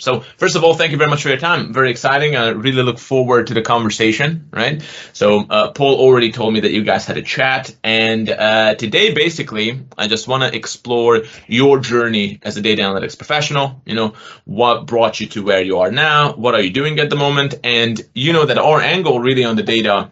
So 0.00 0.20
first 0.36 0.56
of 0.56 0.64
all, 0.64 0.74
thank 0.74 0.92
you 0.92 0.98
very 0.98 1.10
much 1.10 1.22
for 1.22 1.28
your 1.28 1.38
time. 1.38 1.72
Very 1.72 1.90
exciting. 1.90 2.36
I 2.36 2.48
really 2.48 2.82
look 2.82 2.98
forward 2.98 3.48
to 3.48 3.54
the 3.54 3.62
conversation, 3.62 4.48
right? 4.52 4.82
So 5.12 5.44
uh, 5.48 5.72
Paul 5.72 5.96
already 6.00 6.32
told 6.32 6.54
me 6.54 6.60
that 6.60 6.72
you 6.72 6.82
guys 6.82 7.06
had 7.06 7.16
a 7.16 7.22
chat, 7.22 7.74
and 7.84 8.28
uh, 8.28 8.74
today 8.74 9.14
basically 9.14 9.80
I 9.96 10.08
just 10.08 10.26
want 10.26 10.42
to 10.42 10.56
explore 10.56 11.22
your 11.46 11.78
journey 11.80 12.38
as 12.42 12.56
a 12.56 12.60
data 12.60 12.82
analytics 12.82 13.16
professional. 13.16 13.82
You 13.84 13.94
know, 13.94 14.14
what 14.44 14.86
brought 14.86 15.20
you 15.20 15.26
to 15.28 15.42
where 15.42 15.62
you 15.62 15.78
are 15.78 15.90
now? 15.90 16.32
What 16.32 16.54
are 16.54 16.60
you 16.60 16.70
doing 16.70 16.98
at 16.98 17.10
the 17.10 17.16
moment? 17.16 17.54
And 17.62 18.00
you 18.14 18.32
know 18.32 18.46
that 18.46 18.58
our 18.58 18.80
angle 18.80 19.20
really 19.20 19.44
on 19.44 19.56
the 19.56 19.62
data 19.62 20.10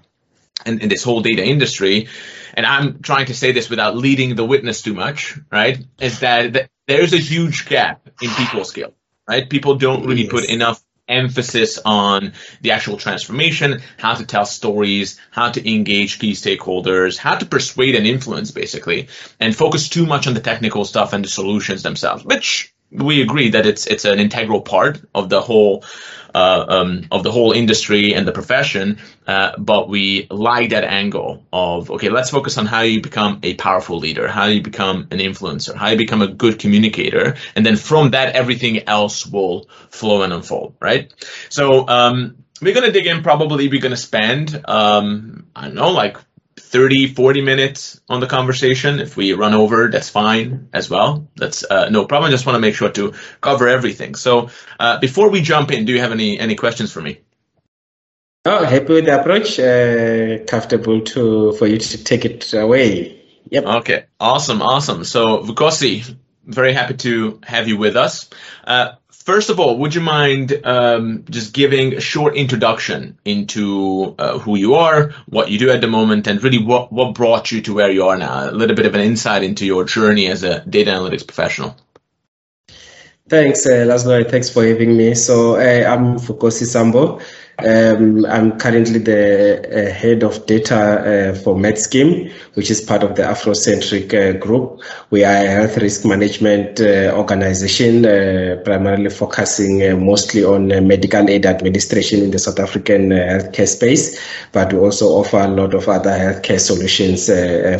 and 0.66 0.82
in 0.82 0.88
this 0.88 1.02
whole 1.02 1.22
data 1.22 1.44
industry 1.44 2.08
and 2.58 2.66
I'm 2.66 3.02
trying 3.02 3.26
to 3.26 3.34
say 3.34 3.52
this 3.52 3.70
without 3.70 3.96
leading 3.96 4.34
the 4.34 4.44
witness 4.44 4.82
too 4.82 4.92
much, 4.92 5.38
right? 5.52 5.78
Is 6.00 6.18
that, 6.20 6.68
there's 6.88 7.12
a 7.12 7.18
huge 7.18 7.68
gap 7.68 8.08
in 8.20 8.30
people 8.30 8.64
skill, 8.64 8.94
right? 9.28 9.48
People 9.48 9.76
don't 9.76 10.06
really 10.06 10.22
yes. 10.22 10.30
put 10.30 10.44
enough 10.46 10.82
emphasis 11.08 11.78
on 11.84 12.32
the 12.60 12.70
actual 12.70 12.96
transformation, 12.96 13.80
how 13.98 14.14
to 14.14 14.26
tell 14.26 14.44
stories, 14.44 15.18
how 15.30 15.50
to 15.50 15.70
engage 15.70 16.18
key 16.18 16.32
stakeholders, 16.32 17.16
how 17.16 17.34
to 17.34 17.46
persuade 17.46 17.94
and 17.94 18.06
influence 18.06 18.50
basically, 18.50 19.08
and 19.40 19.56
focus 19.56 19.88
too 19.88 20.06
much 20.06 20.26
on 20.26 20.34
the 20.34 20.40
technical 20.40 20.84
stuff 20.84 21.12
and 21.12 21.24
the 21.24 21.28
solutions 21.28 21.82
themselves, 21.82 22.24
which 22.24 22.74
we 22.90 23.20
agree 23.22 23.50
that 23.50 23.66
it's 23.66 23.86
it's 23.86 24.04
an 24.04 24.18
integral 24.18 24.60
part 24.60 25.00
of 25.14 25.28
the 25.28 25.40
whole 25.40 25.84
um, 26.38 27.06
of 27.10 27.22
the 27.22 27.30
whole 27.30 27.52
industry 27.52 28.14
and 28.14 28.26
the 28.26 28.32
profession, 28.32 28.98
uh, 29.26 29.52
but 29.58 29.88
we 29.88 30.26
like 30.30 30.70
that 30.70 30.84
angle 30.84 31.44
of 31.52 31.90
okay, 31.90 32.08
let's 32.08 32.30
focus 32.30 32.58
on 32.58 32.66
how 32.66 32.82
you 32.82 33.00
become 33.00 33.40
a 33.42 33.54
powerful 33.54 33.98
leader, 33.98 34.28
how 34.28 34.46
you 34.46 34.62
become 34.62 35.08
an 35.10 35.18
influencer, 35.18 35.74
how 35.74 35.88
you 35.88 35.96
become 35.96 36.22
a 36.22 36.28
good 36.28 36.58
communicator, 36.58 37.36
and 37.54 37.64
then 37.64 37.76
from 37.76 38.10
that 38.10 38.34
everything 38.34 38.88
else 38.88 39.26
will 39.26 39.68
flow 39.90 40.22
and 40.22 40.32
unfold, 40.32 40.74
right? 40.80 41.12
So 41.48 41.86
um, 41.88 42.44
we're 42.60 42.74
gonna 42.74 42.92
dig 42.92 43.06
in. 43.06 43.22
Probably 43.22 43.68
we're 43.68 43.80
gonna 43.80 43.96
spend 43.96 44.64
um, 44.66 45.46
I 45.54 45.66
don't 45.66 45.74
know 45.74 45.90
like 45.90 46.16
30, 46.68 47.14
40 47.14 47.40
minutes 47.42 48.00
on 48.08 48.20
the 48.20 48.26
conversation. 48.26 49.00
If 49.00 49.16
we 49.16 49.32
run 49.32 49.54
over, 49.54 49.88
that's 49.90 50.10
fine 50.10 50.68
as 50.72 50.90
well. 50.90 51.28
That's 51.36 51.64
uh, 51.64 51.88
no 51.88 52.04
problem. 52.04 52.28
I 52.28 52.30
just 52.30 52.46
want 52.46 52.56
to 52.56 52.60
make 52.60 52.74
sure 52.74 52.90
to 52.90 53.14
cover 53.40 53.68
everything. 53.68 54.14
So 54.14 54.50
uh, 54.78 54.98
before 54.98 55.30
we 55.30 55.40
jump 55.40 55.70
in, 55.70 55.86
do 55.86 55.92
you 55.92 56.00
have 56.00 56.12
any 56.12 56.38
any 56.38 56.56
questions 56.56 56.92
for 56.92 57.00
me? 57.00 57.20
Oh, 58.44 58.64
happy 58.64 58.92
with 58.94 59.06
the 59.06 59.18
approach. 59.20 59.58
Uh, 59.58 60.44
comfortable 60.44 61.00
to 61.00 61.52
for 61.52 61.66
you 61.66 61.78
to 61.78 62.04
take 62.04 62.24
it 62.24 62.52
away. 62.52 63.18
Yep. 63.50 63.64
Okay. 63.64 64.04
Awesome. 64.20 64.60
Awesome. 64.60 65.04
So 65.04 65.38
Vukosi, 65.38 66.16
very 66.44 66.74
happy 66.74 66.94
to 66.94 67.40
have 67.44 67.66
you 67.68 67.78
with 67.78 67.96
us. 67.96 68.28
Uh, 68.64 68.92
First 69.28 69.50
of 69.50 69.60
all, 69.60 69.76
would 69.80 69.94
you 69.94 70.00
mind 70.00 70.58
um, 70.64 71.26
just 71.28 71.52
giving 71.52 71.92
a 71.92 72.00
short 72.00 72.34
introduction 72.34 73.18
into 73.26 74.14
uh, 74.18 74.38
who 74.38 74.56
you 74.56 74.76
are, 74.76 75.12
what 75.26 75.50
you 75.50 75.58
do 75.58 75.68
at 75.68 75.82
the 75.82 75.86
moment, 75.86 76.26
and 76.26 76.42
really 76.42 76.64
what, 76.64 76.90
what 76.90 77.14
brought 77.14 77.52
you 77.52 77.60
to 77.60 77.74
where 77.74 77.90
you 77.90 78.06
are 78.06 78.16
now? 78.16 78.48
A 78.48 78.52
little 78.52 78.74
bit 78.74 78.86
of 78.86 78.94
an 78.94 79.02
insight 79.02 79.42
into 79.42 79.66
your 79.66 79.84
journey 79.84 80.28
as 80.28 80.44
a 80.44 80.64
data 80.64 80.92
analytics 80.92 81.26
professional. 81.26 81.76
Thanks, 83.28 83.66
uh, 83.66 83.84
Laszlo. 83.84 84.26
Thanks 84.30 84.48
for 84.48 84.66
having 84.66 84.96
me. 84.96 85.14
So 85.14 85.56
uh, 85.56 85.84
I'm 85.92 86.16
Vukosi 86.16 86.64
Sambo. 86.64 87.20
Um, 87.60 88.24
I'm 88.26 88.56
currently 88.56 89.00
the 89.00 89.58
uh, 89.58 89.92
head 89.92 90.22
of 90.22 90.46
data 90.46 90.76
uh, 90.76 91.34
for 91.34 91.56
MedScheme, 91.56 92.30
which 92.54 92.70
is 92.70 92.80
part 92.80 93.02
of 93.02 93.16
the 93.16 93.22
Afrocentric 93.22 94.14
uh, 94.14 94.38
group. 94.38 94.80
We 95.10 95.24
are 95.24 95.44
a 95.44 95.48
health 95.48 95.76
risk 95.78 96.04
management 96.04 96.80
uh, 96.80 97.12
organization, 97.16 98.06
uh, 98.06 98.62
primarily 98.64 99.10
focusing 99.10 99.82
uh, 99.82 99.96
mostly 99.96 100.44
on 100.44 100.68
medical 100.86 101.28
aid 101.28 101.46
administration 101.46 102.22
in 102.22 102.30
the 102.30 102.38
South 102.38 102.60
African 102.60 103.08
healthcare 103.08 103.66
space, 103.66 104.20
but 104.52 104.72
we 104.72 104.78
also 104.78 105.06
offer 105.06 105.38
a 105.38 105.48
lot 105.48 105.74
of 105.74 105.88
other 105.88 106.10
healthcare 106.10 106.60
solutions 106.60 107.26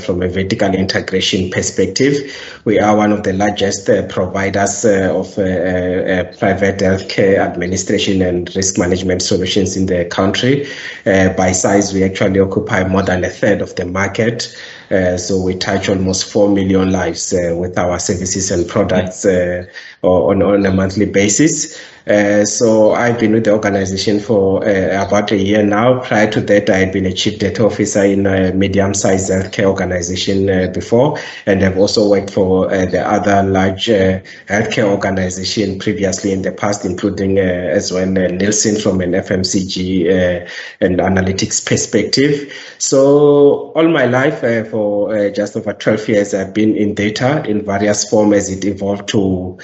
from 0.05 0.22
a 0.22 0.28
vertical 0.28 0.75
integration 0.75 1.50
perspective. 1.50 2.17
We 2.65 2.81
are 2.81 2.97
one 2.97 3.12
of 3.12 3.22
the 3.22 3.33
largest 3.33 3.87
providers 4.09 4.84
of 4.84 5.33
private 5.37 6.78
healthcare 6.78 7.38
administration 7.38 8.22
and 8.22 8.55
risk 8.56 8.77
management 8.77 9.22
solutions 9.22 9.68
in 9.77 9.87
the 9.87 10.05
country. 10.06 10.67
Uh, 11.06 11.31
by 11.31 11.53
size, 11.53 11.93
we 11.93 12.05
actually 12.05 12.41
occupy 12.41 12.84
more 12.84 13.03
than 13.03 13.25
a 13.25 13.31
third 13.31 13.61
of 13.61 13.75
the 13.77 13.84
market. 13.84 14.55
Uh, 14.91 15.17
so 15.17 15.41
we 15.41 15.55
touch 15.55 15.89
almost 15.89 16.31
4 16.33 16.49
million 16.51 16.91
lives 16.91 17.33
uh, 17.33 17.55
with 17.55 17.79
our 17.79 17.99
services 17.99 18.51
and 18.51 18.67
products 18.69 19.25
uh, 19.25 19.67
on, 20.03 20.43
on 20.43 20.65
a 20.65 20.73
monthly 20.73 21.06
basis. 21.06 21.79
Uh, 22.09 22.43
so 22.45 22.93
I've 22.93 23.19
been 23.19 23.33
with 23.33 23.45
the 23.45 23.53
organization 23.53 24.19
for 24.19 24.67
uh, 24.67 25.07
about 25.07 25.31
a 25.31 25.37
year 25.37 25.63
now. 25.63 26.01
Prior 26.01 26.31
to 26.31 26.41
that, 26.41 26.71
I 26.71 26.79
had 26.79 26.93
been 26.93 27.05
a 27.05 27.13
chief 27.13 27.39
data 27.39 27.67
officer 27.67 28.03
in 28.03 28.27
a 28.27 28.53
medium-sized 28.55 29.31
healthcare 29.31 29.67
organization 29.67 30.49
uh, 30.49 30.71
before, 30.73 31.19
and 31.45 31.63
I've 31.63 31.77
also 31.77 32.09
worked 32.09 32.31
for 32.31 32.73
uh, 32.73 32.87
the 32.87 33.07
other 33.07 33.43
large 33.43 33.91
uh, 33.91 34.21
healthcare 34.47 34.85
organization 34.85 35.79
previously 35.79 36.33
in 36.33 36.41
the 36.41 36.53
past, 36.53 36.87
including 36.87 37.39
as 37.39 37.93
well 37.93 38.07
Nielsen 38.07 38.81
from 38.81 39.03
an 39.03 39.13
FMCG 39.13 40.49
and 40.81 40.99
analytics 40.99 41.65
perspective. 41.65 42.55
So 42.79 43.73
all 43.73 43.89
my 43.89 44.07
life, 44.07 44.41
for 44.71 45.31
just 45.31 45.57
over 45.57 45.75
12 45.75 46.09
years, 46.09 46.35
I've 46.35 46.55
been 46.55 46.75
in 46.75 46.95
data 46.95 47.45
in 47.47 47.67
various 47.67 48.09
forms 48.09 48.37
as 48.37 48.51
it 48.51 48.65
evolved 48.65 49.09
to 49.09 49.59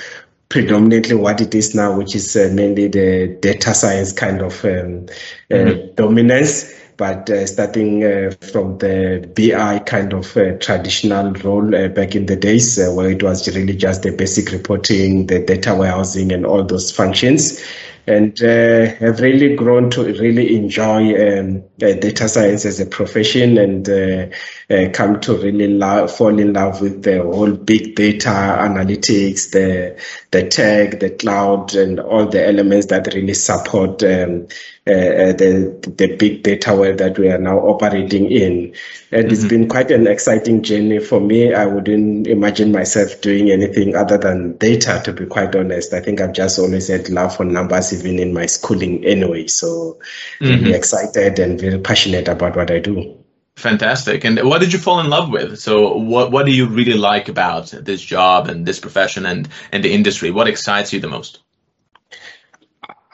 predominantly 0.48 1.14
what 1.14 1.40
it 1.40 1.54
is 1.54 1.74
now, 1.74 1.96
which 1.96 2.14
is 2.14 2.36
uh, 2.36 2.50
mainly 2.52 2.88
the 2.88 3.36
data 3.40 3.74
science 3.74 4.12
kind 4.12 4.40
of 4.40 4.64
um, 4.64 5.06
uh, 5.50 5.54
mm-hmm. 5.54 5.94
dominance. 5.94 6.72
But 6.96 7.28
uh, 7.28 7.44
starting 7.46 8.04
uh, 8.04 8.30
from 8.52 8.78
the 8.78 9.28
BI 9.34 9.80
kind 9.80 10.12
of 10.12 10.36
uh, 10.36 10.56
traditional 10.58 11.32
role 11.32 11.74
uh, 11.74 11.88
back 11.88 12.14
in 12.14 12.26
the 12.26 12.36
days, 12.36 12.78
where 12.78 13.10
it 13.10 13.20
was 13.20 13.52
really 13.56 13.74
just 13.74 14.04
the 14.04 14.12
basic 14.12 14.52
reporting, 14.52 15.26
the 15.26 15.40
data 15.40 15.74
warehousing, 15.74 16.30
and 16.30 16.46
all 16.46 16.62
those 16.62 16.92
functions 16.92 17.60
and 18.06 18.42
uh, 18.42 18.86
have 18.96 19.20
really 19.20 19.54
grown 19.56 19.90
to 19.90 20.04
really 20.04 20.54
enjoy 20.56 21.38
um, 21.38 21.64
uh, 21.82 21.92
data 21.94 22.28
science 22.28 22.64
as 22.66 22.78
a 22.78 22.86
profession 22.86 23.56
and 23.56 23.88
uh, 23.88 24.26
uh 24.70 24.88
come 24.92 25.20
to 25.20 25.36
really 25.36 25.68
love, 25.68 26.10
fall 26.10 26.38
in 26.38 26.52
love 26.52 26.80
with 26.80 27.02
the 27.02 27.22
whole 27.22 27.52
big 27.52 27.94
data 27.94 28.28
analytics, 28.28 29.50
the 29.50 30.00
the 30.30 30.48
tech, 30.48 31.00
the 31.00 31.10
cloud, 31.10 31.74
and 31.74 32.00
all 32.00 32.26
the 32.26 32.46
elements 32.46 32.86
that 32.86 33.12
really 33.14 33.34
support 33.34 34.02
um, 34.02 34.46
uh, 34.86 34.90
uh, 34.90 35.32
the 35.32 35.94
the 35.96 36.16
big 36.16 36.42
data 36.42 36.74
world 36.74 36.98
that 36.98 37.18
we 37.18 37.28
are 37.30 37.38
now 37.38 37.58
operating 37.58 38.30
in. 38.30 38.74
And 39.10 39.24
mm-hmm. 39.24 39.32
it's 39.32 39.44
been 39.44 39.68
quite 39.68 39.90
an 39.90 40.06
exciting 40.06 40.62
journey 40.62 40.98
for 40.98 41.20
me. 41.20 41.54
I 41.54 41.66
wouldn't 41.66 42.26
imagine 42.26 42.72
myself 42.72 43.20
doing 43.22 43.50
anything 43.50 43.96
other 43.96 44.18
than 44.18 44.58
data, 44.58 45.00
to 45.04 45.12
be 45.12 45.24
quite 45.24 45.56
honest. 45.56 45.94
I 45.94 46.00
think 46.00 46.20
I've 46.20 46.34
just 46.34 46.58
always 46.58 46.88
had 46.88 47.08
love 47.08 47.36
for 47.36 47.44
numbers, 47.44 47.94
even 47.94 48.18
in 48.18 48.34
my 48.34 48.46
schooling 48.46 49.04
anyway. 49.04 49.46
So 49.46 49.98
mm-hmm. 50.40 50.44
really 50.44 50.74
excited 50.74 51.38
and 51.38 51.58
very 51.58 51.78
passionate 51.78 52.28
about 52.28 52.56
what 52.56 52.70
I 52.70 52.80
do. 52.80 53.23
Fantastic. 53.56 54.24
And 54.24 54.42
what 54.42 54.60
did 54.60 54.72
you 54.72 54.78
fall 54.78 55.00
in 55.00 55.08
love 55.08 55.30
with? 55.30 55.60
So 55.60 55.96
what 55.96 56.32
what 56.32 56.44
do 56.44 56.52
you 56.52 56.66
really 56.66 56.98
like 56.98 57.28
about 57.28 57.66
this 57.66 58.02
job 58.02 58.48
and 58.48 58.66
this 58.66 58.80
profession 58.80 59.26
and, 59.26 59.48
and 59.70 59.84
the 59.84 59.92
industry? 59.92 60.30
What 60.30 60.48
excites 60.48 60.92
you 60.92 61.00
the 61.00 61.08
most? 61.08 61.40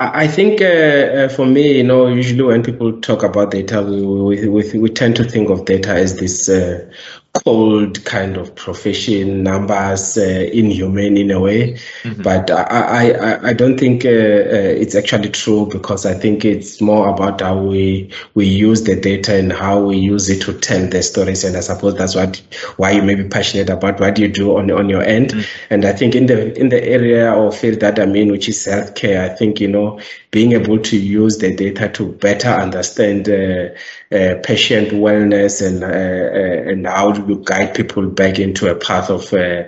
I 0.03 0.29
think 0.29 0.63
uh, 0.63 0.65
uh, 0.65 1.29
for 1.29 1.45
me, 1.45 1.77
you 1.77 1.85
know, 1.85 2.09
usually 2.09 2.43
when 2.43 2.63
people 2.63 3.03
talk 3.03 3.23
about 3.23 3.51
data, 3.51 3.83
we, 3.83 4.49
we, 4.49 4.79
we, 4.79 4.89
tend 4.89 5.17
to 5.17 5.25
think 5.25 5.51
of 5.51 5.67
data 5.67 5.91
as 5.91 6.17
this 6.17 6.49
uh, 6.49 6.91
cold 7.33 8.05
kind 8.05 8.37
of 8.37 8.55
profession, 8.55 9.43
numbers, 9.43 10.19
uh, 10.19 10.49
inhuman 10.53 11.17
in 11.17 11.31
a 11.31 11.41
way. 11.41 11.75
Mm-hmm. 12.03 12.23
But 12.23 12.51
I, 12.51 13.13
I, 13.13 13.49
I 13.49 13.53
don't 13.53 13.79
think 13.79 14.05
uh, 14.05 14.09
uh, 14.09 14.73
it's 14.83 14.95
actually 14.95 15.31
true 15.31 15.67
because 15.67 16.07
I 16.07 16.15
think 16.15 16.45
it's 16.45 16.81
more 16.81 17.09
about 17.09 17.41
how 17.41 17.59
we 17.59 18.11
we 18.35 18.47
use 18.47 18.83
the 18.83 19.01
data 19.01 19.39
and 19.39 19.53
how 19.53 19.81
we 19.81 19.97
use 19.97 20.29
it 20.29 20.43
to 20.43 20.59
tell 20.59 20.87
the 20.87 21.03
stories. 21.03 21.45
And 21.45 21.57
I 21.57 21.61
suppose 21.61 21.97
that's 21.97 22.15
what 22.15 22.43
why 22.77 22.91
you 22.93 23.03
may 23.03 23.15
be 23.15 23.29
passionate 23.29 23.71
about 23.71 24.01
what 24.01 24.19
you 24.19 24.29
do 24.29 24.57
on 24.57 24.71
on 24.71 24.89
your 24.89 25.03
end. 25.03 25.31
Mm-hmm. 25.31 25.73
And 25.75 25.85
I 25.85 25.93
think 25.93 26.15
in 26.15 26.27
the 26.27 26.59
in 26.59 26.69
the 26.69 26.83
area 26.83 27.33
or 27.33 27.53
field 27.53 27.81
that 27.81 27.99
I'm 27.99 28.17
in, 28.17 28.33
which 28.33 28.49
is 28.49 28.67
healthcare, 28.67 29.31
I 29.31 29.35
think 29.35 29.61
you 29.61 29.69
know 29.69 30.01
being 30.31 30.53
able 30.53 30.79
to 30.79 30.97
use 30.97 31.39
the 31.39 31.55
data 31.55 31.89
to 31.89 32.13
better 32.13 32.49
understand 32.49 33.29
uh, 34.13 34.35
patient 34.43 34.89
wellness 34.89 35.65
and 35.65 35.85
uh, 35.85 35.87
uh, 35.87 36.71
and 36.71 36.87
how 36.87 37.13
do 37.13 37.25
you 37.29 37.43
guide 37.45 37.75
people 37.75 38.07
back 38.09 38.39
into 38.39 38.69
a 38.71 38.75
path 38.75 39.09
of 39.11 39.33
uh, 39.33 39.65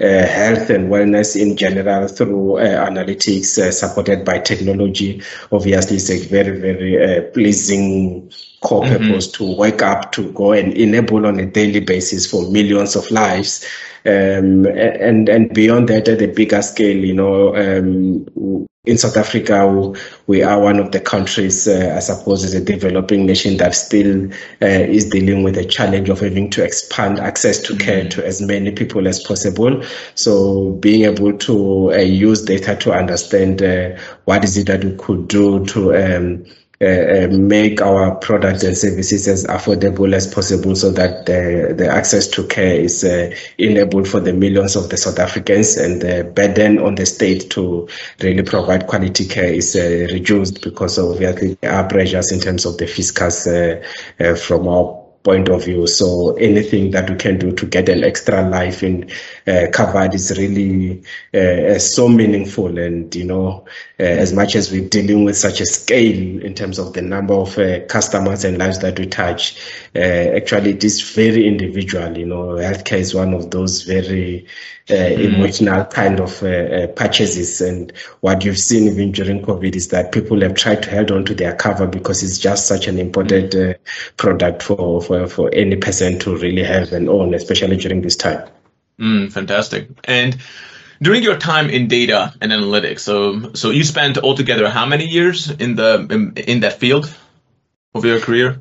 uh, 0.00 0.26
health 0.26 0.68
and 0.68 0.90
wellness 0.90 1.40
in 1.40 1.56
general 1.56 2.06
through 2.08 2.58
uh, 2.58 2.86
analytics 2.86 3.58
uh, 3.58 3.72
supported 3.72 4.24
by 4.24 4.38
technology. 4.38 5.22
Obviously, 5.50 5.96
it's 5.96 6.10
a 6.10 6.18
very, 6.26 6.60
very 6.60 7.30
pleasing 7.30 8.30
core 8.60 8.82
mm-hmm. 8.82 9.06
purpose 9.06 9.28
to 9.28 9.56
wake 9.56 9.80
up 9.82 10.12
to 10.12 10.30
go 10.32 10.52
and 10.52 10.74
enable 10.74 11.26
on 11.26 11.38
a 11.40 11.46
daily 11.46 11.80
basis 11.80 12.30
for 12.30 12.50
millions 12.50 12.96
of 12.96 13.10
lives. 13.10 13.66
Um, 14.06 14.66
and 14.66 15.28
and 15.28 15.52
beyond 15.52 15.88
that, 15.88 16.08
at 16.08 16.22
a 16.22 16.28
bigger 16.28 16.62
scale, 16.62 16.96
you 16.96 17.14
know, 17.14 17.56
um, 17.56 18.66
in 18.86 18.96
South 18.98 19.16
Africa, 19.16 19.92
we 20.28 20.42
are 20.42 20.60
one 20.60 20.78
of 20.78 20.92
the 20.92 21.00
countries, 21.00 21.66
uh, 21.66 21.94
I 21.96 21.98
suppose, 21.98 22.44
as 22.44 22.54
a 22.54 22.64
developing 22.64 23.26
nation 23.26 23.56
that 23.56 23.74
still 23.74 24.30
uh, 24.62 24.66
is 24.66 25.10
dealing 25.10 25.42
with 25.42 25.56
the 25.56 25.64
challenge 25.64 26.08
of 26.08 26.20
having 26.20 26.50
to 26.50 26.62
expand 26.62 27.18
access 27.18 27.58
to 27.62 27.76
care 27.76 28.02
mm-hmm. 28.02 28.20
to 28.20 28.26
as 28.26 28.40
many 28.40 28.70
people 28.70 29.08
as 29.08 29.20
possible. 29.20 29.82
So, 30.14 30.70
being 30.72 31.04
able 31.04 31.36
to 31.36 31.92
uh, 31.92 31.96
use 31.96 32.42
data 32.42 32.76
to 32.76 32.92
understand 32.92 33.60
uh, 33.60 33.98
what 34.24 34.44
is 34.44 34.56
it 34.56 34.68
that 34.68 34.84
we 34.84 34.94
could 34.96 35.26
do 35.26 35.66
to 35.66 35.96
um, 35.96 36.44
uh, 36.82 36.84
uh, 36.84 37.28
make 37.30 37.80
our 37.80 38.14
products 38.16 38.62
and 38.62 38.76
services 38.76 39.26
as 39.28 39.46
affordable 39.46 40.12
as 40.12 40.26
possible 40.26 40.76
so 40.76 40.90
that 40.90 41.24
the, 41.24 41.74
the 41.74 41.88
access 41.88 42.28
to 42.28 42.46
care 42.46 42.74
is 42.78 43.02
uh, 43.02 43.34
enabled 43.56 44.06
for 44.06 44.20
the 44.20 44.32
millions 44.32 44.76
of 44.76 44.90
the 44.90 44.96
South 44.98 45.18
Africans 45.18 45.78
and 45.78 46.02
the 46.02 46.30
burden 46.34 46.78
on 46.78 46.94
the 46.94 47.06
state 47.06 47.48
to 47.50 47.88
really 48.22 48.42
provide 48.42 48.86
quality 48.88 49.26
care 49.26 49.52
is 49.54 49.74
uh, 49.74 50.06
reduced 50.12 50.62
because 50.62 50.98
of 50.98 51.18
the 51.18 51.56
pressures 51.88 52.30
in 52.30 52.40
terms 52.40 52.66
of 52.66 52.76
the 52.76 52.86
fiscus 52.86 53.46
uh, 53.46 53.82
uh, 54.20 54.34
from 54.34 54.68
our 54.68 55.06
point 55.26 55.48
of 55.48 55.64
view. 55.64 55.86
So 55.88 56.36
anything 56.36 56.92
that 56.92 57.10
we 57.10 57.16
can 57.16 57.38
do 57.38 57.52
to 57.52 57.66
get 57.66 57.88
an 57.88 58.04
extra 58.04 58.48
life 58.48 58.84
in 58.84 59.10
uh, 59.10 59.14
covered 59.72 60.12
is 60.12 60.36
really 60.36 61.02
uh, 61.32 61.38
uh 61.38 61.78
so 61.78 62.08
meaningful. 62.08 62.78
And 62.78 63.14
you 63.14 63.24
know, 63.24 63.64
uh, 64.00 64.02
as 64.02 64.32
much 64.32 64.56
as 64.56 64.72
we're 64.72 64.88
dealing 64.88 65.24
with 65.24 65.36
such 65.36 65.60
a 65.60 65.66
scale 65.66 66.42
in 66.42 66.54
terms 66.54 66.78
of 66.78 66.94
the 66.94 67.02
number 67.02 67.34
of 67.34 67.56
uh, 67.56 67.84
customers 67.86 68.44
and 68.44 68.58
lives 68.58 68.80
that 68.80 68.98
we 68.98 69.06
touch, 69.06 69.56
uh, 69.94 69.98
actually 69.98 70.70
it 70.70 70.82
is 70.82 71.00
very 71.14 71.46
individual. 71.46 72.18
You 72.18 72.26
know, 72.26 72.46
healthcare 72.56 72.98
is 72.98 73.14
one 73.14 73.34
of 73.34 73.52
those 73.52 73.82
very 73.82 74.46
mm. 74.88 75.18
emotional 75.18 75.84
kind 75.84 76.18
of 76.18 76.40
purchases. 76.96 77.60
And 77.60 77.92
what 78.22 78.44
you've 78.44 78.58
seen 78.58 78.88
even 78.88 79.12
during 79.12 79.42
COVID 79.42 79.76
is 79.76 79.88
that 79.88 80.10
people 80.10 80.40
have 80.40 80.54
tried 80.54 80.82
to 80.82 80.90
hold 80.90 81.12
on 81.12 81.24
to 81.24 81.34
their 81.34 81.54
cover 81.54 81.86
because 81.86 82.24
it's 82.24 82.38
just 82.38 82.66
such 82.66 82.88
an 82.88 82.98
important 82.98 83.52
mm. 83.52 83.76
product 84.16 84.64
for, 84.64 85.00
for, 85.02 85.28
for 85.28 85.54
any 85.54 85.76
person 85.76 86.18
to 86.18 86.36
really 86.36 86.64
have 86.64 86.92
and 86.92 87.08
own, 87.08 87.32
especially 87.32 87.76
during 87.76 88.02
this 88.02 88.16
time. 88.16 88.44
Mm, 89.00 89.32
fantastic. 89.32 89.88
And 90.04 90.36
during 91.02 91.22
your 91.22 91.36
time 91.36 91.68
in 91.68 91.88
data 91.88 92.32
and 92.40 92.52
analytics, 92.52 93.00
so 93.00 93.52
so 93.54 93.70
you 93.70 93.84
spent 93.84 94.18
altogether 94.18 94.68
how 94.70 94.86
many 94.86 95.06
years 95.06 95.50
in 95.50 95.76
the 95.76 96.06
in, 96.10 96.32
in 96.36 96.60
that 96.60 96.80
field 96.80 97.14
of 97.94 98.04
your 98.04 98.20
career? 98.20 98.58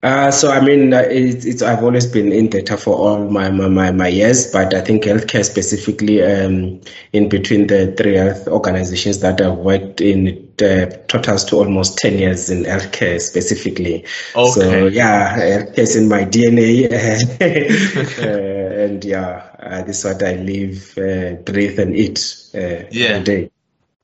Uh, 0.00 0.30
so 0.30 0.52
I 0.52 0.60
mean, 0.60 0.94
uh, 0.94 0.98
it's, 1.10 1.44
it's, 1.44 1.60
I've 1.60 1.82
always 1.82 2.06
been 2.06 2.32
in 2.32 2.48
data 2.48 2.76
for 2.76 2.94
all 2.94 3.28
my 3.28 3.50
my, 3.50 3.90
my 3.90 4.06
years, 4.06 4.46
but 4.52 4.72
I 4.72 4.80
think 4.80 5.02
healthcare 5.02 5.44
specifically, 5.44 6.22
um, 6.22 6.80
in 7.12 7.28
between 7.28 7.66
the 7.66 7.92
three 7.96 8.14
health 8.14 8.46
organizations 8.46 9.18
that 9.20 9.40
I've 9.40 9.58
worked 9.58 10.00
in, 10.00 10.48
uh, 10.62 10.86
totals 11.08 11.44
to 11.46 11.56
almost 11.56 11.98
ten 11.98 12.16
years 12.16 12.48
in 12.48 12.62
healthcare 12.62 13.20
specifically. 13.20 14.04
Okay. 14.36 14.50
So 14.52 14.86
yeah, 14.86 15.36
healthcare 15.36 15.78
is 15.78 15.96
in 15.96 16.08
my 16.08 16.24
DNA, 16.24 16.86
uh, 18.20 18.24
and 18.84 19.04
yeah, 19.04 19.50
uh, 19.58 19.82
this 19.82 20.04
is 20.04 20.04
what 20.04 20.22
I 20.22 20.36
live, 20.36 20.96
uh, 20.96 21.42
breathe, 21.42 21.80
and 21.80 21.96
eat 21.96 22.36
yeah. 22.54 22.86
every 23.08 23.24
day. 23.24 23.50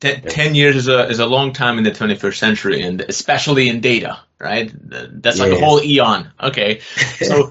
Ten, 0.01 0.23
ten 0.23 0.55
years 0.57 0.75
is 0.75 0.89
a 0.89 1.09
is 1.09 1.21
a 1.21 1.27
long 1.27 1.53
time 1.53 1.79
in 1.79 1.85
the 1.85 1.93
21st 1.93 2.35
century, 2.37 2.83
and 2.83 3.01
especially 3.03 3.69
in 3.69 3.81
data, 3.81 4.19
right? 4.45 4.71
That's 4.75 5.39
like 5.39 5.53
yes. 5.53 5.61
a 5.61 5.65
whole 5.65 5.83
eon. 5.83 6.31
Okay, 6.41 6.81
so 7.17 7.51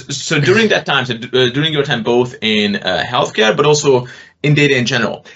so 0.00 0.40
during 0.40 0.68
that 0.68 0.86
time, 0.86 1.04
so 1.04 1.14
uh, 1.14 1.50
during 1.50 1.72
your 1.72 1.82
time, 1.82 2.02
both 2.02 2.36
in 2.40 2.76
uh, 2.76 3.02
healthcare, 3.04 3.56
but 3.56 3.66
also 3.66 4.06
in 4.42 4.54
data 4.54 4.76
in 4.76 4.86
general, 4.86 5.26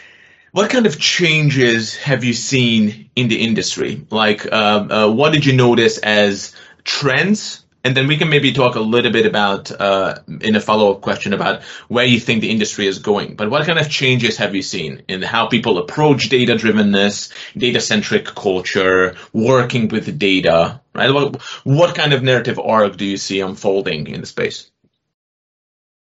what 0.52 0.70
kind 0.70 0.86
of 0.86 0.98
changes 0.98 1.96
have 1.96 2.22
you 2.24 2.32
seen 2.32 3.10
in 3.16 3.28
the 3.28 3.42
industry? 3.44 4.06
Like, 4.10 4.46
uh, 4.46 4.86
uh 4.90 5.10
what 5.10 5.32
did 5.32 5.44
you 5.44 5.54
notice 5.54 5.98
as 5.98 6.54
trends 6.84 7.61
and 7.84 7.96
then 7.96 8.06
we 8.06 8.16
can 8.16 8.28
maybe 8.28 8.52
talk 8.52 8.74
a 8.76 8.80
little 8.80 9.12
bit 9.12 9.26
about 9.26 9.70
uh, 9.70 10.20
in 10.40 10.56
a 10.56 10.60
follow-up 10.60 11.00
question 11.00 11.32
about 11.32 11.62
where 11.88 12.04
you 12.04 12.20
think 12.20 12.40
the 12.40 12.50
industry 12.50 12.86
is 12.86 12.98
going. 12.98 13.34
But 13.34 13.50
what 13.50 13.66
kind 13.66 13.78
of 13.78 13.90
changes 13.90 14.36
have 14.36 14.54
you 14.54 14.62
seen 14.62 15.02
in 15.08 15.22
how 15.22 15.46
people 15.46 15.78
approach 15.78 16.28
data 16.28 16.54
drivenness 16.54 17.32
data-centric 17.56 18.26
culture 18.26 19.16
working 19.32 19.88
with 19.88 20.18
data 20.18 20.80
right? 20.94 21.12
What, 21.12 21.40
what 21.64 21.94
kind 21.94 22.12
of 22.12 22.22
narrative 22.22 22.58
arc 22.58 22.96
do 22.96 23.04
you 23.04 23.16
see 23.16 23.40
unfolding 23.40 24.06
in 24.08 24.20
the 24.20 24.26
space 24.26 24.71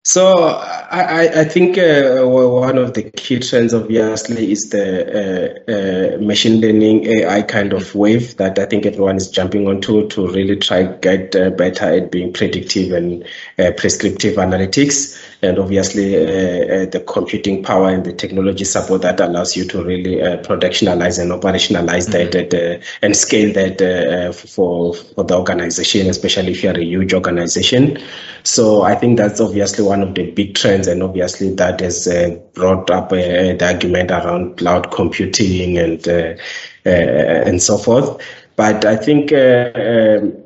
so 0.05 0.47
I, 0.93 1.41
I 1.41 1.43
think 1.45 1.77
uh, 1.77 2.23
one 2.25 2.77
of 2.77 2.93
the 2.93 3.03
key 3.03 3.39
trends, 3.39 3.73
obviously, 3.73 4.51
is 4.51 4.69
the 4.69 5.63
uh, 5.65 5.71
uh, 5.71 6.21
machine 6.21 6.59
learning 6.59 7.05
AI 7.05 7.41
kind 7.43 7.71
of 7.71 7.95
wave 7.95 8.35
that 8.35 8.59
I 8.59 8.65
think 8.65 8.85
everyone 8.85 9.15
is 9.15 9.29
jumping 9.29 9.65
onto 9.67 10.09
to 10.09 10.27
really 10.27 10.57
try 10.57 10.83
to 10.83 10.97
get 10.97 11.35
uh, 11.37 11.51
better 11.51 11.85
at 11.85 12.11
being 12.11 12.33
predictive 12.33 12.91
and 12.91 13.23
uh, 13.57 13.71
prescriptive 13.77 14.35
analytics, 14.35 15.17
and 15.41 15.57
obviously 15.57 16.17
uh, 16.17 16.85
the 16.85 17.03
computing 17.07 17.63
power 17.63 17.87
and 17.89 18.03
the 18.03 18.11
technology 18.13 18.65
support 18.65 19.03
that 19.03 19.21
allows 19.21 19.55
you 19.55 19.63
to 19.65 19.83
really 19.85 20.17
productionalize 20.43 21.17
and 21.17 21.31
operationalize 21.31 22.09
mm-hmm. 22.09 22.49
that 22.49 22.83
and 23.01 23.15
scale 23.15 23.53
that 23.53 24.35
for 24.35 24.93
for 24.93 25.23
the 25.23 25.37
organization, 25.37 26.09
especially 26.09 26.51
if 26.51 26.61
you're 26.61 26.77
a 26.77 26.83
huge 26.83 27.13
organization. 27.13 27.97
So 28.43 28.81
I 28.81 28.95
think 28.95 29.17
that's 29.17 29.39
obviously 29.39 29.85
one 29.85 29.92
of 30.01 30.15
the 30.15 30.31
big 30.31 30.55
trends, 30.55 30.87
and 30.87 31.03
obviously 31.03 31.53
that 31.55 31.79
has 31.81 32.07
uh, 32.07 32.37
brought 32.53 32.89
up 32.89 33.11
uh, 33.11 33.17
the 33.17 33.65
argument 33.65 34.11
around 34.11 34.57
cloud 34.57 34.91
computing 34.91 35.77
and 35.77 36.07
uh, 36.07 36.35
uh 36.85 36.89
and 36.89 37.61
so 37.61 37.77
forth. 37.77 38.21
But 38.55 38.85
I 38.85 38.95
think 38.97 39.31
uh, 39.31 39.71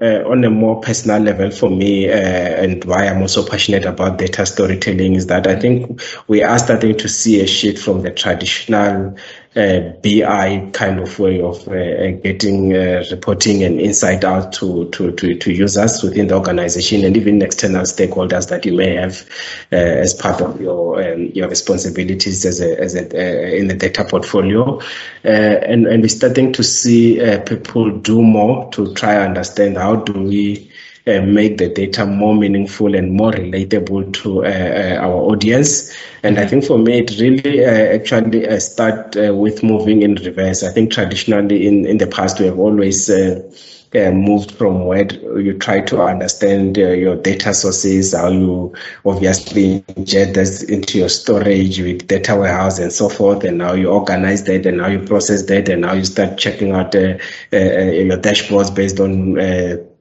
uh, 0.02 0.24
on 0.26 0.46
a 0.46 0.50
more 0.50 0.80
personal 0.80 1.22
level 1.22 1.52
for 1.52 1.70
me, 1.70 2.10
and 2.10 2.84
why 2.86 3.06
I'm 3.06 3.22
also 3.22 3.46
passionate 3.46 3.84
about 3.84 4.18
data 4.18 4.46
storytelling 4.46 5.16
is 5.16 5.28
that 5.28 5.46
I 5.46 5.60
think 5.60 6.02
we 6.28 6.42
are 6.42 6.58
starting 6.58 6.98
to 7.00 7.10
see 7.10 7.42
a 7.42 7.48
shift 7.48 7.84
from 7.84 8.04
the 8.04 8.12
traditional 8.12 9.18
uh, 9.58 9.92
BI 10.04 10.70
kind 10.72 11.00
of 11.00 11.18
way 11.18 11.42
of 11.42 11.68
uh, 11.68 12.12
getting 12.22 12.76
uh, 12.76 13.04
reporting 13.10 13.64
and 13.64 13.82
insight 13.82 14.24
out 14.24 14.54
to, 14.54 14.88
to, 14.92 15.12
to, 15.14 15.36
to, 15.36 15.52
users 15.52 16.04
within 16.04 16.28
the 16.28 16.36
organization 16.36 17.04
and 17.04 17.18
even 17.18 17.42
external 17.42 17.82
stakeholders 17.82 18.50
that 18.50 18.66
you 18.68 18.74
may 18.74 18.94
have 18.96 19.28
as 19.72 20.14
part 20.14 20.42
of 20.42 20.62
your 20.62 21.02
um, 21.02 21.26
your 21.34 21.50
responsibilities 21.50 22.46
as 22.46 22.62
a, 22.62 22.80
as 22.80 22.94
a, 22.94 23.58
in 23.58 23.68
the 23.68 23.74
data 23.74 24.06
portfolio. 24.06 24.80
and, 25.24 25.88
and 25.88 26.04
we're 26.04 26.08
starting 26.08 26.54
to 26.54 26.64
see 26.64 27.18
people 27.48 27.90
do 27.98 28.22
more 28.22 28.72
to 28.72 28.94
try 28.94 29.16
to 29.16 29.22
understand 29.22 29.76
how 29.76 29.96
do 29.96 30.14
we 30.22 30.72
uh, 31.08 31.22
make 31.22 31.58
the 31.58 31.70
data 31.70 32.06
more 32.06 32.36
meaningful 32.36 32.94
and 32.94 33.14
more 33.14 33.32
relatable 33.32 34.14
to 34.14 34.46
uh, 34.46 34.50
uh, 34.50 34.98
our 35.02 35.16
audience. 35.32 35.96
And 36.24 36.38
I 36.38 36.46
think 36.46 36.66
for 36.66 36.78
me, 36.78 37.00
it 37.00 37.12
really 37.20 37.64
uh, 37.64 37.96
actually 37.96 38.48
uh, 38.48 38.60
start 38.60 39.16
uh, 39.16 39.34
with 39.34 39.64
moving 39.64 40.02
in 40.02 40.16
reverse. 40.16 40.64
I 40.64 40.72
think 40.72 40.92
traditionally 40.92 41.68
in, 41.68 41.86
in 41.86 41.98
the 41.98 42.08
past, 42.08 42.40
we 42.40 42.48
have 42.48 42.60
always 42.60 43.10
uh, 43.10 44.12
moved 44.12 44.52
from 44.52 44.86
where 44.86 45.08
you 45.40 45.58
try 45.58 45.80
to 45.80 46.02
understand 46.02 46.78
uh, 46.78 46.90
your 46.90 47.16
data 47.16 47.54
sources, 47.54 48.14
how 48.14 48.30
you 48.30 48.76
obviously 49.06 49.84
inject 49.96 50.34
this 50.34 50.62
into 50.64 50.98
your 50.98 51.10
storage 51.10 51.80
with 51.80 52.06
data 52.08 52.36
warehouse 52.36 52.80
and 52.80 52.92
so 52.92 53.08
forth, 53.08 53.46
and 53.46 53.62
how 53.62 53.74
you 53.74 53.90
organize 53.90 54.44
that, 54.44 54.66
and 54.66 54.82
how 54.82 54.88
you 54.88 55.00
process 55.00 55.46
that, 55.46 55.70
and 55.70 55.86
how 55.86 55.94
you 55.94 56.04
start 56.04 56.38
checking 56.38 56.74
out 56.74 56.94
uh, 56.96 57.18
your 57.54 58.18
dashboards 58.18 58.76
based 58.76 59.00
on 59.00 59.38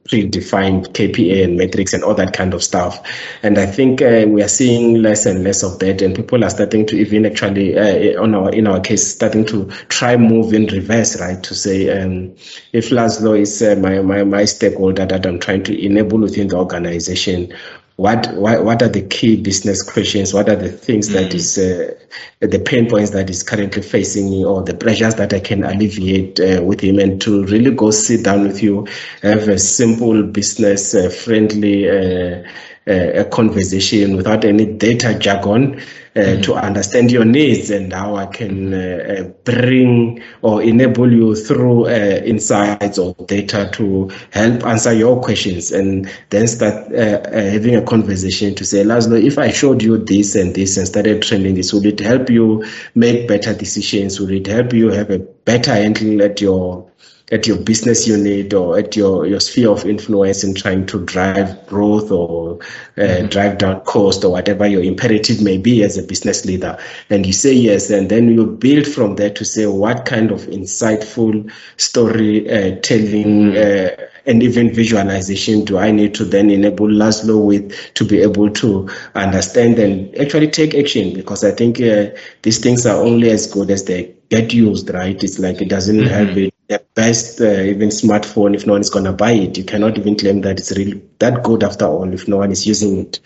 predefined 0.07 0.87
KPI 0.93 1.43
and 1.43 1.57
metrics 1.57 1.93
and 1.93 2.03
all 2.03 2.13
that 2.15 2.33
kind 2.33 2.53
of 2.53 2.63
stuff. 2.63 3.05
And 3.43 3.57
I 3.57 3.65
think 3.65 4.01
uh, 4.01 4.25
we 4.27 4.41
are 4.41 4.47
seeing 4.47 5.01
less 5.01 5.25
and 5.25 5.43
less 5.43 5.63
of 5.63 5.79
that, 5.79 6.01
and 6.01 6.15
people 6.15 6.43
are 6.43 6.49
starting 6.49 6.85
to 6.87 6.95
even 6.95 7.25
actually, 7.25 7.77
uh, 7.77 8.21
on 8.21 8.33
our 8.35 8.51
in 8.51 8.67
our 8.67 8.79
case, 8.79 9.07
starting 9.07 9.45
to 9.47 9.65
try 9.89 10.17
move 10.17 10.53
in 10.53 10.67
reverse, 10.67 11.19
right? 11.19 11.41
To 11.43 11.55
say, 11.55 11.89
um, 11.89 12.35
if 12.73 12.89
Laszlo 12.89 13.37
is 13.37 13.61
uh, 13.61 13.75
my, 13.75 14.01
my 14.01 14.23
my 14.23 14.45
stakeholder 14.45 15.05
that 15.05 15.25
I'm 15.25 15.39
trying 15.39 15.63
to 15.63 15.85
enable 15.85 16.19
within 16.19 16.47
the 16.47 16.57
organization, 16.57 17.53
what, 17.97 18.31
what 18.35 18.63
what 18.63 18.81
are 18.83 18.89
the 18.89 19.01
key 19.01 19.41
business 19.41 19.81
questions? 19.81 20.31
What 20.31 20.49
are 20.49 20.55
the 20.55 20.69
things 20.69 21.09
mm. 21.09 21.13
that 21.13 21.33
is 21.33 21.57
uh, 21.57 21.95
the 22.39 22.59
pain 22.59 22.87
points 22.87 23.09
that 23.11 23.27
is 23.29 23.41
currently 23.41 23.81
facing 23.81 24.29
me, 24.29 24.45
or 24.45 24.61
the 24.61 24.75
pressures 24.75 25.15
that 25.15 25.33
I 25.33 25.39
can 25.39 25.63
alleviate 25.63 26.39
uh, 26.39 26.61
with 26.63 26.81
him, 26.81 26.99
and 26.99 27.19
to 27.21 27.43
really 27.45 27.71
go 27.71 27.89
sit 27.89 28.23
down 28.23 28.43
with 28.43 28.61
you, 28.61 28.87
have 29.23 29.49
a 29.49 29.57
simple 29.59 30.23
business 30.23 30.95
uh, 30.95 31.09
friendly. 31.09 31.89
Uh, 31.89 32.43
a 32.89 33.25
conversation 33.25 34.15
without 34.15 34.45
any 34.45 34.65
data 34.65 35.13
jargon 35.19 35.77
uh, 35.77 35.83
mm-hmm. 36.17 36.41
to 36.41 36.53
understand 36.55 37.11
your 37.11 37.25
needs 37.25 37.69
and 37.69 37.93
how 37.93 38.15
I 38.15 38.25
can 38.25 38.73
uh, 38.73 38.77
uh 38.77 39.23
bring 39.43 40.21
or 40.41 40.61
enable 40.61 41.11
you 41.11 41.35
through 41.35 41.87
uh, 41.87 42.21
insights 42.25 42.97
or 42.97 43.13
data 43.25 43.69
to 43.73 44.11
help 44.31 44.65
answer 44.65 44.93
your 44.93 45.21
questions 45.21 45.71
and 45.71 46.09
then 46.29 46.47
start 46.47 46.93
uh, 46.93 47.29
having 47.31 47.75
a 47.75 47.81
conversation 47.81 48.55
to 48.55 48.65
say, 48.65 48.83
Laszlo, 48.83 49.21
if 49.21 49.37
I 49.37 49.51
showed 49.51 49.81
you 49.81 49.97
this 49.97 50.35
and 50.35 50.53
this 50.55 50.77
and 50.77 50.87
started 50.87 51.21
training 51.21 51.55
this, 51.55 51.73
would 51.73 51.85
it 51.85 51.99
help 51.99 52.29
you 52.29 52.65
make 52.95 53.27
better 53.27 53.53
decisions? 53.53 54.19
Would 54.19 54.31
it 54.31 54.47
help 54.47 54.73
you 54.73 54.89
have 54.89 55.09
a 55.09 55.19
better 55.19 55.73
handle 55.73 56.21
at 56.21 56.41
your 56.41 56.91
at 57.29 57.45
your 57.45 57.57
business 57.57 58.07
unit 58.07 58.53
or 58.53 58.77
at 58.79 58.95
your, 58.95 59.25
your 59.25 59.41
sphere 59.41 59.69
of 59.69 59.85
influence 59.85 60.45
in 60.45 60.55
trying 60.55 60.85
to 60.85 61.03
drive 61.03 61.67
growth 61.67 62.09
or 62.09 62.53
uh, 62.55 63.01
mm-hmm. 63.01 63.27
drive 63.27 63.57
down 63.57 63.81
cost 63.81 64.23
or 64.23 64.31
whatever 64.31 64.65
your 64.65 64.81
imperative 64.81 65.41
may 65.41 65.57
be 65.57 65.83
as 65.83 65.97
a 65.97 66.03
business 66.03 66.45
leader. 66.45 66.77
And 67.09 67.25
you 67.25 67.33
say 67.33 67.51
yes, 67.51 67.89
and 67.89 68.09
then 68.09 68.29
you 68.29 68.45
build 68.45 68.87
from 68.87 69.17
there 69.17 69.31
to 69.31 69.43
say 69.43 69.65
what 69.65 70.05
kind 70.05 70.31
of 70.31 70.41
insightful 70.43 71.51
story 71.75 72.49
uh, 72.49 72.79
telling 72.79 73.51
mm-hmm. 73.51 74.03
uh, 74.03 74.05
and 74.25 74.43
even 74.43 74.73
visualization 74.73 75.63
do 75.63 75.77
I 75.77 75.91
need 75.91 76.13
to 76.15 76.25
then 76.25 76.49
enable 76.49 76.87
Laszlo 76.87 77.45
with 77.45 77.93
to 77.93 78.05
be 78.05 78.21
able 78.21 78.49
to 78.51 78.89
understand 79.15 79.79
and 79.79 80.13
actually 80.17 80.49
take 80.49 80.75
action 80.75 81.13
because 81.13 81.43
I 81.43 81.51
think 81.51 81.79
uh, 81.81 82.07
these 82.41 82.59
things 82.59 82.85
are 82.85 82.97
only 82.97 83.29
as 83.31 83.47
good 83.51 83.71
as 83.71 83.85
they 83.85 84.13
get 84.29 84.53
used, 84.53 84.89
right? 84.93 85.21
It's 85.21 85.39
like 85.39 85.61
it 85.61 85.69
doesn't 85.69 85.97
mm-hmm. 85.97 86.07
have 86.07 86.37
it 86.37 86.53
the 86.67 86.83
best 86.95 87.39
uh, 87.39 87.45
even 87.45 87.89
smartphone 87.89 88.55
if 88.55 88.67
no 88.67 88.73
one 88.73 88.81
is 88.81 88.89
going 88.89 89.05
to 89.05 89.13
buy 89.13 89.31
it. 89.31 89.57
You 89.57 89.63
cannot 89.63 89.97
even 89.97 90.17
claim 90.17 90.41
that 90.41 90.59
it's 90.59 90.71
really 90.71 91.01
that 91.19 91.43
good 91.43 91.63
after 91.63 91.85
all 91.85 92.13
if 92.13 92.27
no 92.27 92.37
one 92.37 92.51
is 92.51 92.67
using 92.67 92.99
it. 92.99 93.19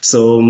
So 0.00 0.40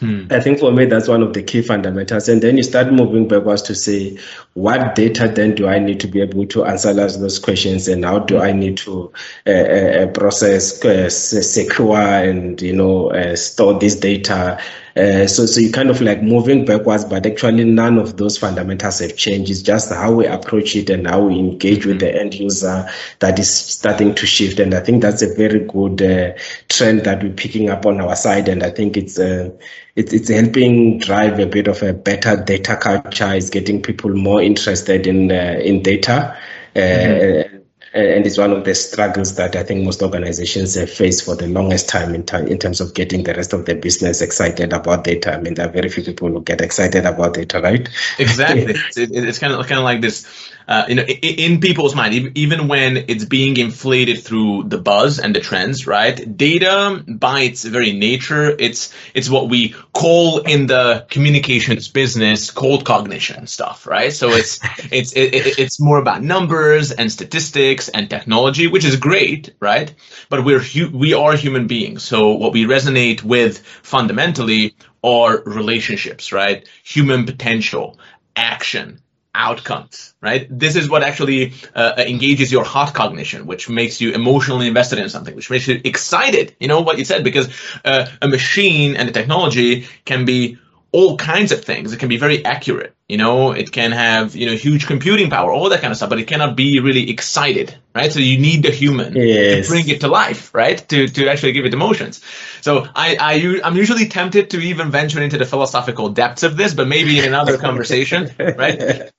hmm. 0.00 0.26
I 0.30 0.40
think 0.40 0.60
for 0.60 0.72
me 0.72 0.86
that's 0.86 1.08
one 1.08 1.22
of 1.22 1.34
the 1.34 1.42
key 1.42 1.60
fundamentals, 1.60 2.28
and 2.28 2.40
then 2.40 2.56
you 2.56 2.62
start 2.62 2.90
moving 2.92 3.28
backwards 3.28 3.62
to 3.62 3.74
say, 3.74 4.18
what 4.54 4.94
data 4.94 5.28
then 5.28 5.54
do 5.54 5.68
I 5.68 5.78
need 5.78 6.00
to 6.00 6.08
be 6.08 6.22
able 6.22 6.46
to 6.46 6.64
answer 6.64 6.94
those 6.94 7.38
questions, 7.38 7.86
and 7.86 8.04
how 8.04 8.20
do 8.20 8.40
I 8.40 8.52
need 8.52 8.78
to 8.78 9.12
uh, 9.46 9.50
uh, 9.50 10.06
process, 10.08 10.82
uh, 10.84 11.10
secure, 11.10 11.98
and 11.98 12.60
you 12.62 12.74
know 12.74 13.10
uh, 13.10 13.36
store 13.36 13.78
this 13.78 13.96
data 13.96 14.58
uh, 14.96 15.26
so, 15.26 15.46
so 15.46 15.60
you 15.60 15.70
kind 15.70 15.90
of 15.90 16.00
like 16.00 16.22
moving 16.22 16.64
backwards, 16.64 17.04
but 17.04 17.24
actually 17.24 17.64
none 17.64 17.98
of 17.98 18.16
those 18.16 18.36
fundamentals 18.36 18.98
have 18.98 19.16
changed. 19.16 19.50
It's 19.50 19.62
just 19.62 19.90
how 19.90 20.12
we 20.12 20.26
approach 20.26 20.74
it 20.74 20.90
and 20.90 21.06
how 21.06 21.24
we 21.24 21.38
engage 21.38 21.86
with 21.86 22.00
the 22.00 22.14
end 22.14 22.34
user 22.34 22.88
that 23.20 23.38
is 23.38 23.52
starting 23.52 24.14
to 24.16 24.26
shift. 24.26 24.58
And 24.58 24.74
I 24.74 24.80
think 24.80 25.02
that's 25.02 25.22
a 25.22 25.32
very 25.34 25.60
good 25.60 26.02
uh, 26.02 26.38
trend 26.68 27.04
that 27.04 27.22
we're 27.22 27.32
picking 27.32 27.70
up 27.70 27.86
on 27.86 28.00
our 28.00 28.16
side. 28.16 28.48
And 28.48 28.62
I 28.62 28.70
think 28.70 28.96
it's 28.96 29.18
uh, 29.18 29.50
it's 29.96 30.12
it's 30.12 30.28
helping 30.28 30.98
drive 30.98 31.38
a 31.38 31.46
bit 31.46 31.68
of 31.68 31.82
a 31.82 31.92
better 31.92 32.42
data 32.42 32.76
culture. 32.76 33.32
It's 33.34 33.50
getting 33.50 33.82
people 33.82 34.10
more 34.10 34.42
interested 34.42 35.06
in 35.06 35.30
uh, 35.30 35.60
in 35.62 35.82
data. 35.82 36.36
Uh, 36.74 36.78
mm-hmm 36.78 37.56
and 37.92 38.24
it's 38.24 38.38
one 38.38 38.52
of 38.52 38.64
the 38.64 38.74
struggles 38.74 39.34
that 39.34 39.56
I 39.56 39.64
think 39.64 39.84
most 39.84 40.00
organizations 40.00 40.76
have 40.76 40.90
faced 40.90 41.24
for 41.24 41.34
the 41.34 41.48
longest 41.48 41.88
time 41.88 42.14
in, 42.14 42.24
time 42.24 42.46
in 42.46 42.58
terms 42.58 42.80
of 42.80 42.94
getting 42.94 43.24
the 43.24 43.34
rest 43.34 43.52
of 43.52 43.66
the 43.66 43.74
business 43.74 44.22
excited 44.22 44.72
about 44.72 45.02
data. 45.02 45.34
I 45.34 45.40
mean, 45.40 45.54
there 45.54 45.68
are 45.68 45.72
very 45.72 45.88
few 45.88 46.04
people 46.04 46.28
who 46.28 46.40
get 46.42 46.60
excited 46.60 47.04
about 47.04 47.34
data, 47.34 47.60
right? 47.60 47.88
Exactly. 48.18 48.62
it's, 48.74 48.96
it's 48.96 49.38
kind 49.40 49.52
of 49.52 49.66
kind 49.66 49.78
of 49.78 49.84
like 49.84 50.00
this 50.00 50.50
uh, 50.70 50.86
you 50.88 50.94
know, 50.94 51.02
in, 51.02 51.54
in, 51.54 51.60
people's 51.60 51.96
mind, 51.96 52.14
even 52.38 52.68
when 52.68 52.96
it's 53.08 53.24
being 53.24 53.56
inflated 53.56 54.22
through 54.22 54.62
the 54.68 54.78
buzz 54.78 55.18
and 55.18 55.34
the 55.34 55.40
trends, 55.40 55.84
right? 55.84 56.36
Data, 56.36 57.02
by 57.08 57.40
its 57.40 57.64
very 57.64 57.92
nature, 57.92 58.54
it's 58.56 58.94
it's 59.12 59.28
what 59.28 59.48
we 59.48 59.74
call 59.92 60.38
in 60.38 60.68
the 60.68 61.04
communications 61.10 61.88
business 61.88 62.52
cold 62.52 62.84
cognition 62.84 63.48
stuff, 63.48 63.84
right? 63.84 64.12
So 64.12 64.30
it's 64.30 64.60
it's 64.92 65.12
it, 65.14 65.58
it's 65.58 65.80
more 65.80 65.98
about 65.98 66.22
numbers 66.22 66.92
and 66.92 67.10
statistics 67.10 67.79
and 67.88 68.08
technology, 68.10 68.66
which 68.66 68.84
is 68.84 68.96
great, 68.96 69.54
right? 69.60 69.94
But 70.28 70.44
we're 70.44 70.60
hu- 70.60 70.96
we 70.96 71.14
are 71.14 71.34
human 71.34 71.66
beings, 71.66 72.02
so 72.02 72.34
what 72.34 72.52
we 72.52 72.64
resonate 72.64 73.22
with 73.22 73.58
fundamentally 73.58 74.74
are 75.02 75.42
relationships, 75.44 76.32
right? 76.32 76.68
Human 76.84 77.24
potential, 77.24 77.98
action 78.36 79.00
outcomes, 79.34 80.14
right? 80.20 80.46
This 80.50 80.76
is 80.76 80.88
what 80.90 81.02
actually 81.02 81.52
uh, 81.74 81.94
engages 81.98 82.50
your 82.50 82.64
hot 82.64 82.94
cognition, 82.94 83.46
which 83.46 83.68
makes 83.68 84.00
you 84.00 84.12
emotionally 84.12 84.66
invested 84.66 84.98
in 84.98 85.08
something, 85.08 85.34
which 85.36 85.50
makes 85.50 85.68
you 85.68 85.80
excited. 85.84 86.54
You 86.58 86.68
know 86.68 86.80
what 86.80 86.98
you 86.98 87.04
said, 87.04 87.24
because 87.24 87.48
uh, 87.84 88.06
a 88.20 88.28
machine 88.28 88.96
and 88.96 89.08
a 89.08 89.12
technology 89.12 89.86
can 90.04 90.24
be 90.24 90.58
all 90.92 91.16
kinds 91.16 91.52
of 91.52 91.64
things. 91.64 91.92
It 91.92 91.98
can 92.00 92.08
be 92.08 92.16
very 92.16 92.44
accurate. 92.44 92.94
You 93.10 93.16
know, 93.16 93.50
it 93.50 93.72
can 93.72 93.90
have, 93.90 94.36
you 94.36 94.46
know, 94.46 94.54
huge 94.54 94.86
computing 94.86 95.30
power, 95.30 95.50
all 95.50 95.68
that 95.70 95.80
kind 95.80 95.90
of 95.90 95.96
stuff, 95.96 96.10
but 96.10 96.20
it 96.20 96.28
cannot 96.28 96.56
be 96.56 96.78
really 96.78 97.10
excited, 97.10 97.74
right? 97.94 98.12
So 98.12 98.20
you 98.20 98.38
need 98.38 98.62
the 98.62 98.70
human 98.70 99.16
yes. 99.16 99.66
to 99.66 99.72
bring 99.72 99.88
it 99.88 100.00
to 100.02 100.08
life, 100.08 100.54
right? 100.54 100.78
To, 100.90 101.08
to 101.08 101.28
actually 101.28 101.52
give 101.52 101.66
it 101.66 101.74
emotions. 101.74 102.22
So 102.60 102.86
I, 102.94 103.16
I, 103.20 103.60
I'm 103.64 103.76
usually 103.76 104.06
tempted 104.06 104.50
to 104.50 104.60
even 104.60 104.92
venture 104.92 105.20
into 105.20 105.38
the 105.38 105.44
philosophical 105.44 106.10
depths 106.10 106.44
of 106.44 106.56
this, 106.56 106.72
but 106.72 106.86
maybe 106.86 107.18
in 107.18 107.24
another 107.24 107.58
conversation, 107.66 108.30
right? 108.38 109.10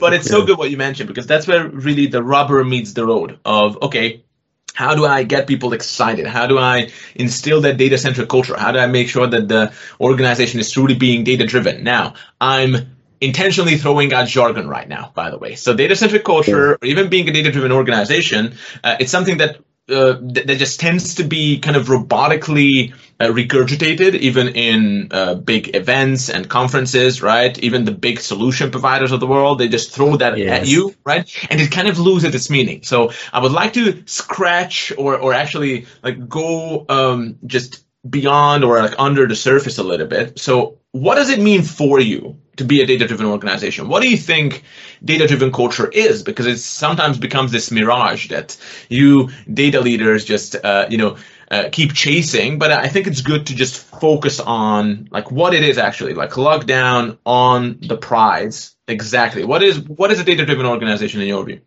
But 0.00 0.12
it's 0.12 0.28
so 0.28 0.44
good 0.44 0.58
what 0.58 0.70
you 0.70 0.76
mentioned 0.76 1.06
because 1.06 1.28
that's 1.28 1.46
where 1.46 1.68
really 1.68 2.08
the 2.08 2.24
rubber 2.24 2.64
meets 2.64 2.94
the 2.94 3.06
road 3.06 3.38
of, 3.44 3.80
okay, 3.82 4.24
how 4.74 4.94
do 4.94 5.06
I 5.06 5.22
get 5.22 5.46
people 5.46 5.72
excited? 5.72 6.26
How 6.26 6.46
do 6.46 6.58
I 6.58 6.90
instill 7.14 7.62
that 7.62 7.78
data 7.78 7.96
centric 7.96 8.28
culture? 8.28 8.56
How 8.58 8.72
do 8.72 8.78
I 8.78 8.86
make 8.86 9.08
sure 9.08 9.26
that 9.26 9.48
the 9.48 9.72
organization 9.98 10.60
is 10.60 10.70
truly 10.70 10.94
being 10.94 11.24
data 11.24 11.46
driven? 11.46 11.82
Now, 11.82 12.14
I'm 12.40 12.95
intentionally 13.20 13.76
throwing 13.76 14.12
out 14.12 14.28
jargon 14.28 14.68
right 14.68 14.88
now, 14.88 15.12
by 15.14 15.30
the 15.30 15.38
way. 15.38 15.54
So 15.54 15.74
data 15.74 15.96
centric 15.96 16.24
culture, 16.24 16.72
or 16.72 16.84
even 16.84 17.08
being 17.08 17.28
a 17.28 17.32
data 17.32 17.50
driven 17.50 17.72
organization, 17.72 18.54
uh, 18.84 18.96
it's 19.00 19.10
something 19.10 19.38
that 19.38 19.58
uh, 19.88 20.18
that, 20.20 20.48
that 20.48 20.58
just 20.58 20.80
tends 20.80 21.14
to 21.14 21.22
be 21.22 21.60
kind 21.60 21.76
of 21.76 21.86
robotically 21.86 22.92
uh, 23.20 23.26
regurgitated, 23.26 24.16
even 24.16 24.48
in 24.48 25.08
uh, 25.12 25.34
big 25.36 25.76
events 25.76 26.28
and 26.28 26.50
conferences, 26.50 27.22
right? 27.22 27.56
Even 27.60 27.84
the 27.84 27.92
big 27.92 28.18
solution 28.18 28.72
providers 28.72 29.12
of 29.12 29.20
the 29.20 29.28
world, 29.28 29.60
they 29.60 29.68
just 29.68 29.92
throw 29.92 30.16
that 30.16 30.36
yes. 30.36 30.62
at 30.62 30.66
you, 30.66 30.92
right? 31.04 31.46
And 31.50 31.60
it 31.60 31.70
kind 31.70 31.86
of 31.86 32.00
loses 32.00 32.34
its 32.34 32.50
meaning. 32.50 32.82
So 32.82 33.12
I 33.32 33.38
would 33.38 33.52
like 33.52 33.74
to 33.74 34.02
scratch 34.06 34.92
or, 34.98 35.16
or 35.18 35.32
actually 35.32 35.86
like 36.02 36.28
go 36.28 36.84
um, 36.88 37.38
just 37.46 37.84
beyond 38.08 38.64
or 38.64 38.80
like 38.82 38.94
under 38.98 39.26
the 39.26 39.36
surface 39.36 39.78
a 39.78 39.84
little 39.84 40.06
bit. 40.06 40.38
So 40.38 40.78
what 40.96 41.16
does 41.16 41.30
it 41.30 41.40
mean 41.40 41.62
for 41.62 42.00
you 42.00 42.38
to 42.56 42.64
be 42.64 42.80
a 42.80 42.86
data 42.86 43.06
driven 43.06 43.26
organization? 43.26 43.88
What 43.88 44.02
do 44.02 44.08
you 44.08 44.16
think 44.16 44.64
data 45.04 45.26
driven 45.26 45.52
culture 45.52 45.88
is? 45.88 46.22
Because 46.22 46.46
it 46.46 46.58
sometimes 46.58 47.18
becomes 47.18 47.52
this 47.52 47.70
mirage 47.70 48.28
that 48.28 48.56
you 48.88 49.30
data 49.52 49.80
leaders 49.80 50.24
just, 50.24 50.56
uh, 50.56 50.86
you 50.88 50.98
know, 50.98 51.16
uh, 51.50 51.68
keep 51.70 51.92
chasing, 51.92 52.58
but 52.58 52.72
I 52.72 52.88
think 52.88 53.06
it's 53.06 53.20
good 53.20 53.46
to 53.46 53.54
just 53.54 53.78
focus 53.78 54.40
on 54.40 55.08
like 55.12 55.30
what 55.30 55.54
it 55.54 55.62
is 55.62 55.78
actually, 55.78 56.14
like 56.14 56.36
lock 56.36 56.66
down 56.66 57.18
on 57.24 57.78
the 57.82 57.96
prize. 57.96 58.74
Exactly. 58.88 59.44
What 59.44 59.62
is 59.62 59.78
what 59.78 60.10
is 60.10 60.18
a 60.18 60.24
data 60.24 60.44
driven 60.44 60.66
organization 60.66 61.20
in 61.20 61.28
your 61.28 61.44
view? 61.44 61.60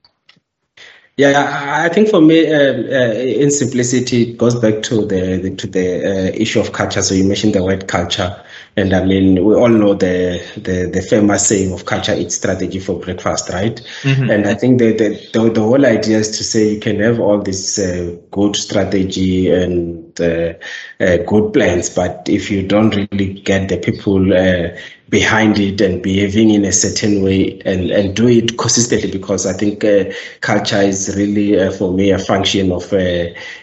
Yeah, 1.20 1.84
I 1.84 1.90
think 1.90 2.08
for 2.08 2.22
me, 2.22 2.50
um, 2.50 2.86
uh, 2.86 3.12
in 3.14 3.52
simplicity, 3.52 4.32
it 4.32 4.38
goes 4.38 4.56
back 4.56 4.82
to 4.84 5.06
the, 5.06 5.38
the 5.44 5.54
to 5.54 5.68
the 5.68 6.06
uh, 6.06 6.32
issue 6.34 6.62
of 6.62 6.72
culture. 6.72 7.02
So 7.02 7.14
you 7.14 7.26
mentioned 7.26 7.56
the 7.56 7.62
word 7.62 7.90
culture, 7.90 8.42
and 8.78 8.94
I 8.94 9.04
mean 9.04 9.44
we 9.44 9.54
all 9.54 9.68
know 9.68 9.96
the 9.96 10.42
the, 10.56 10.90
the 10.90 11.02
famous 11.02 11.46
saying 11.46 11.74
of 11.74 11.84
culture 11.84 12.14
eats 12.14 12.36
strategy 12.36 12.80
for 12.80 13.02
breakfast, 13.02 13.50
right? 13.50 13.82
Mm-hmm. 14.04 14.30
And 14.30 14.48
I 14.48 14.54
think 14.54 14.80
the, 14.80 14.94
the, 14.94 15.10
the 15.34 15.50
the 15.50 15.62
whole 15.62 15.86
idea 15.86 16.20
is 16.20 16.38
to 16.38 16.44
say 16.46 16.76
you 16.76 16.80
can 16.80 17.02
have 17.02 17.20
all 17.20 17.42
this 17.42 17.78
uh, 17.78 18.16
good 18.32 18.56
strategy 18.56 19.52
and 19.52 20.18
uh, 20.22 20.54
uh, 21.02 21.18
good 21.28 21.52
plans, 21.52 21.90
but 21.90 22.30
if 22.30 22.50
you 22.50 22.66
don't 22.66 22.96
really 22.96 23.34
get 23.42 23.68
the 23.68 23.76
people 23.78 24.34
uh, 24.34 24.70
behind 25.10 25.60
it 25.60 25.82
and 25.82 26.04
behaving 26.04 26.52
in 26.52 26.64
a 26.66 26.72
certain 26.72 27.24
way 27.24 27.60
and, 27.66 27.90
and 27.90 28.16
do 28.16 28.28
it 28.28 28.58
consistently 28.58 29.10
because 29.10 29.46
I 29.46 29.54
think 29.54 29.84
uh, 29.84 30.06
culture 30.42 30.82
is 30.82 31.16
really, 31.16 31.60
uh, 31.60 31.72
for 31.72 31.92
me, 31.92 32.12
a 32.12 32.20
function 32.20 32.72
of 32.72 32.94
uh, 32.94 32.98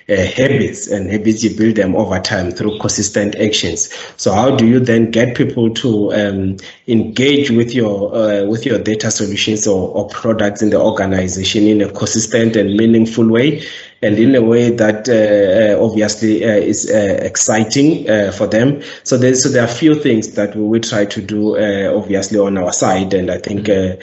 uh, 0.09 0.17
habits 0.17 0.89
and 0.89 1.11
habits 1.11 1.45
you 1.45 1.57
build 1.57 1.77
them 1.77 1.95
over 1.95 2.19
time 2.19 2.51
through 2.51 2.79
consistent 2.79 3.37
actions. 3.37 3.95
So 4.17 4.33
how 4.33 4.57
do 4.57 4.67
you 4.67 4.81
then 4.81 5.11
get 5.11 5.37
people 5.37 5.73
to 5.75 6.13
um, 6.15 6.57
engage 6.89 7.51
with 7.51 7.75
your 7.75 8.15
uh, 8.15 8.45
with 8.45 8.67
your 8.67 8.79
data 8.79 9.11
solutions 9.11 9.67
or, 9.67 9.89
or 9.91 10.09
products 10.09 10.63
in 10.63 10.71
the 10.71 10.81
organization 10.81 11.65
in 11.65 11.81
a 11.81 11.91
consistent 11.91 12.57
and 12.57 12.77
meaningful 12.77 13.29
way? 13.29 13.63
And 14.03 14.19
in 14.19 14.35
a 14.35 14.43
way 14.43 14.71
that 14.71 15.09
uh, 15.09 15.83
obviously 15.83 16.45
uh, 16.45 16.49
is 16.49 16.91
uh, 16.91 17.19
exciting 17.23 18.09
uh, 18.09 18.31
for 18.31 18.47
them. 18.47 18.83
So, 19.05 19.17
there, 19.17 19.35
so 19.35 19.49
there 19.49 19.63
are 19.63 19.69
a 19.69 19.75
few 19.75 19.95
things 19.95 20.33
that 20.33 20.55
we 20.55 20.63
will 20.63 20.81
try 20.81 21.07
to 21.07 21.23
do 21.23 21.57
uh, 21.57 21.97
obviously 21.97 22.39
on 22.39 22.59
our 22.59 22.73
side, 22.73 23.15
and 23.15 23.31
I 23.31 23.39
think 23.39 23.69
uh, 23.69 23.97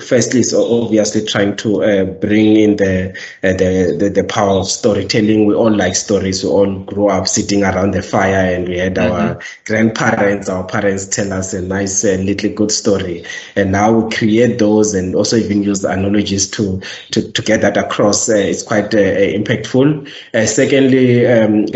firstly 0.00 0.40
is 0.40 0.52
obviously 0.52 1.24
trying 1.24 1.56
to 1.56 2.06
bring 2.20 2.56
in 2.56 2.76
the, 2.76 3.16
the, 3.42 3.96
the 3.98 4.10
the 4.10 4.24
power 4.24 4.58
of 4.60 4.68
storytelling. 4.68 5.46
We 5.46 5.54
all 5.54 5.74
like 5.74 5.94
stories. 5.94 6.42
We 6.42 6.50
all 6.50 6.80
grew 6.80 7.08
up 7.08 7.28
sitting 7.28 7.62
around 7.62 7.92
the 7.92 8.02
fire, 8.02 8.54
and 8.54 8.68
we 8.68 8.78
had 8.78 8.96
mm-hmm. 8.96 9.12
our 9.12 9.40
grandparents, 9.64 10.48
our 10.48 10.64
parents 10.66 11.06
tell 11.06 11.32
us 11.32 11.54
a 11.54 11.62
nice 11.62 12.02
little 12.04 12.52
good 12.52 12.72
story, 12.72 13.24
and 13.54 13.70
now 13.70 13.92
we 13.92 14.14
create 14.14 14.58
those 14.58 14.94
and 14.94 15.14
also 15.14 15.36
even 15.36 15.62
use 15.62 15.84
analogies 15.84 16.50
to 16.50 16.80
to, 17.12 17.30
to 17.32 17.42
get 17.42 17.60
that 17.60 17.76
across 17.76 18.23
uh, 18.28 18.34
it's 18.34 18.62
quite 18.62 18.94
uh, 18.94 18.98
impactful. 18.98 20.10
Uh, 20.32 20.46
secondly, 20.46 21.26
um, 21.26 21.66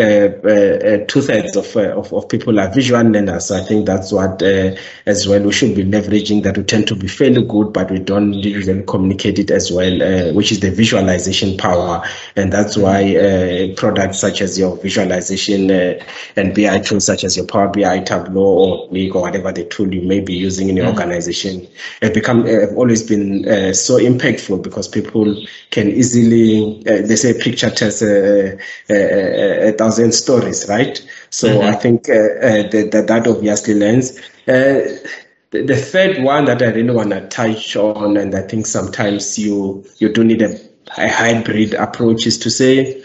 two 1.06 1.22
thirds 1.22 1.56
of, 1.56 1.76
of, 1.76 2.12
of 2.12 2.28
people 2.28 2.58
are 2.60 2.72
visual 2.72 3.02
learners. 3.02 3.46
So 3.46 3.56
I 3.56 3.62
think 3.62 3.86
that's 3.86 4.12
what 4.12 4.42
as 4.42 5.26
well 5.26 5.42
we 5.42 5.52
should 5.52 5.74
be 5.74 5.84
leveraging 5.84 6.42
that 6.44 6.56
we 6.56 6.64
tend 6.64 6.86
to 6.88 6.96
be 6.96 7.08
fairly 7.08 7.42
good, 7.42 7.72
but 7.72 7.90
we 7.90 7.98
don't 7.98 8.34
usually 8.34 8.82
communicate 8.84 9.38
it 9.38 9.50
as 9.50 9.70
well, 9.70 10.34
which 10.34 10.52
is 10.52 10.60
the 10.60 10.70
visualization 10.70 11.56
power. 11.56 12.02
And 12.36 12.52
that's 12.52 12.76
why 12.76 13.74
products 13.76 14.18
such 14.18 14.40
as 14.40 14.58
your 14.58 14.76
visualization 14.76 15.70
and 15.70 16.54
BI 16.54 16.78
tools 16.80 17.06
such 17.06 17.24
as 17.24 17.36
your 17.36 17.46
Power 17.46 17.68
BI, 17.68 18.00
Tableau, 18.00 18.42
or 18.42 18.88
Qlik, 18.88 19.14
or 19.14 19.22
whatever 19.22 19.52
the 19.52 19.64
tool 19.64 19.92
you 19.92 20.02
may 20.02 20.20
be 20.20 20.34
using 20.34 20.68
in 20.68 20.76
your 20.76 20.86
mm-hmm. 20.86 20.98
organization 20.98 21.66
have 22.02 22.14
become 22.14 22.46
have 22.46 22.76
always 22.76 23.02
been 23.02 23.48
uh, 23.48 23.72
so 23.72 23.98
impactful 23.98 24.62
because 24.62 24.88
people 24.88 25.36
can 25.70 25.88
easily 25.88 26.37
uh, 26.80 27.06
they 27.06 27.16
say 27.16 27.30
a 27.30 27.42
picture 27.42 27.70
tells 27.70 28.02
a, 28.02 28.58
a, 28.90 29.68
a, 29.68 29.72
thousand 29.72 30.12
stories, 30.12 30.68
right? 30.68 31.00
So 31.30 31.48
mm-hmm. 31.48 31.68
I 31.68 31.74
think 31.74 32.08
uh, 32.08 32.12
uh, 32.12 32.90
that, 32.90 33.04
that 33.08 33.26
obviously 33.26 33.74
lends. 33.74 34.18
Uh, 34.46 34.98
the, 35.50 35.62
the 35.62 35.76
third 35.76 36.22
one 36.22 36.44
that 36.46 36.62
I 36.62 36.66
really 36.66 36.94
want 36.94 37.10
to 37.10 37.26
touch 37.28 37.76
on, 37.76 38.16
and 38.16 38.34
I 38.34 38.42
think 38.42 38.66
sometimes 38.66 39.38
you 39.38 39.84
you 39.98 40.12
do 40.12 40.24
need 40.24 40.42
a, 40.42 40.58
a 40.96 41.08
hybrid 41.08 41.74
approach, 41.74 42.26
is 42.26 42.38
to 42.38 42.50
say 42.50 43.02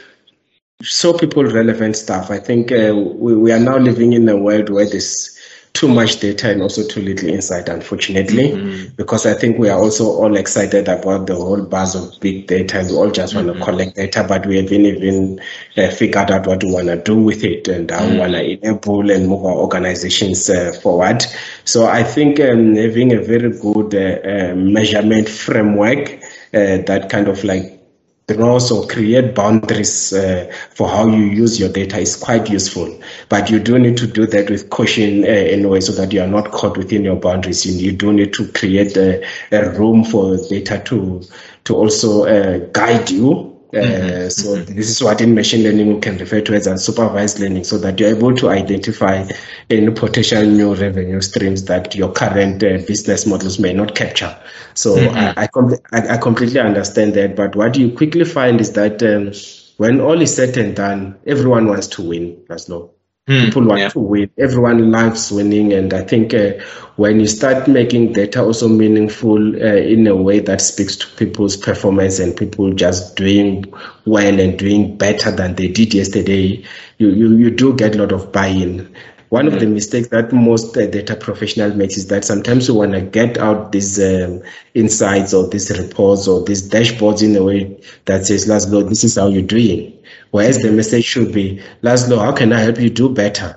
show 0.82 1.14
people 1.14 1.44
relevant 1.46 1.96
stuff. 1.96 2.30
I 2.30 2.40
think 2.40 2.72
uh, 2.72 2.94
we, 2.96 3.36
we 3.36 3.52
are 3.52 3.60
now 3.60 3.78
living 3.78 4.14
in 4.14 4.28
a 4.28 4.38
world 4.38 4.70
where 4.70 4.90
this 4.90 5.40
too 5.74 5.88
much 5.88 6.20
data 6.20 6.52
and 6.52 6.62
also 6.62 6.88
too 6.88 7.02
little 7.02 7.30
insight, 7.30 7.68
unfortunately, 7.68 8.52
mm-hmm. 8.52 8.94
because 8.96 9.26
I 9.26 9.34
think 9.34 9.58
we 9.58 9.70
are 9.70 9.80
also 9.80 10.06
all 10.06 10.38
excited 10.38 10.88
about 10.88 11.26
the 11.26 11.36
whole 11.36 11.64
buzz 11.64 11.96
of 11.96 12.20
big 12.22 12.46
data 12.46 12.80
and 12.80 12.90
we 12.90 12.96
all 12.96 13.10
just 13.10 13.34
want 13.34 13.48
mm-hmm. 13.48 13.58
to 13.58 13.66
collect 13.66 13.96
data, 13.96 14.24
but 14.28 14.46
we 14.46 14.58
haven't 14.58 14.86
even 14.86 15.42
uh, 15.76 15.90
figured 15.90 16.30
out 16.30 16.46
what 16.46 16.64
we 16.64 16.72
want 16.72 16.88
to 16.88 16.98
do 16.98 17.16
with 17.16 17.44
it 17.44 17.68
and 17.68 17.90
how 17.90 18.02
mm-hmm. 18.02 18.14
we 18.14 18.20
want 18.20 18.34
to 18.34 18.52
enable 18.52 19.10
and 19.10 19.28
move 19.28 19.44
our 19.46 19.56
organizations 19.56 20.48
uh, 20.48 20.74
forward. 20.84 21.26
So 21.66 21.88
I 21.88 22.04
think 22.04 22.40
um, 22.40 22.76
having 22.76 23.12
a 23.12 23.22
very 23.22 23.50
good 23.50 23.96
uh, 23.96 24.52
uh 24.52 24.56
measurement 24.56 25.28
framework 25.28 26.14
uh, 26.54 26.78
that 26.86 27.08
kind 27.10 27.28
of 27.28 27.44
like 27.44 27.83
draws 28.28 28.72
or 28.72 28.88
create 28.88 29.36
boundaries 29.36 30.14
uh, 30.14 30.52
for 30.72 30.88
how 30.88 31.08
you 31.08 31.24
use 31.24 31.60
your 31.60 31.70
data 31.70 31.98
is 31.98 32.16
quite 32.16 32.50
useful. 32.50 33.02
But 33.30 33.50
you 33.50 33.60
do 33.60 33.78
need 33.78 33.98
to 33.98 34.08
do 34.08 34.26
that 34.28 34.50
with 34.50 34.70
caution 34.70 35.24
uh, 35.24 35.28
in 35.28 35.66
a 35.66 35.68
way 35.68 35.82
so 35.82 35.92
that 35.94 36.12
you 36.14 36.22
are 36.22 36.28
not 36.28 36.52
caught 36.52 36.78
within 36.78 37.04
your 37.04 37.18
boundaries. 37.18 37.66
You, 37.66 37.74
you 37.74 37.92
do 37.92 38.14
need 38.14 38.34
to 38.34 38.48
create 38.54 38.96
a, 38.98 39.26
a 39.52 39.70
room 39.78 40.04
for 40.04 40.38
data 40.50 40.82
to 40.86 41.24
to 41.66 41.76
also 41.76 42.26
uh, 42.26 42.60
guide 42.72 43.10
you. 43.10 43.53
Uh, 43.74 44.30
so 44.30 44.56
mm-hmm. 44.56 44.76
this 44.76 44.90
is 44.90 45.02
what 45.02 45.20
in 45.20 45.34
machine 45.34 45.64
learning 45.64 45.92
we 45.92 46.00
can 46.00 46.18
refer 46.18 46.42
to 46.42 46.54
as 46.54 46.68
unsupervised 46.68 47.40
learning, 47.40 47.64
so 47.64 47.78
that 47.80 48.00
you're 48.00 48.16
able 48.16 48.36
to 48.36 48.50
identify 48.50 49.28
any 49.70 49.92
potential 49.92 50.44
new 50.44 50.76
revenue 50.76 51.20
streams 51.22 51.66
that 51.66 51.96
your 51.96 52.12
current 52.12 52.64
uh, 52.64 52.78
business 52.88 53.26
models 53.26 53.58
may 53.58 53.74
not 53.74 53.96
capture. 53.96 54.38
So 54.76 54.96
mm-hmm. 54.96 55.18
I, 55.18 55.34
I, 55.44 55.48
com- 55.48 55.76
I, 55.92 56.16
I, 56.16 56.18
completely 56.18 56.60
understand 56.60 57.16
that, 57.16 57.36
but 57.36 57.56
what 57.56 57.76
you 57.76 57.92
quickly 57.92 58.26
find 58.26 58.62
is 58.62 58.74
that 58.74 59.02
um, 59.02 59.32
when 59.78 60.00
all 60.00 60.22
is 60.22 60.36
said 60.36 60.56
and 60.58 60.76
done, 60.76 61.18
everyone 61.26 61.68
wants 61.68 61.88
to 61.88 62.08
win, 62.08 62.46
as 62.50 62.70
no. 62.70 62.92
Mm, 63.30 63.46
People 63.46 63.64
want 63.64 63.80
yeah. 63.80 63.90
to 63.90 64.00
win. 64.00 64.30
Everyone 64.38 64.92
loves 64.92 65.32
winning, 65.32 65.72
and 65.72 65.94
I 65.94 66.02
think 66.02 66.34
uh, 66.34 66.52
when 66.98 67.22
you 67.22 67.28
start 67.28 67.70
making 67.70 68.12
data 68.12 68.44
also 68.44 68.68
meaningful 68.68 69.38
uh, 69.38 69.78
in 69.78 70.06
a 70.08 70.16
way 70.16 70.40
that 70.40 70.60
speaks 70.60 70.98
to 70.98 71.08
people's 71.16 71.56
performance 71.56 72.20
and 72.20 72.36
people 72.36 72.74
just 72.74 73.16
doing 73.16 73.64
well 74.06 74.38
and 74.42 74.60
doing 74.60 74.98
better 74.98 75.32
than 75.32 75.56
they 75.56 75.70
did 75.70 75.94
yesterday, 75.94 76.66
you 76.98 77.12
you, 77.12 77.38
you 77.38 77.50
do 77.50 77.74
get 77.74 77.96
a 77.96 78.00
lot 78.00 78.12
of 78.12 78.30
buy-in. 78.34 78.94
One 79.30 79.46
mm-hmm. 79.46 79.54
of 79.54 79.60
the 79.62 79.68
hmm. 79.68 79.74
mistakes 79.74 80.10
that 80.10 80.34
most 80.34 80.76
uh, 80.76 80.86
data 80.88 81.16
professionals 81.16 81.76
makes 81.76 81.96
is 81.96 82.08
that 82.08 82.26
sometimes 82.26 82.68
you 82.68 82.74
want 82.74 82.92
to 82.92 83.02
get 83.02 83.38
out 83.38 83.72
these 83.72 83.98
um, 84.02 84.44
insights 84.74 85.34
or 85.34 85.48
these 85.48 85.72
reports 85.80 86.28
or 86.28 86.44
these 86.44 86.70
dashboards 86.70 87.24
in 87.24 87.38
a 87.38 87.44
way 87.44 87.82
that 88.04 88.26
says, 88.26 88.48
Laszlo, 88.48 88.88
this 88.88 89.06
is 89.06 89.16
how 89.16 89.30
you're 89.30 89.42
doing 89.42 89.98
Whereas 90.34 90.58
the 90.58 90.72
message 90.72 91.06
should 91.06 91.32
be, 91.32 91.62
Laszlo, 91.84 92.18
how 92.18 92.32
can 92.32 92.54
I 92.54 92.60
help 92.60 92.80
you 92.80 92.90
do 92.90 93.08
better? 93.08 93.56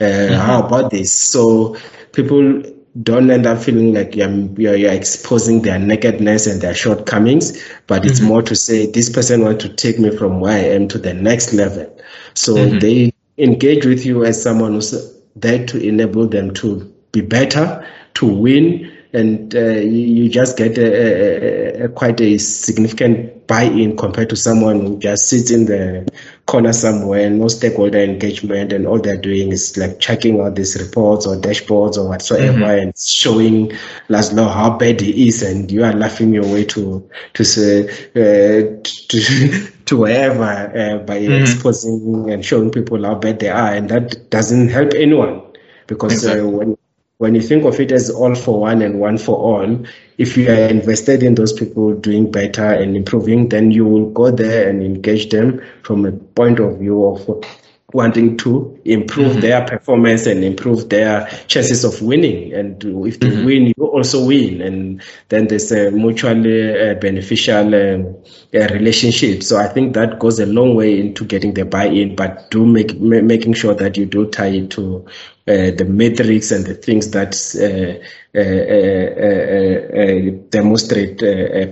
Uh, 0.00 0.04
mm-hmm. 0.04 0.34
How 0.34 0.66
about 0.66 0.90
this? 0.90 1.12
So 1.12 1.76
people 2.10 2.64
don't 3.00 3.30
end 3.30 3.46
up 3.46 3.62
feeling 3.62 3.94
like 3.94 4.16
you're, 4.16 4.28
you're, 4.58 4.74
you're, 4.74 4.92
exposing 4.92 5.62
their 5.62 5.78
nakedness 5.78 6.48
and 6.48 6.60
their 6.60 6.74
shortcomings, 6.74 7.62
but 7.86 8.04
it's 8.04 8.18
mm-hmm. 8.18 8.28
more 8.28 8.42
to 8.42 8.56
say 8.56 8.90
this 8.90 9.08
person 9.08 9.44
wants 9.44 9.62
to 9.62 9.72
take 9.72 10.00
me 10.00 10.10
from 10.16 10.40
where 10.40 10.56
I 10.56 10.74
am 10.74 10.88
to 10.88 10.98
the 10.98 11.14
next 11.14 11.52
level. 11.52 11.96
So 12.34 12.56
mm-hmm. 12.56 12.80
they 12.80 13.12
engage 13.38 13.86
with 13.86 14.04
you 14.04 14.24
as 14.24 14.42
someone 14.42 14.72
who's 14.72 14.92
there 15.36 15.64
to 15.64 15.78
enable 15.78 16.26
them 16.26 16.52
to 16.54 16.92
be 17.12 17.20
better, 17.20 17.86
to 18.14 18.26
win, 18.26 18.92
and 19.16 19.54
uh, 19.54 19.80
you 19.80 20.28
just 20.28 20.58
get 20.58 20.76
a, 20.76 21.82
a, 21.82 21.84
a, 21.84 21.88
quite 21.88 22.20
a 22.20 22.36
significant 22.36 23.46
buy-in 23.46 23.96
compared 23.96 24.28
to 24.28 24.36
someone 24.36 24.80
who 24.80 24.98
just 24.98 25.30
sits 25.30 25.50
in 25.50 25.64
the 25.64 26.06
corner 26.44 26.74
somewhere, 26.74 27.26
and 27.26 27.38
no 27.38 27.48
stakeholder 27.48 27.98
engagement, 27.98 28.74
and 28.74 28.86
all 28.86 29.00
they're 29.00 29.16
doing 29.16 29.52
is 29.52 29.74
like 29.78 29.98
checking 30.00 30.38
out 30.40 30.54
these 30.54 30.76
reports 30.80 31.26
or 31.26 31.36
dashboards 31.36 31.96
or 31.96 32.08
whatsoever, 32.08 32.58
mm-hmm. 32.58 32.88
and 32.88 32.98
showing 32.98 33.70
Laszlo 34.10 34.52
how 34.52 34.76
bad 34.76 35.00
he 35.00 35.28
is, 35.28 35.42
and 35.42 35.72
you 35.72 35.82
are 35.82 35.94
laughing 35.94 36.34
your 36.34 36.44
way 36.44 36.64
to 36.66 37.08
to 37.32 37.44
say 37.44 37.88
uh, 38.16 38.82
to 38.82 39.68
to 39.86 39.96
wherever 39.96 40.42
uh, 40.42 40.98
by 41.04 41.20
mm-hmm. 41.20 41.40
exposing 41.42 42.30
and 42.30 42.44
showing 42.44 42.70
people 42.70 43.02
how 43.02 43.14
bad 43.14 43.38
they 43.40 43.48
are, 43.48 43.72
and 43.72 43.88
that 43.88 44.28
doesn't 44.28 44.68
help 44.68 44.92
anyone 44.92 45.40
because 45.86 46.26
uh, 46.26 46.32
exactly. 46.32 46.50
when 46.50 46.76
when 47.18 47.34
you 47.34 47.40
think 47.40 47.64
of 47.64 47.80
it 47.80 47.92
as 47.92 48.10
all 48.10 48.34
for 48.34 48.60
one 48.60 48.82
and 48.82 49.00
one 49.00 49.16
for 49.18 49.36
all, 49.36 49.86
if 50.18 50.36
you 50.36 50.48
are 50.50 50.68
invested 50.68 51.22
in 51.22 51.34
those 51.34 51.52
people 51.52 51.94
doing 51.94 52.30
better 52.30 52.64
and 52.64 52.96
improving, 52.96 53.48
then 53.48 53.70
you 53.70 53.86
will 53.86 54.10
go 54.10 54.30
there 54.30 54.68
and 54.68 54.82
engage 54.82 55.30
them 55.30 55.62
from 55.82 56.04
a 56.04 56.12
point 56.12 56.60
of 56.60 56.78
view 56.78 57.04
of 57.04 57.44
wanting 57.92 58.36
to 58.36 58.78
improve 58.84 59.32
mm-hmm. 59.32 59.40
their 59.40 59.64
performance 59.64 60.26
and 60.26 60.44
improve 60.44 60.88
their 60.90 61.26
chances 61.46 61.84
of 61.84 62.02
winning. 62.02 62.52
And 62.52 62.82
if 63.06 63.20
they 63.20 63.28
mm-hmm. 63.28 63.46
win, 63.46 63.66
you 63.76 63.86
also 63.86 64.26
win. 64.26 64.60
And 64.60 65.02
then 65.28 65.46
there's 65.46 65.72
a 65.72 65.90
mutually 65.90 66.90
uh, 66.90 66.94
beneficial 66.94 67.74
um, 67.74 68.16
uh, 68.54 68.68
relationship. 68.74 69.42
So 69.42 69.56
I 69.56 69.68
think 69.68 69.94
that 69.94 70.18
goes 70.18 70.40
a 70.40 70.46
long 70.46 70.74
way 70.74 71.00
into 71.00 71.24
getting 71.24 71.54
the 71.54 71.64
buy-in, 71.64 72.16
but 72.16 72.50
do 72.50 72.66
make 72.66 72.98
making 72.98 73.54
sure 73.54 73.74
that 73.74 73.96
you 73.96 74.04
do 74.04 74.26
tie 74.26 74.48
it 74.48 74.70
to 74.72 75.06
Uh, 75.48 75.70
the 75.70 75.84
metrics 75.84 76.50
and 76.50 76.66
the 76.66 76.74
things 76.74 77.12
that 77.12 77.32
uh, 77.54 78.02
uh, 78.36 78.42
uh, 78.42 79.22
uh, 79.22 80.02
uh 80.02 80.48
demonstrate 80.50 81.18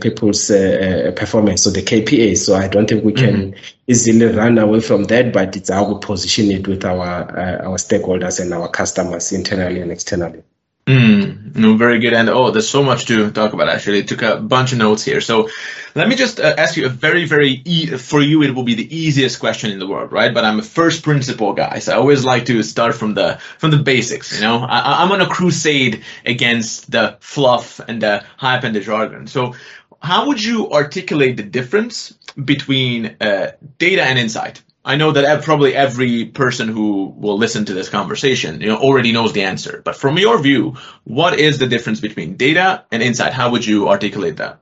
people's 0.00 0.46
performance, 1.16 1.64
so 1.64 1.70
the 1.70 1.82
KPIs. 1.82 2.38
So 2.38 2.54
I 2.54 2.68
don't 2.68 2.88
think 2.88 3.02
we 3.02 3.12
mm-hmm. 3.12 3.24
can 3.24 3.50
mm-hmm. 3.50 3.60
easily 3.88 4.26
run 4.26 4.58
away 4.58 4.78
from 4.78 5.02
that, 5.04 5.32
but 5.32 5.56
it's 5.56 5.70
how 5.70 5.92
we 5.92 5.98
position 5.98 6.52
it 6.52 6.68
with 6.68 6.84
our 6.84 7.02
our 7.02 7.76
stakeholders 7.76 8.38
and 8.38 8.54
our 8.54 8.68
customers 8.68 9.32
internally 9.32 9.80
and 9.80 9.90
externally. 9.90 10.44
Mm, 10.86 11.56
no, 11.56 11.76
very 11.78 11.98
good. 11.98 12.12
And 12.12 12.28
oh, 12.28 12.50
there's 12.50 12.68
so 12.68 12.82
much 12.82 13.06
to 13.06 13.30
talk 13.30 13.54
about. 13.54 13.70
Actually, 13.70 14.00
I 14.00 14.02
took 14.02 14.20
a 14.20 14.36
bunch 14.36 14.72
of 14.72 14.78
notes 14.78 15.02
here. 15.02 15.22
So 15.22 15.48
let 15.94 16.08
me 16.08 16.14
just 16.14 16.38
uh, 16.40 16.54
ask 16.58 16.76
you 16.76 16.84
a 16.84 16.90
very, 16.90 17.24
very 17.24 17.62
e- 17.64 17.86
for 17.86 18.20
you. 18.20 18.42
It 18.42 18.54
will 18.54 18.64
be 18.64 18.74
the 18.74 18.94
easiest 18.94 19.40
question 19.40 19.70
in 19.70 19.78
the 19.78 19.86
world, 19.86 20.12
right? 20.12 20.34
But 20.34 20.44
I'm 20.44 20.58
a 20.58 20.62
first 20.62 21.02
principle 21.02 21.54
guy, 21.54 21.78
so 21.78 21.92
I 21.92 21.96
always 21.96 22.22
like 22.22 22.44
to 22.46 22.62
start 22.62 22.94
from 22.94 23.14
the 23.14 23.38
from 23.58 23.70
the 23.70 23.78
basics. 23.78 24.34
You 24.34 24.42
know, 24.42 24.58
I, 24.58 25.02
I'm 25.02 25.10
on 25.10 25.22
a 25.22 25.26
crusade 25.26 26.04
against 26.26 26.90
the 26.90 27.16
fluff 27.20 27.80
and 27.88 28.02
the 28.02 28.22
hype 28.36 28.64
and 28.64 28.76
the 28.76 28.80
jargon. 28.80 29.26
So 29.26 29.54
how 30.02 30.26
would 30.26 30.42
you 30.44 30.70
articulate 30.70 31.38
the 31.38 31.44
difference 31.44 32.12
between 32.44 33.16
uh, 33.22 33.52
data 33.78 34.02
and 34.02 34.18
insight? 34.18 34.60
I 34.84 34.96
know 34.96 35.12
that 35.12 35.44
probably 35.44 35.74
every 35.74 36.26
person 36.26 36.68
who 36.68 37.06
will 37.16 37.38
listen 37.38 37.64
to 37.66 37.74
this 37.74 37.88
conversation, 37.88 38.60
you 38.60 38.66
know, 38.66 38.76
already 38.76 39.12
knows 39.12 39.32
the 39.32 39.42
answer. 39.42 39.80
But 39.82 39.96
from 39.96 40.18
your 40.18 40.38
view, 40.42 40.76
what 41.04 41.38
is 41.38 41.58
the 41.58 41.66
difference 41.66 42.00
between 42.00 42.36
data 42.36 42.84
and 42.92 43.02
insight? 43.02 43.32
How 43.32 43.50
would 43.52 43.64
you 43.64 43.88
articulate 43.88 44.36
that? 44.36 44.60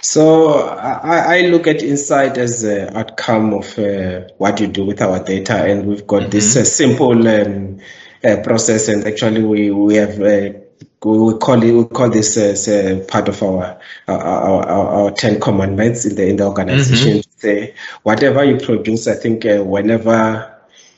So 0.00 0.54
I, 0.54 1.36
I, 1.36 1.40
look 1.42 1.68
at 1.68 1.80
insight 1.80 2.36
as 2.36 2.64
an 2.64 2.96
outcome 2.96 3.54
of 3.54 3.78
uh, 3.78 4.22
what 4.36 4.58
you 4.58 4.66
do 4.66 4.84
with 4.84 5.00
our 5.00 5.22
data, 5.22 5.62
and 5.62 5.86
we've 5.86 6.06
got 6.06 6.22
mm-hmm. 6.22 6.30
this 6.30 6.56
uh, 6.56 6.64
simple 6.64 7.28
um, 7.28 7.78
uh, 8.24 8.36
process, 8.42 8.88
and 8.88 9.06
actually 9.06 9.44
we 9.44 9.70
we 9.70 9.96
have. 9.96 10.61
Uh, 11.04 11.08
we 11.08 11.38
call 11.38 11.62
it, 11.62 11.72
we 11.72 11.84
call 11.84 12.10
this 12.10 12.36
as 12.36 12.66
part 13.06 13.28
of 13.28 13.42
our 13.42 13.78
our, 14.08 14.20
our, 14.20 14.66
our 14.66 15.10
ten 15.10 15.40
commandments 15.40 16.04
in 16.04 16.16
the 16.16 16.28
in 16.28 16.36
the 16.36 16.46
organization. 16.46 17.18
Mm-hmm. 17.18 17.38
Say 17.38 17.74
whatever 18.02 18.44
you 18.44 18.58
produce, 18.58 19.08
I 19.08 19.14
think 19.14 19.44
uh, 19.44 19.62
whenever 19.64 20.48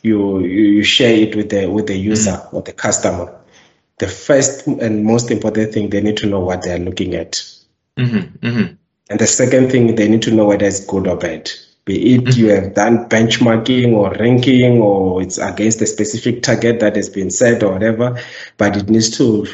you, 0.03 0.41
you 0.41 0.83
share 0.83 1.15
it 1.15 1.35
with 1.35 1.51
the 1.51 1.67
with 1.67 1.87
the 1.87 1.97
user 1.97 2.33
mm-hmm. 2.33 2.57
or 2.57 2.63
the 2.63 2.73
customer, 2.73 3.35
the 3.99 4.09
first 4.09 4.67
and 4.67 5.05
most 5.05 5.31
important 5.31 5.73
thing 5.73 5.91
they 5.91 6.03
need 6.03 6.19
to 6.19 6.27
know 6.27 6.41
what 6.41 6.63
they 6.63 6.73
are 6.73 6.79
looking 6.79 7.15
at. 7.15 7.43
Mm-hmm. 7.97 8.47
mm-hmm. 8.47 8.75
And 9.11 9.21
the 9.21 9.27
second 9.27 9.71
thing, 9.71 9.97
they 9.97 10.09
need 10.09 10.23
to 10.23 10.31
know 10.31 10.47
whether 10.47 10.65
it's 10.65 10.85
good 10.87 11.07
or 11.07 11.17
bad. 11.17 11.51
Be 11.85 12.15
it 12.15 12.23
mm-hmm. 12.23 12.41
you 12.41 12.49
have 12.49 12.75
done 12.75 13.09
benchmarking 13.11 13.93
or 13.93 14.11
ranking 14.15 14.81
or 14.81 15.21
it's 15.21 15.37
against 15.37 15.83
a 15.83 15.87
specific 15.87 16.43
target 16.43 16.81
that 16.81 16.97
has 16.97 17.11
been 17.11 17.31
set 17.31 17.63
or 17.63 17.73
whatever, 17.73 18.19
but 18.57 18.77
it 18.77 18.89
needs 18.89 19.11
to 19.19 19.43
uh, 19.43 19.47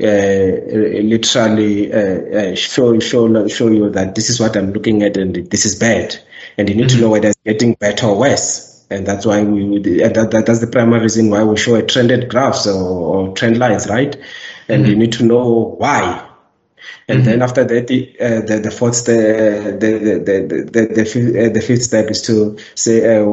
literally 0.00 1.92
uh, 1.92 2.52
uh, 2.52 2.54
show 2.54 2.98
show 3.00 3.48
show 3.48 3.68
you 3.68 3.90
that 3.90 4.14
this 4.14 4.30
is 4.30 4.40
what 4.40 4.56
I'm 4.56 4.72
looking 4.72 5.02
at 5.02 5.16
and 5.16 5.34
this 5.50 5.64
is 5.66 5.74
bad, 5.76 6.16
and 6.58 6.68
you 6.68 6.74
need 6.74 6.88
mm-hmm. 6.88 6.96
to 6.96 7.02
know 7.02 7.10
whether 7.10 7.28
it's 7.28 7.38
getting 7.44 7.74
better 7.74 8.06
or 8.06 8.18
worse. 8.18 8.68
And 8.92 9.06
that's 9.06 9.24
why 9.24 9.44
we 9.44 9.78
that, 9.78 10.30
that 10.32 10.46
that's 10.46 10.60
the 10.60 10.66
primary 10.66 11.02
reason 11.02 11.30
why 11.30 11.44
we 11.44 11.56
show 11.56 11.76
a 11.76 11.82
trended 11.82 12.28
graphs 12.28 12.66
or, 12.66 12.82
or 13.28 13.34
trend 13.34 13.58
lines, 13.58 13.88
right? 13.88 14.16
And 14.68 14.82
mm-hmm. 14.82 14.90
you 14.90 14.96
need 14.96 15.12
to 15.12 15.24
know 15.24 15.76
why 15.78 16.26
and 17.08 17.20
mm-hmm. 17.20 17.28
then 17.28 17.42
after 17.42 17.64
that, 17.64 17.86
the, 17.88 18.16
uh, 18.20 18.40
the, 18.42 18.60
the 18.60 18.70
fourth 18.70 18.94
step, 18.94 19.80
the, 19.80 19.98
the, 19.98 20.18
the, 20.24 20.70
the, 20.70 20.94
the, 20.94 21.04
fifth, 21.04 21.36
uh, 21.36 21.52
the 21.52 21.60
fifth 21.60 21.82
step 21.82 22.10
is 22.10 22.22
to 22.22 22.58
say, 22.74 23.16
uh, 23.16 23.32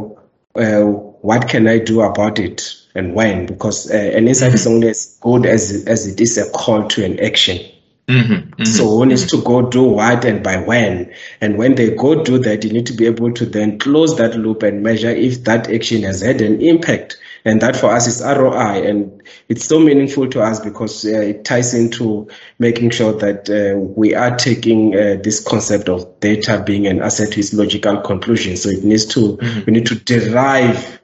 uh 0.55 0.81
what 1.21 1.49
can 1.49 1.67
I 1.67 1.79
do 1.79 2.01
about 2.01 2.39
it 2.39 2.75
and 2.97 3.13
when? 3.13 3.45
Because 3.45 3.89
uh, 3.91 3.95
an 3.95 4.27
insight 4.27 4.49
mm-hmm. 4.49 4.55
is 4.55 4.67
only 4.67 4.89
as 4.89 5.17
good 5.21 5.45
as, 5.45 5.85
as 5.85 6.07
it 6.07 6.19
is 6.19 6.37
a 6.37 6.49
call 6.51 6.87
to 6.89 7.05
an 7.05 7.19
action. 7.19 7.59
Mm-hmm, 8.07 8.33
mm-hmm, 8.33 8.63
so 8.63 8.95
one 8.95 9.11
is 9.11 9.29
to 9.31 9.41
go 9.41 9.69
do 9.69 9.83
what 9.83 10.23
and 10.23 10.41
by 10.41 10.55
when. 10.55 11.13
And 11.41 11.57
when 11.57 11.75
they 11.75 11.93
go 11.93 12.23
do 12.23 12.39
that, 12.39 12.63
you 12.63 12.71
need 12.71 12.85
to 12.85 12.93
be 12.93 13.05
able 13.05 13.33
to 13.33 13.45
then 13.45 13.79
close 13.79 14.15
that 14.17 14.35
loop 14.35 14.63
and 14.63 14.81
measure 14.81 15.09
if 15.09 15.43
that 15.43 15.69
action 15.69 16.03
has 16.03 16.21
had 16.21 16.41
an 16.41 16.61
impact. 16.61 17.17
And 17.43 17.61
that 17.61 17.75
for 17.75 17.91
us 17.91 18.07
is 18.07 18.21
ROI. 18.21 18.87
And 18.87 19.21
it's 19.49 19.65
so 19.65 19.79
meaningful 19.79 20.29
to 20.29 20.41
us 20.41 20.61
because 20.61 21.05
uh, 21.05 21.09
it 21.09 21.43
ties 21.43 21.73
into 21.73 22.29
making 22.59 22.91
sure 22.91 23.11
that 23.11 23.49
uh, 23.49 23.77
we 23.77 24.15
are 24.15 24.35
taking 24.37 24.95
uh, 24.95 25.17
this 25.21 25.43
concept 25.43 25.89
of 25.89 26.19
data 26.21 26.63
being 26.65 26.87
an 26.87 27.01
asset 27.01 27.33
to 27.33 27.41
its 27.41 27.53
logical 27.53 27.99
conclusion. 27.99 28.55
So 28.55 28.69
it 28.69 28.85
needs 28.85 29.05
to, 29.07 29.35
mm-hmm. 29.35 29.59
we 29.65 29.73
need 29.73 29.85
to 29.87 29.95
derive 29.95 30.96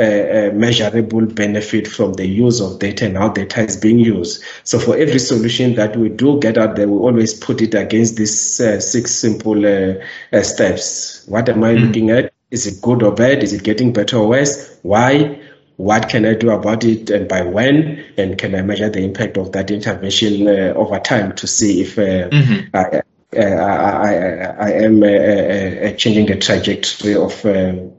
a, 0.00 0.52
measurable 0.52 1.26
benefit 1.26 1.86
from 1.86 2.14
the 2.14 2.26
use 2.26 2.60
of 2.60 2.78
data 2.78 3.06
and 3.06 3.16
how 3.16 3.28
data 3.28 3.62
is 3.62 3.76
being 3.76 3.98
used. 3.98 4.42
So 4.64 4.78
for 4.78 4.96
every 4.96 5.18
solution 5.18 5.74
that 5.74 5.96
we 5.96 6.08
do 6.08 6.38
get 6.40 6.58
out 6.58 6.76
there, 6.76 6.88
we 6.88 6.98
always 6.98 7.34
put 7.34 7.60
it 7.60 7.74
against 7.74 8.16
these 8.16 8.60
uh, 8.60 8.80
six 8.80 9.12
simple 9.12 9.66
uh, 9.66 9.94
uh, 10.32 10.42
steps. 10.42 11.24
What 11.26 11.48
am 11.48 11.62
I 11.64 11.74
mm. 11.74 11.86
looking 11.86 12.10
at? 12.10 12.32
Is 12.50 12.66
it 12.66 12.82
good 12.82 13.02
or 13.02 13.12
bad? 13.12 13.42
Is 13.42 13.52
it 13.52 13.62
getting 13.62 13.92
better 13.92 14.16
or 14.16 14.28
worse? 14.28 14.78
Why? 14.82 15.40
What 15.76 16.08
can 16.08 16.26
I 16.26 16.34
do 16.34 16.50
about 16.50 16.84
it 16.84 17.08
and 17.08 17.28
by 17.28 17.42
when? 17.42 18.04
And 18.18 18.36
can 18.36 18.54
I 18.54 18.62
measure 18.62 18.90
the 18.90 19.02
impact 19.02 19.38
of 19.38 19.52
that 19.52 19.70
intervention 19.70 20.46
uh, 20.46 20.74
over 20.76 20.98
time 20.98 21.34
to 21.36 21.46
see 21.46 21.80
if 21.80 21.96
uh, 21.96 22.28
mm-hmm. 22.28 22.76
I, 22.76 23.02
uh, 23.36 23.40
I, 23.40 24.14
I, 24.14 24.66
I, 24.66 24.70
am 24.72 25.96
changing 25.96 26.26
the 26.26 26.36
trajectory 26.36 27.14
of 27.14 27.46
um, 27.46 27.92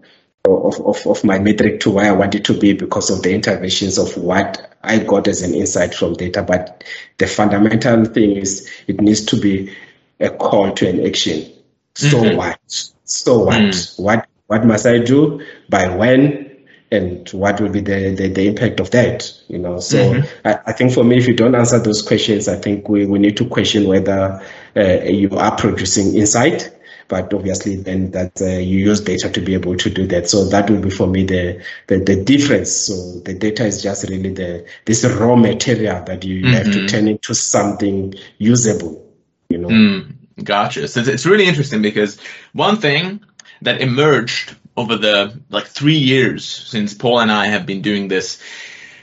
of, 0.45 0.79
of, 0.81 1.07
of 1.07 1.23
my 1.23 1.39
metric 1.39 1.81
to 1.81 1.91
where 1.91 2.05
I 2.05 2.15
want 2.15 2.35
it 2.35 2.45
to 2.45 2.57
be 2.57 2.73
because 2.73 3.09
of 3.09 3.21
the 3.21 3.33
interventions 3.33 3.97
of 3.97 4.17
what 4.17 4.75
I 4.83 4.99
got 4.99 5.27
as 5.27 5.41
an 5.41 5.53
insight 5.53 5.93
from 5.93 6.13
data. 6.13 6.41
But 6.41 6.83
the 7.17 7.27
fundamental 7.27 8.05
thing 8.05 8.37
is 8.37 8.69
it 8.87 8.99
needs 8.99 9.25
to 9.25 9.39
be 9.39 9.75
a 10.19 10.29
call 10.29 10.71
to 10.73 10.89
an 10.89 11.05
action. 11.05 11.51
So 11.95 12.17
mm-hmm. 12.17 12.37
what? 12.37 12.59
So 13.03 13.39
what? 13.39 13.55
Mm. 13.55 13.99
What 13.99 14.27
what 14.47 14.65
must 14.65 14.85
I 14.85 14.99
do? 14.99 15.45
By 15.69 15.95
when? 15.95 16.49
And 16.93 17.29
what 17.29 17.61
will 17.61 17.69
be 17.69 17.79
the, 17.79 18.13
the, 18.15 18.27
the 18.27 18.47
impact 18.47 18.81
of 18.81 18.91
that? 18.91 19.31
You 19.47 19.59
know, 19.59 19.79
so 19.79 19.97
mm-hmm. 19.97 20.47
I, 20.47 20.59
I, 20.65 20.73
think 20.73 20.91
for 20.91 21.05
me, 21.05 21.17
if 21.19 21.25
you 21.25 21.33
don't 21.33 21.55
answer 21.55 21.79
those 21.79 22.01
questions, 22.01 22.49
I 22.49 22.57
think 22.57 22.89
we, 22.89 23.05
we 23.05 23.17
need 23.17 23.37
to 23.37 23.45
question 23.45 23.87
whether 23.87 24.45
uh, 24.75 25.03
you 25.05 25.29
are 25.37 25.55
producing 25.55 26.13
insight 26.15 26.69
but 27.11 27.33
obviously 27.33 27.75
then 27.75 28.09
that 28.11 28.41
uh, 28.41 28.45
you 28.45 28.79
use 28.79 29.01
data 29.01 29.29
to 29.29 29.41
be 29.41 29.53
able 29.53 29.75
to 29.75 29.89
do 29.89 30.07
that. 30.07 30.29
So 30.29 30.45
that 30.45 30.69
will 30.69 30.79
be 30.79 30.89
for 30.89 31.07
me 31.07 31.25
the, 31.25 31.61
the, 31.87 31.97
the 31.97 32.23
difference. 32.23 32.71
So 32.71 33.19
the 33.19 33.33
data 33.33 33.65
is 33.65 33.83
just 33.83 34.09
really 34.09 34.33
the 34.33 34.65
this 34.85 35.03
raw 35.03 35.35
material 35.35 36.05
that 36.05 36.23
you 36.23 36.41
mm-hmm. 36.41 36.53
have 36.53 36.63
to 36.67 36.69
mm-hmm. 36.69 36.85
turn 36.87 37.09
into 37.09 37.35
something 37.35 38.13
usable. 38.37 39.05
You 39.49 39.57
know. 39.57 39.67
Mm, 39.67 40.15
gotcha. 40.41 40.87
So 40.87 41.01
it's 41.01 41.25
really 41.25 41.47
interesting 41.47 41.81
because 41.81 42.17
one 42.53 42.77
thing 42.77 43.25
that 43.61 43.81
emerged 43.81 44.55
over 44.77 44.95
the 44.95 45.37
like 45.49 45.67
three 45.67 45.97
years 45.97 46.45
since 46.45 46.93
Paul 46.93 47.19
and 47.19 47.31
I 47.31 47.47
have 47.47 47.65
been 47.65 47.81
doing 47.81 48.07
this 48.07 48.41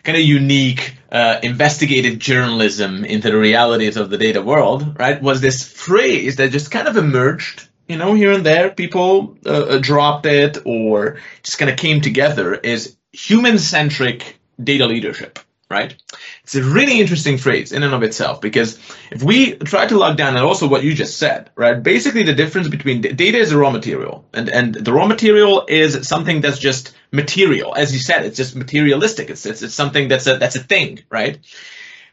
kind 0.02 0.16
of 0.16 0.24
unique 0.24 0.96
uh, 1.12 1.40
investigative 1.42 2.18
journalism 2.18 3.04
into 3.04 3.30
the 3.30 3.36
realities 3.36 3.98
of 3.98 4.08
the 4.08 4.16
data 4.16 4.40
world, 4.40 4.98
right, 4.98 5.20
was 5.20 5.42
this 5.42 5.62
phrase 5.70 6.36
that 6.36 6.52
just 6.52 6.70
kind 6.70 6.88
of 6.88 6.96
emerged 6.96 7.67
you 7.88 7.96
know, 7.96 8.14
here 8.14 8.32
and 8.32 8.44
there, 8.44 8.70
people 8.70 9.36
uh, 9.44 9.50
uh 9.50 9.78
dropped 9.78 10.26
it 10.26 10.58
or 10.64 11.18
just 11.42 11.58
kind 11.58 11.70
of 11.70 11.76
came 11.76 12.00
together 12.00 12.54
is 12.54 12.96
human 13.12 13.58
centric 13.58 14.38
data 14.62 14.86
leadership, 14.86 15.38
right? 15.70 15.94
It's 16.42 16.54
a 16.54 16.62
really 16.62 17.00
interesting 17.00 17.38
phrase 17.38 17.72
in 17.72 17.82
and 17.82 17.94
of 17.94 18.02
itself 18.02 18.40
because 18.40 18.78
if 19.10 19.22
we 19.22 19.54
try 19.54 19.86
to 19.86 19.98
log 19.98 20.16
down 20.16 20.36
and 20.36 20.44
also 20.44 20.68
what 20.68 20.84
you 20.84 20.94
just 20.94 21.16
said, 21.16 21.50
right? 21.56 21.82
Basically, 21.82 22.22
the 22.22 22.34
difference 22.34 22.68
between 22.68 23.00
data 23.00 23.38
is 23.38 23.52
a 23.52 23.58
raw 23.58 23.70
material 23.70 24.26
and, 24.34 24.48
and 24.48 24.74
the 24.74 24.92
raw 24.92 25.06
material 25.06 25.64
is 25.68 26.06
something 26.06 26.40
that's 26.40 26.58
just 26.58 26.94
material. 27.10 27.74
As 27.74 27.92
you 27.92 28.00
said, 28.00 28.26
it's 28.26 28.36
just 28.36 28.54
materialistic. 28.54 29.30
It's, 29.30 29.46
it's, 29.46 29.62
it's 29.62 29.74
something 29.74 30.08
that's 30.08 30.26
a, 30.26 30.36
that's 30.36 30.56
a 30.56 30.62
thing, 30.62 31.00
right? 31.10 31.38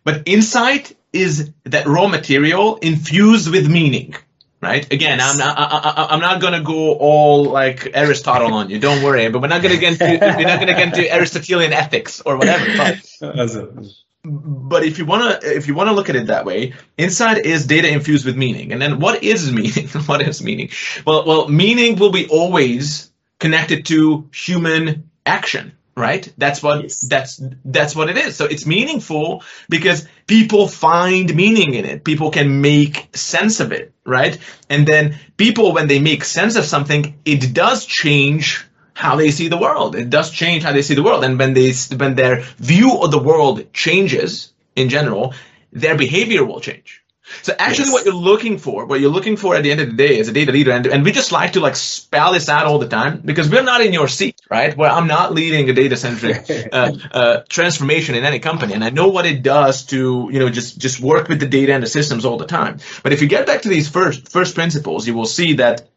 But 0.05 0.23
insight 0.25 0.95
is 1.11 1.51
that 1.63 1.87
raw 1.87 2.07
material 2.07 2.77
infused 2.77 3.49
with 3.49 3.69
meaning 3.69 4.15
right? 4.65 4.91
Again, 4.91 5.19
I'm 5.21 5.37
not, 5.37 5.55
I, 5.57 6.13
am 6.13 6.19
not 6.19 6.41
gonna 6.41 6.61
go 6.61 6.93
all 6.93 7.45
like 7.45 7.91
Aristotle 7.93 8.53
on 8.53 8.69
you. 8.69 8.79
Don't 8.79 9.03
worry, 9.03 9.29
but 9.29 9.41
we're 9.41 9.47
not 9.47 9.61
gonna 9.61 9.77
get 9.77 9.93
into, 9.93 10.05
we're 10.21 10.47
not 10.47 10.59
gonna 10.59 10.73
get 10.73 10.87
into 10.87 11.13
Aristotelian 11.13 11.73
ethics 11.73 12.21
or 12.21 12.37
whatever. 12.37 12.65
But, 12.75 12.95
but 14.23 14.83
if 14.83 14.97
you 14.97 15.05
wanna, 15.05 15.39
if 15.43 15.67
you 15.67 15.75
wanna 15.75 15.93
look 15.93 16.09
at 16.09 16.15
it 16.15 16.27
that 16.27 16.45
way, 16.45 16.73
inside 16.97 17.45
is 17.45 17.65
data 17.65 17.91
infused 17.91 18.25
with 18.25 18.35
meaning. 18.35 18.71
And 18.71 18.81
then 18.81 18.99
what 18.99 19.23
is 19.23 19.51
meaning? 19.61 19.87
what 20.05 20.21
is 20.21 20.41
meaning? 20.41 20.69
Well, 21.05 21.25
well, 21.25 21.47
meaning 21.47 21.97
will 21.97 22.11
be 22.11 22.27
always 22.27 23.11
connected 23.39 23.85
to 23.87 24.29
human 24.33 25.09
action 25.25 25.73
right? 25.95 26.31
That's 26.37 26.61
what 26.61 26.83
yes. 26.83 27.01
that's 27.01 27.41
that's 27.63 27.95
what 27.95 28.09
it 28.09 28.17
is. 28.17 28.35
So 28.35 28.45
it's 28.45 28.65
meaningful 28.65 29.43
because 29.69 30.07
people 30.27 30.67
find 30.67 31.33
meaning 31.33 31.73
in 31.73 31.85
it. 31.85 32.03
People 32.03 32.31
can 32.31 32.61
make 32.61 33.09
sense 33.15 33.59
of 33.59 33.71
it 33.71 33.93
right? 34.05 34.37
And 34.69 34.87
then 34.87 35.17
people 35.35 35.73
when 35.73 35.87
they 35.87 35.99
make 35.99 36.23
sense 36.23 36.55
of 36.55 36.65
something 36.65 37.19
it 37.25 37.53
does 37.53 37.85
change 37.85 38.65
how 38.93 39.17
they 39.17 39.31
see 39.31 39.49
the 39.49 39.57
world. 39.57 39.95
It 39.95 40.09
does 40.09 40.31
change 40.31 40.63
how 40.63 40.71
they 40.71 40.81
see 40.81 40.95
the 40.95 41.03
world. 41.03 41.23
And 41.23 41.37
when 41.37 41.53
they 41.53 41.73
when 41.97 42.15
their 42.15 42.41
view 42.57 43.01
of 43.01 43.11
the 43.11 43.21
world 43.21 43.73
changes 43.73 44.53
in 44.75 44.89
general 44.89 45.33
their 45.71 45.97
behavior 45.97 46.45
will 46.45 46.61
change 46.61 47.03
so 47.41 47.53
actually, 47.57 47.85
yes. 47.85 47.93
what 47.93 48.05
you're 48.05 48.13
looking 48.13 48.57
for, 48.57 48.85
what 48.85 48.99
you're 48.99 49.11
looking 49.11 49.35
for 49.35 49.55
at 49.55 49.63
the 49.63 49.71
end 49.71 49.81
of 49.81 49.89
the 49.89 49.95
day 49.95 50.19
as 50.19 50.27
a 50.27 50.31
data 50.31 50.51
leader, 50.51 50.71
and, 50.71 50.85
and 50.85 51.03
we 51.03 51.11
just 51.11 51.31
like 51.31 51.53
to 51.53 51.59
like 51.59 51.75
spell 51.75 52.33
this 52.33 52.49
out 52.49 52.67
all 52.67 52.77
the 52.77 52.87
time 52.87 53.21
because 53.25 53.49
we're 53.49 53.63
not 53.63 53.81
in 53.81 53.93
your 53.93 54.07
seat, 54.07 54.39
right? 54.49 54.75
Where 54.77 54.89
I'm 54.89 55.07
not 55.07 55.33
leading 55.33 55.69
a 55.69 55.73
data 55.73 55.97
centric 55.97 56.49
uh, 56.71 56.91
uh, 57.11 57.41
transformation 57.49 58.15
in 58.15 58.25
any 58.25 58.39
company, 58.39 58.73
and 58.73 58.83
I 58.83 58.91
know 58.91 59.07
what 59.07 59.25
it 59.25 59.41
does 59.41 59.85
to 59.87 60.29
you 60.31 60.39
know 60.39 60.49
just 60.49 60.77
just 60.77 60.99
work 60.99 61.27
with 61.27 61.39
the 61.39 61.47
data 61.47 61.73
and 61.73 61.83
the 61.83 61.87
systems 61.87 62.25
all 62.25 62.37
the 62.37 62.45
time. 62.45 62.79
But 63.01 63.13
if 63.13 63.21
you 63.21 63.27
get 63.27 63.47
back 63.47 63.63
to 63.63 63.69
these 63.69 63.89
first 63.89 64.29
first 64.29 64.55
principles, 64.55 65.07
you 65.07 65.15
will 65.15 65.25
see 65.25 65.53
that 65.53 65.87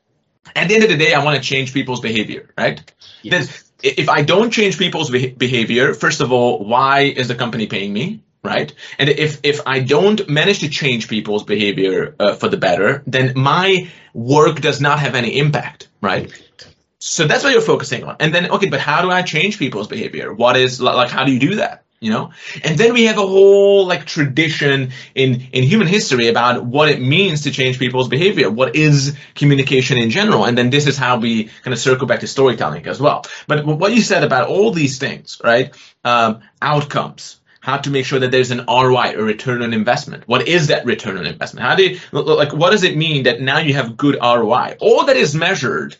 at 0.56 0.68
the 0.68 0.74
end 0.74 0.84
of 0.84 0.90
the 0.90 0.96
day, 0.96 1.12
I 1.12 1.22
want 1.24 1.36
to 1.36 1.46
change 1.46 1.74
people's 1.74 2.00
behavior, 2.00 2.48
right? 2.56 2.80
Yes. 3.22 3.46
Then 3.46 3.54
if 3.82 4.08
I 4.08 4.22
don't 4.22 4.50
change 4.50 4.78
people's 4.78 5.10
behavior, 5.10 5.94
first 5.94 6.20
of 6.20 6.32
all, 6.32 6.64
why 6.64 7.00
is 7.02 7.28
the 7.28 7.34
company 7.34 7.66
paying 7.66 7.92
me? 7.92 8.22
Right? 8.42 8.72
And 8.98 9.08
if 9.08 9.40
if 9.42 9.60
I 9.66 9.80
don't 9.80 10.28
manage 10.28 10.60
to 10.60 10.68
change 10.68 11.08
people's 11.08 11.44
behavior 11.44 12.14
uh, 12.18 12.34
for 12.34 12.48
the 12.48 12.56
better, 12.56 13.02
then 13.06 13.32
my 13.36 13.90
work 14.14 14.60
does 14.60 14.80
not 14.80 15.00
have 15.00 15.14
any 15.14 15.38
impact, 15.38 15.88
right? 16.00 16.32
So 17.00 17.26
that's 17.26 17.44
what 17.44 17.52
you're 17.52 17.62
focusing 17.62 18.04
on. 18.04 18.16
And 18.20 18.34
then 18.34 18.50
okay, 18.50 18.68
but 18.68 18.80
how 18.80 19.02
do 19.02 19.10
I 19.10 19.22
change 19.22 19.58
people's 19.58 19.88
behavior? 19.88 20.32
What 20.32 20.56
is 20.56 20.80
like 20.80 21.10
how 21.10 21.24
do 21.24 21.32
you 21.32 21.40
do 21.40 21.54
that? 21.56 21.84
you 22.00 22.10
know 22.10 22.30
and 22.62 22.78
then 22.78 22.92
we 22.92 23.04
have 23.04 23.18
a 23.18 23.26
whole 23.26 23.86
like 23.86 24.04
tradition 24.04 24.92
in 25.14 25.42
in 25.52 25.64
human 25.64 25.88
history 25.88 26.28
about 26.28 26.64
what 26.64 26.88
it 26.88 27.00
means 27.00 27.42
to 27.42 27.50
change 27.50 27.78
people's 27.78 28.08
behavior 28.08 28.50
what 28.50 28.76
is 28.76 29.16
communication 29.34 29.98
in 29.98 30.10
general 30.10 30.44
and 30.44 30.56
then 30.56 30.70
this 30.70 30.86
is 30.86 30.96
how 30.96 31.18
we 31.18 31.44
kind 31.64 31.72
of 31.72 31.78
circle 31.78 32.06
back 32.06 32.20
to 32.20 32.26
storytelling 32.26 32.86
as 32.86 33.00
well 33.00 33.24
but 33.46 33.66
what 33.66 33.92
you 33.92 34.00
said 34.00 34.22
about 34.22 34.48
all 34.48 34.70
these 34.70 34.98
things 34.98 35.40
right 35.42 35.74
um, 36.04 36.40
outcomes 36.62 37.37
how 37.68 37.76
to 37.76 37.90
make 37.90 38.06
sure 38.06 38.18
that 38.18 38.30
there's 38.30 38.50
an 38.50 38.64
ROI, 38.66 39.12
a 39.14 39.22
return 39.22 39.60
on 39.60 39.74
investment. 39.74 40.26
What 40.26 40.48
is 40.48 40.68
that 40.68 40.86
return 40.86 41.18
on 41.18 41.26
investment? 41.26 41.66
How 41.66 41.74
do 41.74 41.84
you, 41.84 42.00
like 42.12 42.54
what 42.54 42.70
does 42.70 42.82
it 42.82 42.96
mean 42.96 43.24
that 43.24 43.42
now 43.42 43.58
you 43.58 43.74
have 43.74 43.94
good 43.94 44.16
ROI? 44.18 44.78
All 44.80 45.04
that 45.04 45.18
is 45.18 45.34
measured 45.34 45.94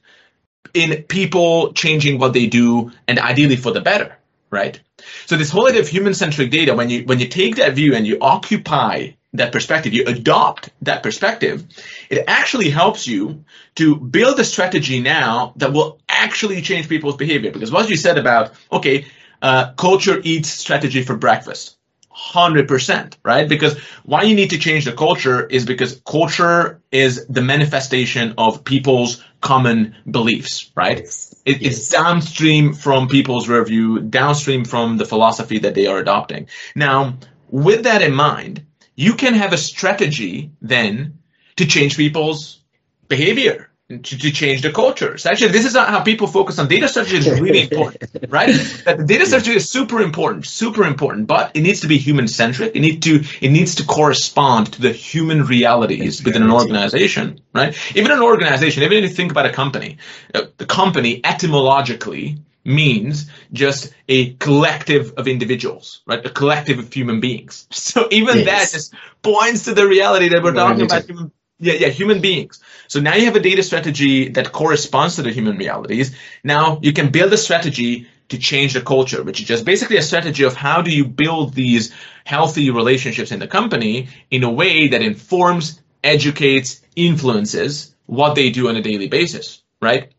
in 0.72 1.02
people 1.02 1.74
changing 1.74 2.18
what 2.18 2.32
they 2.32 2.46
do 2.46 2.92
and 3.06 3.18
ideally 3.18 3.56
for 3.56 3.70
the 3.70 3.82
better, 3.82 4.16
right? 4.50 4.80
So 5.26 5.36
this 5.36 5.50
whole 5.50 5.68
idea 5.68 5.82
of 5.82 5.88
human-centric 5.88 6.50
data, 6.50 6.74
when 6.74 6.88
you 6.88 7.04
when 7.04 7.18
you 7.18 7.28
take 7.28 7.56
that 7.56 7.74
view 7.74 7.94
and 7.94 8.06
you 8.06 8.16
occupy 8.18 9.10
that 9.34 9.52
perspective, 9.52 9.92
you 9.92 10.04
adopt 10.06 10.70
that 10.82 11.02
perspective, 11.02 11.66
it 12.08 12.24
actually 12.26 12.70
helps 12.70 13.06
you 13.06 13.44
to 13.74 13.94
build 13.94 14.40
a 14.40 14.44
strategy 14.44 15.00
now 15.00 15.52
that 15.56 15.74
will 15.74 16.00
actually 16.08 16.62
change 16.62 16.88
people's 16.88 17.16
behavior. 17.16 17.52
Because 17.52 17.70
what 17.70 17.90
you 17.90 17.96
said 17.96 18.16
about, 18.16 18.52
okay, 18.72 19.04
uh, 19.42 19.72
culture 19.72 20.20
eats 20.22 20.50
strategy 20.50 21.02
for 21.02 21.16
breakfast. 21.16 21.76
100%, 22.18 23.14
right? 23.22 23.48
Because 23.48 23.78
why 24.04 24.22
you 24.22 24.34
need 24.34 24.50
to 24.50 24.58
change 24.58 24.84
the 24.84 24.92
culture 24.92 25.46
is 25.46 25.64
because 25.64 26.00
culture 26.04 26.80
is 26.90 27.24
the 27.28 27.42
manifestation 27.42 28.34
of 28.38 28.64
people's 28.64 29.22
common 29.40 29.94
beliefs, 30.10 30.70
right? 30.74 30.98
Yes. 30.98 31.34
It, 31.44 31.62
yes. 31.62 31.78
It's 31.78 31.88
downstream 31.88 32.74
from 32.74 33.08
people's 33.08 33.48
review, 33.48 34.00
downstream 34.00 34.64
from 34.64 34.96
the 34.96 35.04
philosophy 35.04 35.60
that 35.60 35.74
they 35.74 35.86
are 35.86 35.98
adopting. 35.98 36.48
Now, 36.74 37.18
with 37.50 37.84
that 37.84 38.02
in 38.02 38.14
mind, 38.14 38.66
you 38.96 39.14
can 39.14 39.34
have 39.34 39.52
a 39.52 39.58
strategy 39.58 40.50
then 40.60 41.18
to 41.56 41.66
change 41.66 41.96
people's 41.96 42.58
behavior 43.06 43.67
to, 43.88 43.96
to 43.96 44.30
change 44.30 44.60
the 44.60 44.70
culture. 44.70 45.16
So 45.16 45.30
actually, 45.30 45.52
this 45.52 45.64
is 45.64 45.72
not 45.72 45.88
how 45.88 46.02
people 46.02 46.26
focus 46.26 46.58
on 46.58 46.68
data 46.68 46.88
strategy 46.88 47.16
is 47.16 47.40
really 47.40 47.62
important, 47.62 48.10
right? 48.28 48.54
That 48.84 48.98
the 48.98 49.04
data 49.04 49.24
strategy 49.24 49.52
is 49.52 49.70
super 49.70 50.02
important, 50.02 50.46
super 50.46 50.84
important, 50.84 51.26
but 51.26 51.52
it 51.54 51.62
needs 51.62 51.80
to 51.80 51.88
be 51.88 51.96
human 51.96 52.28
centric. 52.28 52.76
It 52.76 52.80
needs 52.80 53.06
to 53.06 53.24
it 53.40 53.48
needs 53.50 53.76
to 53.76 53.86
correspond 53.86 54.74
to 54.74 54.82
the 54.82 54.92
human 54.92 55.44
realities 55.44 56.22
within 56.22 56.42
an 56.42 56.50
organization, 56.50 57.40
right? 57.54 57.74
Even 57.96 58.10
an 58.10 58.20
organization, 58.20 58.82
even 58.82 58.98
if 58.98 59.10
you 59.10 59.16
think 59.16 59.30
about 59.30 59.46
a 59.46 59.52
company, 59.52 59.96
uh, 60.34 60.42
the 60.58 60.66
company 60.66 61.22
etymologically 61.24 62.36
means 62.66 63.30
just 63.54 63.94
a 64.06 64.34
collective 64.34 65.14
of 65.16 65.26
individuals, 65.26 66.02
right? 66.06 66.24
A 66.26 66.28
collective 66.28 66.78
of 66.78 66.92
human 66.92 67.20
beings. 67.20 67.66
So 67.88 68.06
even 68.10 68.38
yes. 68.38 68.46
that 68.46 68.76
just 68.76 68.94
points 69.22 69.64
to 69.64 69.72
the 69.72 69.86
reality 69.86 70.28
that 70.28 70.42
we're 70.42 70.52
talking 70.52 70.82
about 70.82 71.06
human 71.06 71.32
yeah, 71.60 71.74
yeah, 71.74 71.88
human 71.88 72.20
beings. 72.20 72.60
So 72.86 73.00
now 73.00 73.14
you 73.14 73.24
have 73.26 73.36
a 73.36 73.40
data 73.40 73.62
strategy 73.62 74.28
that 74.30 74.52
corresponds 74.52 75.16
to 75.16 75.22
the 75.22 75.32
human 75.32 75.56
realities. 75.56 76.16
Now 76.44 76.78
you 76.82 76.92
can 76.92 77.10
build 77.10 77.32
a 77.32 77.36
strategy 77.36 78.08
to 78.28 78.38
change 78.38 78.74
the 78.74 78.80
culture, 78.80 79.22
which 79.22 79.40
is 79.40 79.46
just 79.46 79.64
basically 79.64 79.96
a 79.96 80.02
strategy 80.02 80.44
of 80.44 80.54
how 80.54 80.82
do 80.82 80.90
you 80.90 81.04
build 81.04 81.54
these 81.54 81.92
healthy 82.24 82.70
relationships 82.70 83.32
in 83.32 83.38
the 83.38 83.48
company 83.48 84.08
in 84.30 84.44
a 84.44 84.50
way 84.50 84.88
that 84.88 85.02
informs, 85.02 85.80
educates, 86.04 86.80
influences 86.94 87.94
what 88.06 88.34
they 88.34 88.50
do 88.50 88.68
on 88.68 88.76
a 88.76 88.82
daily 88.82 89.08
basis, 89.08 89.62
right? 89.80 90.12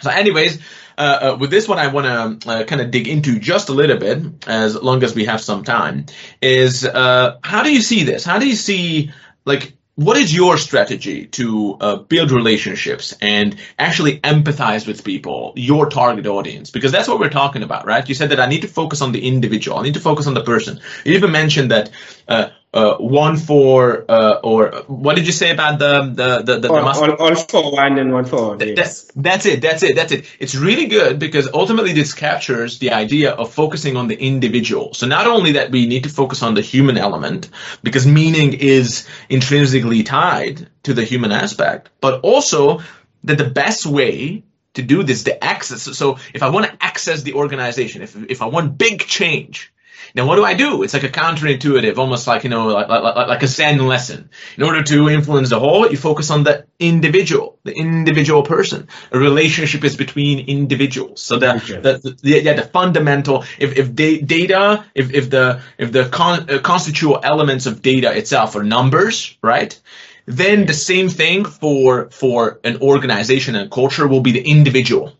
So, 0.00 0.10
anyways, 0.10 0.58
uh, 0.98 1.00
uh, 1.00 1.36
with 1.38 1.50
this 1.50 1.68
one, 1.68 1.78
I 1.78 1.88
want 1.88 2.42
to 2.42 2.50
uh, 2.50 2.64
kind 2.64 2.80
of 2.80 2.90
dig 2.90 3.06
into 3.06 3.38
just 3.38 3.68
a 3.68 3.72
little 3.72 3.98
bit, 3.98 4.46
as 4.46 4.74
long 4.74 5.02
as 5.02 5.14
we 5.14 5.26
have 5.26 5.40
some 5.40 5.64
time. 5.64 6.06
Is 6.40 6.84
uh, 6.84 7.38
how 7.42 7.62
do 7.62 7.72
you 7.72 7.82
see 7.82 8.04
this? 8.04 8.24
How 8.24 8.38
do 8.38 8.48
you 8.48 8.56
see 8.56 9.12
like 9.44 9.74
what 10.04 10.16
is 10.16 10.34
your 10.34 10.58
strategy 10.58 11.26
to 11.26 11.76
uh, 11.80 11.96
build 11.96 12.30
relationships 12.30 13.14
and 13.20 13.56
actually 13.78 14.20
empathize 14.20 14.86
with 14.86 15.04
people, 15.04 15.52
your 15.56 15.88
target 15.88 16.26
audience? 16.26 16.70
Because 16.70 16.92
that's 16.92 17.08
what 17.08 17.20
we're 17.20 17.30
talking 17.30 17.62
about, 17.62 17.86
right? 17.86 18.08
You 18.08 18.14
said 18.14 18.30
that 18.30 18.40
I 18.40 18.46
need 18.46 18.62
to 18.62 18.68
focus 18.68 19.00
on 19.00 19.12
the 19.12 19.26
individual. 19.26 19.78
I 19.78 19.82
need 19.82 19.94
to 19.94 20.00
focus 20.00 20.26
on 20.26 20.34
the 20.34 20.44
person. 20.44 20.80
You 21.04 21.14
even 21.14 21.32
mentioned 21.32 21.70
that 21.70 21.90
uh, 22.28 22.50
uh, 22.74 22.96
one 22.96 23.36
for 23.36 24.04
uh, 24.08 24.40
or 24.42 24.70
what 24.86 25.14
did 25.16 25.26
you 25.26 25.32
say 25.32 25.50
about 25.50 25.78
the 25.78 26.02
the 26.04 26.42
the, 26.42 26.58
the, 26.60 26.68
all, 26.70 26.78
all, 26.78 27.12
all, 27.12 27.34
for 27.34 27.72
one 27.72 27.98
and 27.98 28.12
one 28.12 28.24
for 28.24 28.36
all? 28.36 28.62
Yes. 28.62 29.04
That, 29.04 29.22
that's 29.22 29.46
it. 29.46 29.60
That's 29.60 29.82
it. 29.82 29.94
That's 29.94 30.12
it. 30.12 30.24
It's 30.38 30.54
really 30.54 30.86
good 30.86 31.18
because 31.18 31.48
ultimately 31.52 31.92
this 31.92 32.14
captures 32.14 32.78
the 32.78 32.92
idea 32.92 33.32
of 33.32 33.52
focusing 33.52 33.96
on 33.96 34.08
the 34.08 34.16
individual. 34.18 34.94
So 34.94 35.06
not 35.06 35.26
only 35.26 35.52
that 35.52 35.70
we 35.70 35.86
need 35.86 36.04
to 36.04 36.08
focus 36.08 36.42
on 36.42 36.54
the 36.54 36.62
human 36.62 36.96
element 36.96 37.50
because 37.82 38.06
meaning 38.06 38.54
is 38.54 39.06
intrinsically 39.28 40.02
tied 40.02 40.68
to 40.84 40.94
the 40.94 41.04
human 41.04 41.30
aspect, 41.30 41.90
but 42.00 42.20
also 42.22 42.80
that 43.24 43.36
the 43.36 43.50
best 43.50 43.84
way 43.84 44.44
to 44.74 44.82
do 44.82 45.02
this, 45.02 45.24
the 45.24 45.42
access. 45.44 45.82
So 45.82 46.18
if 46.32 46.42
I 46.42 46.48
want 46.48 46.64
to 46.66 46.76
access 46.80 47.22
the 47.22 47.34
organization, 47.34 48.00
if 48.00 48.16
if 48.30 48.40
I 48.40 48.46
want 48.46 48.78
big 48.78 49.00
change 49.00 49.72
now, 50.14 50.26
what 50.26 50.36
do 50.36 50.44
I 50.44 50.54
do? 50.54 50.82
It's 50.82 50.92
like 50.92 51.04
a 51.04 51.08
counterintuitive, 51.08 51.96
almost 51.96 52.26
like, 52.26 52.44
you 52.44 52.50
know, 52.50 52.66
like, 52.66 52.88
like, 52.88 53.28
like 53.28 53.42
a 53.42 53.46
Zen 53.46 53.78
lesson. 53.86 54.28
In 54.56 54.62
order 54.62 54.82
to 54.82 55.08
influence 55.08 55.48
the 55.50 55.58
whole, 55.58 55.90
you 55.90 55.96
focus 55.96 56.30
on 56.30 56.44
the 56.44 56.66
individual, 56.78 57.58
the 57.64 57.72
individual 57.72 58.42
person. 58.42 58.88
A 59.10 59.18
relationship 59.18 59.84
is 59.84 59.96
between 59.96 60.46
individuals. 60.48 61.22
So 61.22 61.38
the, 61.38 61.54
the, 61.82 62.16
the, 62.22 62.42
yeah, 62.42 62.52
the 62.52 62.62
fundamental, 62.62 63.44
if, 63.58 63.78
if 63.78 63.94
da- 63.94 64.20
data, 64.20 64.84
if, 64.94 65.12
if 65.12 65.30
the, 65.30 65.62
if 65.78 65.92
the 65.92 66.08
con- 66.08 66.50
uh, 66.50 66.58
constitutional 66.58 67.20
elements 67.22 67.64
of 67.66 67.80
data 67.80 68.16
itself 68.16 68.54
are 68.56 68.62
numbers, 68.62 69.38
right? 69.42 69.78
Then 70.26 70.66
the 70.66 70.74
same 70.74 71.08
thing 71.08 71.46
for, 71.46 72.10
for 72.10 72.60
an 72.64 72.82
organization 72.82 73.56
and 73.56 73.70
culture 73.70 74.06
will 74.06 74.20
be 74.20 74.32
the 74.32 74.46
individual 74.46 75.16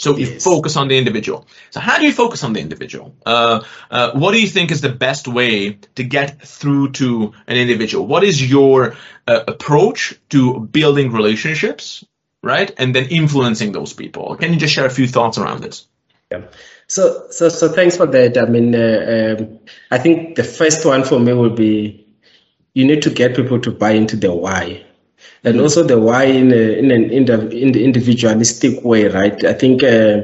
so 0.00 0.16
you 0.16 0.26
yes. 0.26 0.42
focus 0.42 0.76
on 0.76 0.88
the 0.88 0.96
individual. 0.96 1.46
So 1.68 1.78
how 1.78 1.98
do 1.98 2.06
you 2.06 2.12
focus 2.12 2.42
on 2.42 2.54
the 2.54 2.60
individual? 2.60 3.14
Uh, 3.26 3.60
uh, 3.90 4.12
what 4.12 4.32
do 4.32 4.40
you 4.40 4.48
think 4.48 4.70
is 4.70 4.80
the 4.80 4.88
best 4.88 5.28
way 5.28 5.78
to 5.96 6.02
get 6.02 6.40
through 6.40 6.92
to 6.92 7.34
an 7.46 7.56
individual? 7.58 8.06
What 8.06 8.24
is 8.24 8.50
your 8.50 8.96
uh, 9.26 9.44
approach 9.46 10.14
to 10.30 10.60
building 10.60 11.12
relationships, 11.12 12.02
right, 12.42 12.72
and 12.78 12.94
then 12.94 13.08
influencing 13.10 13.72
those 13.72 13.92
people? 13.92 14.36
Can 14.36 14.54
you 14.54 14.58
just 14.58 14.72
share 14.72 14.86
a 14.86 14.90
few 14.90 15.06
thoughts 15.06 15.36
around 15.36 15.62
this? 15.62 15.86
Yeah. 16.32 16.46
So, 16.86 17.26
so, 17.30 17.50
so 17.50 17.68
thanks 17.68 17.98
for 17.98 18.06
that. 18.06 18.38
I 18.38 18.46
mean, 18.46 18.74
uh, 18.74 19.36
um, 19.38 19.58
I 19.90 19.98
think 19.98 20.36
the 20.36 20.44
first 20.44 20.86
one 20.86 21.04
for 21.04 21.20
me 21.20 21.34
would 21.34 21.56
be 21.56 22.06
you 22.72 22.86
need 22.86 23.02
to 23.02 23.10
get 23.10 23.36
people 23.36 23.60
to 23.60 23.70
buy 23.70 23.90
into 23.90 24.16
the 24.16 24.32
why 24.32 24.82
and 25.44 25.60
also 25.60 25.82
the 25.82 25.98
why 25.98 26.24
in, 26.24 26.52
a, 26.52 26.78
in 26.78 26.90
an 26.90 27.10
in 27.10 27.24
the 27.24 27.84
individualistic 27.84 28.84
way, 28.84 29.06
right? 29.08 29.44
I 29.44 29.52
think 29.54 29.82
uh, 29.82 29.86
uh, 29.86 29.88
uh, 29.88 30.20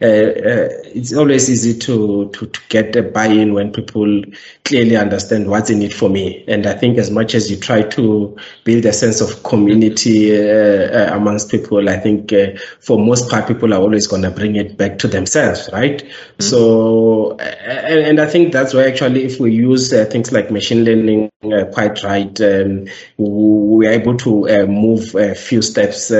it's 0.00 1.12
always 1.12 1.50
easy 1.50 1.76
to, 1.78 2.30
to, 2.30 2.46
to 2.46 2.60
get 2.68 2.94
a 2.94 3.02
buy-in 3.02 3.52
when 3.52 3.72
people 3.72 4.22
clearly 4.64 4.96
understand 4.96 5.48
what's 5.48 5.70
in 5.70 5.82
it 5.82 5.92
for 5.92 6.08
me. 6.08 6.44
And 6.46 6.66
I 6.66 6.74
think 6.74 6.98
as 6.98 7.10
much 7.10 7.34
as 7.34 7.50
you 7.50 7.56
try 7.56 7.82
to 7.82 8.36
build 8.64 8.84
a 8.84 8.92
sense 8.92 9.20
of 9.20 9.42
community 9.42 10.36
uh, 10.36 11.10
uh 11.10 11.16
amongst 11.16 11.50
people, 11.50 11.88
I 11.88 11.96
think 11.98 12.32
uh, 12.32 12.58
for 12.80 12.98
most 12.98 13.28
part, 13.28 13.48
people 13.48 13.74
are 13.74 13.80
always 13.80 14.06
going 14.06 14.22
to 14.22 14.30
bring 14.30 14.56
it 14.56 14.76
back 14.76 14.98
to 14.98 15.08
themselves, 15.08 15.68
right? 15.72 16.04
Mm-hmm. 16.04 16.42
So, 16.42 17.36
and, 17.38 18.00
and, 18.00 18.20
I 18.20 18.26
think 18.26 18.52
that's 18.52 18.74
why 18.74 18.86
actually, 18.86 19.24
if 19.24 19.40
we 19.40 19.52
use 19.52 19.90
things 19.90 20.32
like 20.32 20.50
machine 20.50 20.84
learning 20.84 21.30
quite 21.72 22.02
right, 22.02 22.40
um, 22.40 22.86
we're 23.16 23.90
able 23.90 24.16
to 24.18 24.66
move 24.66 25.14
a 25.14 25.34
few 25.34 25.62
steps 25.62 26.12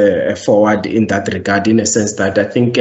forward 0.45 0.87
in 0.87 1.07
that 1.09 1.29
regard, 1.33 1.69
in 1.69 1.81
a 1.81 1.87
sense 1.87 2.15
that 2.15 2.39
I 2.39 2.45
think 2.45 2.79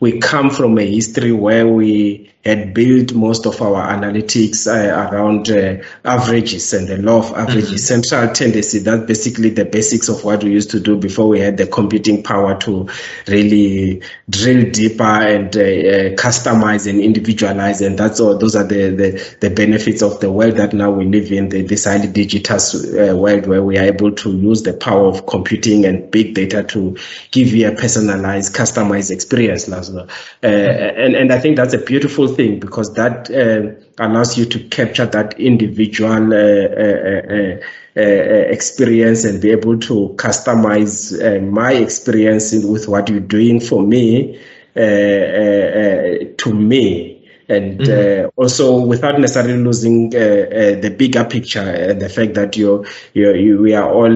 we 0.00 0.18
come 0.18 0.39
come 0.40 0.48
from 0.50 0.78
a 0.78 0.86
history 0.90 1.32
where 1.32 1.68
we 1.68 2.29
had 2.44 2.72
built 2.72 3.12
most 3.12 3.44
of 3.44 3.60
our 3.60 3.86
analytics 3.94 4.66
uh, 4.66 5.10
around 5.10 5.50
uh, 5.50 5.76
averages 6.06 6.72
and 6.72 6.88
the 6.88 6.96
law 6.96 7.18
of 7.18 7.32
averages, 7.36 7.68
mm-hmm. 7.68 8.02
central 8.02 8.32
tendency. 8.32 8.78
That's 8.78 9.04
basically 9.04 9.50
the 9.50 9.66
basics 9.66 10.08
of 10.08 10.24
what 10.24 10.42
we 10.42 10.50
used 10.50 10.70
to 10.70 10.80
do 10.80 10.96
before 10.96 11.28
we 11.28 11.38
had 11.38 11.58
the 11.58 11.66
computing 11.66 12.22
power 12.22 12.58
to 12.60 12.88
really 13.28 14.02
drill 14.30 14.70
deeper 14.70 15.02
and 15.02 15.54
uh, 15.54 15.60
uh 15.60 16.16
customize 16.16 16.88
and 16.88 16.98
individualize. 17.00 17.82
And 17.82 17.98
that's 17.98 18.20
all. 18.20 18.38
Those 18.38 18.56
are 18.56 18.64
the, 18.64 18.88
the, 18.88 19.36
the 19.40 19.50
benefits 19.50 20.02
of 20.02 20.20
the 20.20 20.32
world 20.32 20.56
that 20.56 20.72
now 20.72 20.90
we 20.90 21.04
live 21.04 21.30
in, 21.30 21.50
the, 21.50 21.60
this 21.60 21.84
highly 21.84 22.08
digital 22.08 22.56
uh, 22.56 23.14
world 23.16 23.46
where 23.46 23.62
we 23.62 23.76
are 23.76 23.84
able 23.84 24.12
to 24.12 24.30
use 24.30 24.62
the 24.62 24.72
power 24.72 25.08
of 25.08 25.26
computing 25.26 25.84
and 25.84 26.10
big 26.10 26.34
data 26.34 26.62
to 26.62 26.96
give 27.32 27.48
you 27.48 27.68
a 27.68 27.72
personalized, 27.72 28.54
customized 28.54 29.10
experience. 29.10 29.68
Uh, 29.68 30.06
and, 30.42 31.14
and 31.14 31.32
I 31.32 31.38
think 31.38 31.56
that's 31.56 31.74
a 31.74 31.78
beautiful 31.78 32.29
thing 32.34 32.60
because 32.60 32.92
that 32.94 33.30
uh, 33.30 33.72
allows 34.02 34.38
you 34.38 34.44
to 34.46 34.58
capture 34.68 35.06
that 35.06 35.38
individual 35.38 36.32
uh, 36.32 36.36
uh, 36.36 37.60
uh, 37.96 38.00
experience 38.00 39.24
and 39.24 39.40
be 39.42 39.50
able 39.50 39.78
to 39.78 40.14
customize 40.16 41.12
my 41.50 41.72
experience 41.72 42.52
with 42.64 42.88
what 42.88 43.08
you're 43.08 43.20
doing 43.20 43.60
for 43.60 43.82
me 43.82 44.40
to 44.74 46.54
me 46.54 47.20
and 47.50 47.80
mm-hmm. 47.80 48.26
uh, 48.26 48.30
also 48.36 48.80
without 48.80 49.18
necessarily 49.18 49.60
losing 49.60 50.14
uh, 50.14 50.18
uh, 50.18 50.80
the 50.80 50.94
bigger 50.96 51.24
picture 51.24 51.58
and 51.58 52.00
the 52.00 52.08
fact 52.08 52.34
that 52.34 52.56
you 52.56 52.86
you 53.12 53.58
we 53.60 53.74
are 53.74 53.92
all 53.92 54.14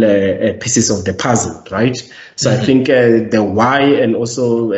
pieces 0.60 0.88
of 0.88 1.04
the 1.04 1.12
puzzle, 1.12 1.62
right? 1.70 1.96
So 2.36 2.50
mm-hmm. 2.50 2.62
I 2.62 2.64
think 2.64 2.86
the 3.32 3.42
why 3.42 3.80
and 3.80 4.14
also 4.14 4.70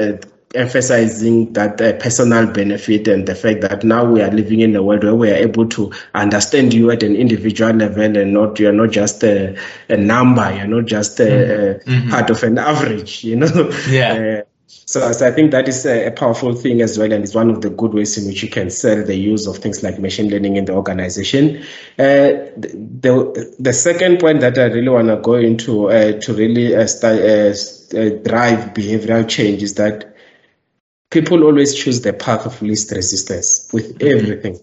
emphasizing 0.56 1.52
that 1.52 1.80
uh, 1.80 1.92
personal 1.94 2.46
benefit 2.46 3.08
and 3.08 3.26
the 3.26 3.34
fact 3.34 3.60
that 3.60 3.84
now 3.84 4.04
we 4.04 4.22
are 4.22 4.30
living 4.30 4.60
in 4.60 4.74
a 4.74 4.82
world 4.82 5.04
where 5.04 5.14
we 5.14 5.30
are 5.30 5.36
able 5.36 5.68
to 5.68 5.92
understand 6.14 6.74
you 6.74 6.90
at 6.90 7.02
an 7.02 7.14
individual 7.14 7.72
level 7.72 8.16
and 8.16 8.32
not 8.32 8.58
you're 8.58 8.72
not 8.72 8.90
just 8.90 9.22
a, 9.22 9.56
a 9.88 9.96
number 9.96 10.54
you're 10.56 10.66
not 10.66 10.86
just 10.86 11.20
a, 11.20 11.24
mm-hmm. 11.24 11.90
mm-hmm. 11.90 12.10
part 12.10 12.30
of 12.30 12.42
an 12.42 12.58
average 12.58 13.24
you 13.24 13.36
know 13.36 13.70
yeah 13.88 14.40
uh, 14.40 14.42
so, 14.68 15.12
so, 15.12 15.28
I 15.28 15.30
think 15.30 15.52
that 15.52 15.68
is 15.68 15.86
a, 15.86 16.06
a, 16.06 16.10
powerful 16.10 16.52
thing 16.54 16.80
as 16.80 16.98
well, 16.98 17.12
and 17.12 17.22
it's 17.22 17.34
one 17.34 17.50
of 17.50 17.60
the 17.60 17.70
good 17.70 17.94
ways 17.94 18.18
in 18.18 18.26
which 18.26 18.42
you 18.42 18.48
can 18.48 18.70
sell 18.70 19.04
the 19.04 19.14
use 19.14 19.46
of 19.46 19.58
things 19.58 19.82
like 19.84 20.00
machine 20.00 20.28
learning 20.28 20.56
in 20.56 20.64
the 20.64 20.74
organization. 20.74 21.58
Uh, 21.98 22.50
the, 22.56 23.54
the 23.60 23.72
second 23.72 24.18
point 24.18 24.40
that 24.40 24.58
I 24.58 24.64
really 24.64 24.88
want 24.88 25.06
to 25.06 25.16
go 25.18 25.34
into 25.34 25.90
uh, 25.90 26.18
to 26.20 26.34
really 26.34 26.74
uh, 26.74 26.86
start, 26.88 27.20
uh, 27.20 27.54
uh, 27.96 28.10
drive 28.24 28.74
behavioral 28.74 29.28
change 29.28 29.62
is 29.62 29.74
that 29.74 30.15
people 31.16 31.44
always 31.44 31.74
choose 31.74 32.02
the 32.02 32.12
path 32.12 32.44
of 32.44 32.60
least 32.60 32.92
resistance 32.92 33.70
with 33.72 33.98
mm-hmm. 33.98 34.18
everything. 34.18 34.60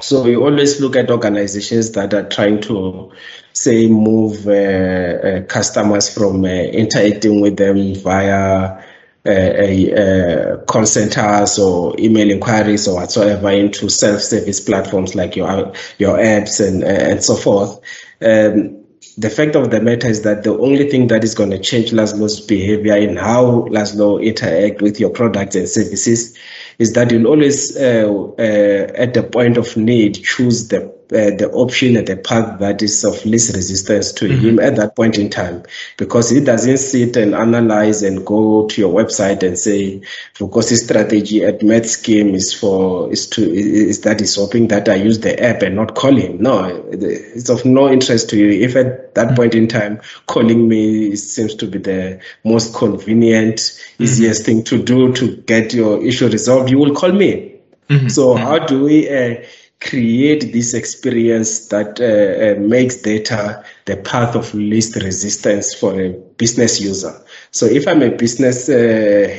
So 0.00 0.24
we 0.24 0.34
always 0.34 0.80
look 0.80 0.96
at 0.96 1.08
organizations 1.08 1.92
that 1.92 2.12
are 2.12 2.28
trying 2.28 2.60
to, 2.62 3.12
say, 3.52 3.86
move 3.86 4.48
uh, 4.48 4.50
uh, 4.50 5.42
customers 5.42 6.12
from 6.12 6.44
uh, 6.44 6.48
interacting 6.48 7.40
with 7.40 7.56
them 7.58 7.94
via 7.94 8.82
uh, 9.24 9.30
uh, 9.30 10.64
call 10.64 10.84
centers 10.84 11.60
or 11.60 11.94
email 11.96 12.28
inquiries 12.28 12.88
or 12.88 12.96
whatsoever 12.96 13.50
into 13.50 13.88
self-service 13.88 14.58
platforms 14.58 15.14
like 15.14 15.36
your 15.36 15.72
your 15.98 16.16
apps 16.18 16.58
and 16.66 16.82
and 16.82 17.22
so 17.22 17.36
forth. 17.36 17.78
Um, 18.20 18.81
the 19.18 19.30
fact 19.30 19.56
of 19.56 19.70
the 19.70 19.80
matter 19.80 20.08
is 20.08 20.22
that 20.22 20.42
the 20.42 20.56
only 20.58 20.88
thing 20.88 21.08
that 21.08 21.22
is 21.22 21.34
going 21.34 21.50
to 21.50 21.58
change 21.58 21.90
Laszlo's 21.90 22.40
behavior 22.40 22.96
in 22.96 23.16
how 23.16 23.66
Laszlo 23.68 24.22
interact 24.22 24.80
with 24.80 24.98
your 24.98 25.10
products 25.10 25.54
and 25.54 25.68
services 25.68 26.36
is 26.78 26.92
that 26.94 27.10
you'll 27.10 27.26
always, 27.26 27.76
uh, 27.76 28.10
uh, 28.38 28.92
at 28.94 29.14
the 29.14 29.22
point 29.22 29.56
of 29.56 29.76
need, 29.76 30.14
choose 30.22 30.68
the 30.68 30.94
the 31.12 31.50
option 31.52 31.96
and 31.96 32.06
the 32.06 32.16
path 32.16 32.58
that 32.60 32.82
is 32.82 33.04
of 33.04 33.24
least 33.24 33.54
resistance 33.54 34.12
to 34.12 34.26
mm-hmm. 34.26 34.48
him 34.48 34.58
at 34.58 34.76
that 34.76 34.96
point 34.96 35.18
in 35.18 35.28
time 35.30 35.62
because 35.96 36.30
he 36.30 36.40
doesn't 36.40 36.78
sit 36.78 37.16
and 37.16 37.34
analyze 37.34 38.02
and 38.02 38.24
go 38.26 38.66
to 38.66 38.80
your 38.80 38.92
website 38.92 39.42
and 39.42 39.58
say 39.58 40.00
because 40.38 40.70
his 40.70 40.84
strategy 40.84 41.44
at 41.44 41.60
Medscheme 41.60 42.34
is 42.34 42.52
for 42.52 43.10
is 43.12 43.26
to 43.28 43.42
is 43.42 44.00
that 44.02 44.20
he's 44.20 44.36
hoping 44.36 44.68
that 44.68 44.88
I 44.88 44.94
use 44.94 45.20
the 45.20 45.40
app 45.42 45.62
and 45.62 45.76
not 45.76 45.94
call 45.94 46.16
him. 46.16 46.42
No, 46.42 46.84
it's 46.90 47.48
of 47.48 47.64
no 47.64 47.90
interest 47.90 48.30
to 48.30 48.36
you. 48.36 48.64
If 48.64 48.76
at 48.76 49.14
that 49.14 49.28
mm-hmm. 49.28 49.36
point 49.36 49.54
in 49.54 49.68
time 49.68 50.00
calling 50.26 50.68
me 50.68 51.16
seems 51.16 51.54
to 51.56 51.66
be 51.66 51.78
the 51.78 52.20
most 52.44 52.74
convenient, 52.74 53.56
mm-hmm. 53.56 54.04
easiest 54.04 54.44
thing 54.44 54.64
to 54.64 54.82
do 54.82 55.12
to 55.14 55.36
get 55.36 55.74
your 55.74 56.04
issue 56.04 56.28
resolved, 56.28 56.70
you 56.70 56.78
will 56.78 56.94
call 56.94 57.12
me. 57.12 57.52
Mm-hmm. 57.88 58.08
So 58.08 58.34
mm-hmm. 58.34 58.44
how 58.44 58.58
do 58.58 58.84
we 58.84 59.08
uh, 59.08 59.42
create 59.84 60.52
this 60.52 60.74
experience 60.74 61.68
that 61.68 62.00
uh, 62.00 62.04
uh, 62.04 62.68
makes 62.68 62.96
data 63.02 63.64
the 63.86 63.96
path 63.96 64.34
of 64.34 64.52
least 64.54 64.96
resistance 64.96 65.74
for 65.74 66.00
a 66.00 66.10
business 66.36 66.80
user. 66.80 67.12
So 67.50 67.66
if 67.66 67.88
I'm 67.88 68.02
a 68.02 68.10
business 68.10 68.68
uh, 68.68 68.74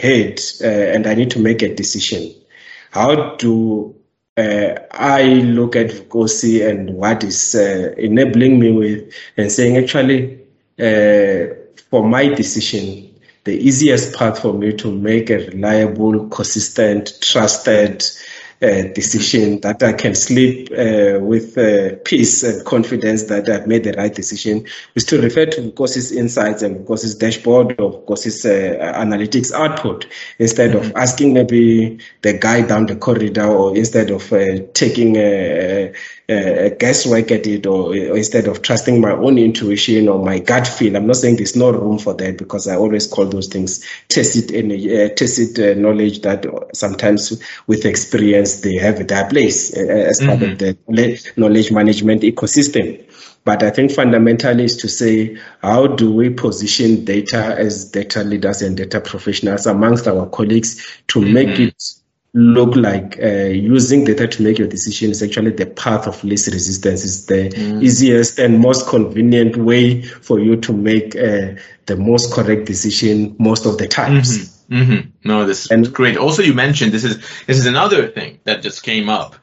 head 0.02 0.40
uh, 0.62 0.68
and 0.68 1.08
I 1.08 1.16
need 1.16 1.32
to 1.32 1.40
make 1.40 1.62
a 1.62 1.74
decision, 1.74 2.34
how 2.92 3.36
do 3.36 3.96
uh, 4.38 4.76
I 4.92 5.24
look 5.24 5.76
at 5.76 5.92
Vukosi 5.92 6.68
and 6.68 6.96
what 6.96 7.24
is 7.24 7.56
uh, 7.56 7.94
enabling 7.98 8.60
me 8.60 8.72
with 8.72 9.14
and 9.38 9.52
saying 9.52 9.78
actually 9.78 10.40
for 11.90 12.04
my 12.04 12.28
decision, 12.28 13.14
the 13.44 13.56
easiest 13.56 14.16
path 14.16 14.42
for 14.42 14.54
me 14.54 14.74
to 14.74 14.92
make 14.92 15.30
a 15.30 15.38
reliable, 15.38 16.28
consistent, 16.30 17.14
trusted, 17.22 18.04
decision 18.94 19.60
that 19.62 19.84
I 19.84 19.94
can 19.94 20.16
sleep 20.16 20.70
uh, 20.72 21.20
with 21.20 21.58
uh, 21.58 21.98
peace 22.06 22.44
and 22.44 22.66
confidence 22.66 23.24
that 23.24 23.50
I've 23.50 23.68
made 23.68 23.84
the 23.84 23.92
right 23.94 24.14
decision 24.14 24.66
is 24.96 25.04
to 25.06 25.22
refer 25.22 25.46
to 25.48 25.62
Vukosi's 25.62 26.12
insights 26.12 26.62
and 26.62 26.78
Vukosi's 26.78 27.16
dashboard 27.16 27.80
or 27.80 28.02
uh, 28.46 28.94
analytics 29.04 29.52
output 29.52 30.08
instead 30.40 30.72
mm-hmm. 30.72 30.92
of 30.92 30.96
asking 30.96 31.34
maybe 31.34 32.00
the 32.22 32.38
guy 32.38 32.62
down 32.62 32.86
the 32.86 32.96
corridor 32.96 33.48
or 33.48 33.76
instead 33.76 34.10
of 34.12 34.32
uh, 34.32 34.60
taking 34.74 35.18
a, 35.18 35.94
a, 36.30 36.70
guesswork 36.70 37.32
at 37.32 37.46
it 37.48 37.66
or, 37.66 37.90
or, 37.90 38.18
instead 38.18 38.48
of 38.48 38.62
trusting 38.62 39.02
my 39.02 39.12
own 39.12 39.38
intuition 39.38 40.08
or 40.08 40.24
my 40.24 40.40
gut 40.40 40.68
feel. 40.68 40.96
I'm 40.96 41.08
not 41.08 41.18
saying 41.18 41.38
there's 41.38 41.56
no 41.56 41.72
room 41.72 42.00
for 42.00 42.14
that 42.16 42.38
because 42.38 42.68
I 42.68 42.76
always 42.76 43.08
call 43.08 43.26
those 43.26 43.48
things 43.48 43.86
tacit, 44.10 44.52
uh, 44.52 45.14
tacit 45.16 45.60
uh, 45.60 45.80
knowledge 45.80 46.22
that 46.22 46.46
sometimes 46.74 47.42
with 47.68 47.86
experience 47.86 48.62
they 48.62 48.76
have 48.76 49.06
their 49.08 49.28
place 49.28 49.76
uh, 49.76 49.82
as 49.82 50.20
mm-hmm. 50.20 50.30
part 50.30 50.42
of 50.44 50.58
mm-hmm. 50.58 50.96
the 50.96 51.34
knowledge 51.36 51.72
management 51.72 52.22
ecosystem. 52.22 53.04
But 53.46 53.62
I 53.62 53.72
think 53.72 53.92
fundamentally 53.92 54.64
is 54.64 54.78
to 54.78 54.88
say, 54.88 55.38
how 55.62 55.88
do 55.88 56.14
we 56.14 56.30
position 56.30 57.04
data 57.04 57.56
as 57.58 57.92
data 57.92 58.24
leaders 58.24 58.62
and 58.62 58.78
data 58.78 59.02
professionals 59.02 59.66
amongst 59.66 60.08
our 60.08 60.28
colleagues 60.28 61.02
to 61.10 61.20
mm-hmm. 61.20 61.34
make 61.34 61.60
it 61.60 61.84
look 62.34 62.76
like 62.76 63.20
uh, 63.22 63.28
using 63.28 64.04
data 64.04 64.28
to 64.28 64.42
make 64.42 64.58
your 64.58 64.68
decision 64.68 65.12
is 65.12 65.22
actually 65.22 65.52
the 65.52 65.68
path 65.68 66.08
of 66.08 66.24
least 66.24 66.52
resistance. 66.52 67.04
Is 67.04 67.26
the 67.28 67.50
mm. 67.50 67.84
easiest 67.84 68.40
and 68.40 68.60
most 68.60 68.88
convenient 68.88 69.58
way 69.58 70.02
for 70.02 70.40
you 70.40 70.56
to 70.58 70.74
make 70.74 71.16
uh, 71.16 71.54
the 71.86 71.96
most 71.96 72.34
correct 72.34 72.66
decision 72.66 73.36
most 73.38 73.66
of 73.66 73.78
the 73.78 73.88
times. 73.88 74.38
Mm-hmm. 74.38 74.54
Mm-hmm. 74.74 75.10
No, 75.28 75.46
this 75.46 75.66
is 75.66 75.72
and, 75.72 75.94
great. 75.94 76.18
Also, 76.18 76.42
you 76.42 76.54
mentioned 76.54 76.92
this 76.92 77.04
is 77.04 77.18
this 77.46 77.60
is 77.60 77.68
another 77.68 78.08
thing 78.08 78.40
that 78.46 78.64
just 78.64 78.82
came 78.82 79.10
up 79.10 79.36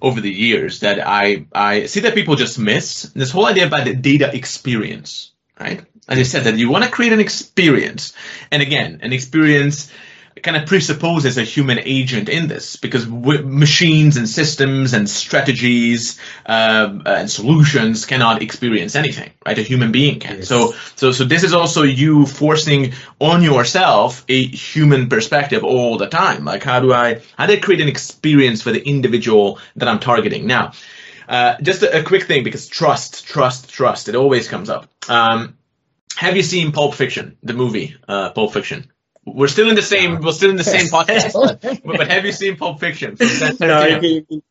over 0.00 0.20
the 0.20 0.32
years 0.32 0.80
that 0.80 1.06
I 1.06 1.46
I 1.52 1.86
see 1.86 2.00
that 2.00 2.14
people 2.14 2.36
just 2.36 2.58
miss 2.58 3.02
this 3.14 3.30
whole 3.30 3.46
idea 3.46 3.66
about 3.66 3.84
the 3.84 3.94
data 3.94 4.34
experience, 4.34 5.32
right? 5.60 5.84
And 6.08 6.18
you 6.18 6.24
said 6.24 6.44
that 6.44 6.56
you 6.56 6.70
want 6.70 6.84
to 6.84 6.90
create 6.90 7.12
an 7.12 7.20
experience, 7.20 8.14
and 8.50 8.62
again, 8.62 9.00
an 9.02 9.12
experience 9.12 9.92
kind 10.42 10.56
of 10.56 10.66
presupposes 10.66 11.38
a 11.38 11.42
human 11.42 11.78
agent 11.80 12.28
in 12.28 12.48
this 12.48 12.76
because 12.76 13.06
w- 13.06 13.42
machines 13.44 14.16
and 14.16 14.28
systems 14.28 14.92
and 14.92 15.08
strategies 15.08 16.18
uh, 16.46 16.98
and 17.06 17.30
solutions 17.30 18.06
cannot 18.06 18.42
experience 18.42 18.94
anything, 18.94 19.30
right? 19.46 19.58
A 19.58 19.62
human 19.62 19.92
being 19.92 20.20
can. 20.20 20.36
Yes. 20.36 20.48
So, 20.48 20.74
so, 20.96 21.12
so 21.12 21.24
this 21.24 21.44
is 21.44 21.52
also 21.52 21.82
you 21.82 22.26
forcing 22.26 22.92
on 23.20 23.42
yourself 23.42 24.24
a 24.28 24.46
human 24.46 25.08
perspective 25.08 25.64
all 25.64 25.98
the 25.98 26.08
time. 26.08 26.44
Like, 26.44 26.62
how 26.62 26.80
do 26.80 26.92
I, 26.92 27.20
how 27.36 27.46
do 27.46 27.54
I 27.54 27.56
create 27.58 27.80
an 27.80 27.88
experience 27.88 28.62
for 28.62 28.72
the 28.72 28.86
individual 28.86 29.58
that 29.76 29.88
I'm 29.88 30.00
targeting? 30.00 30.46
Now, 30.46 30.72
uh, 31.28 31.56
just 31.60 31.82
a, 31.82 32.00
a, 32.00 32.02
quick 32.02 32.24
thing 32.24 32.42
because 32.42 32.68
trust, 32.68 33.26
trust, 33.26 33.68
trust, 33.68 34.08
it 34.08 34.14
always 34.14 34.48
comes 34.48 34.70
up. 34.70 34.88
Um, 35.08 35.58
have 36.16 36.36
you 36.36 36.42
seen 36.42 36.72
Pulp 36.72 36.94
Fiction, 36.94 37.36
the 37.42 37.52
movie, 37.52 37.96
uh, 38.08 38.30
Pulp 38.30 38.52
Fiction? 38.52 38.90
We're 39.34 39.48
still 39.48 39.68
in 39.68 39.74
the 39.74 39.82
same. 39.82 40.20
We're 40.20 40.32
still 40.32 40.50
in 40.50 40.56
the 40.56 40.64
same 40.64 40.86
podcast. 40.98 41.82
but 41.84 42.10
have 42.10 42.24
you 42.24 42.32
seen 42.32 42.56
Pulp 42.56 42.80
Fiction? 42.80 43.16
no, 43.60 44.00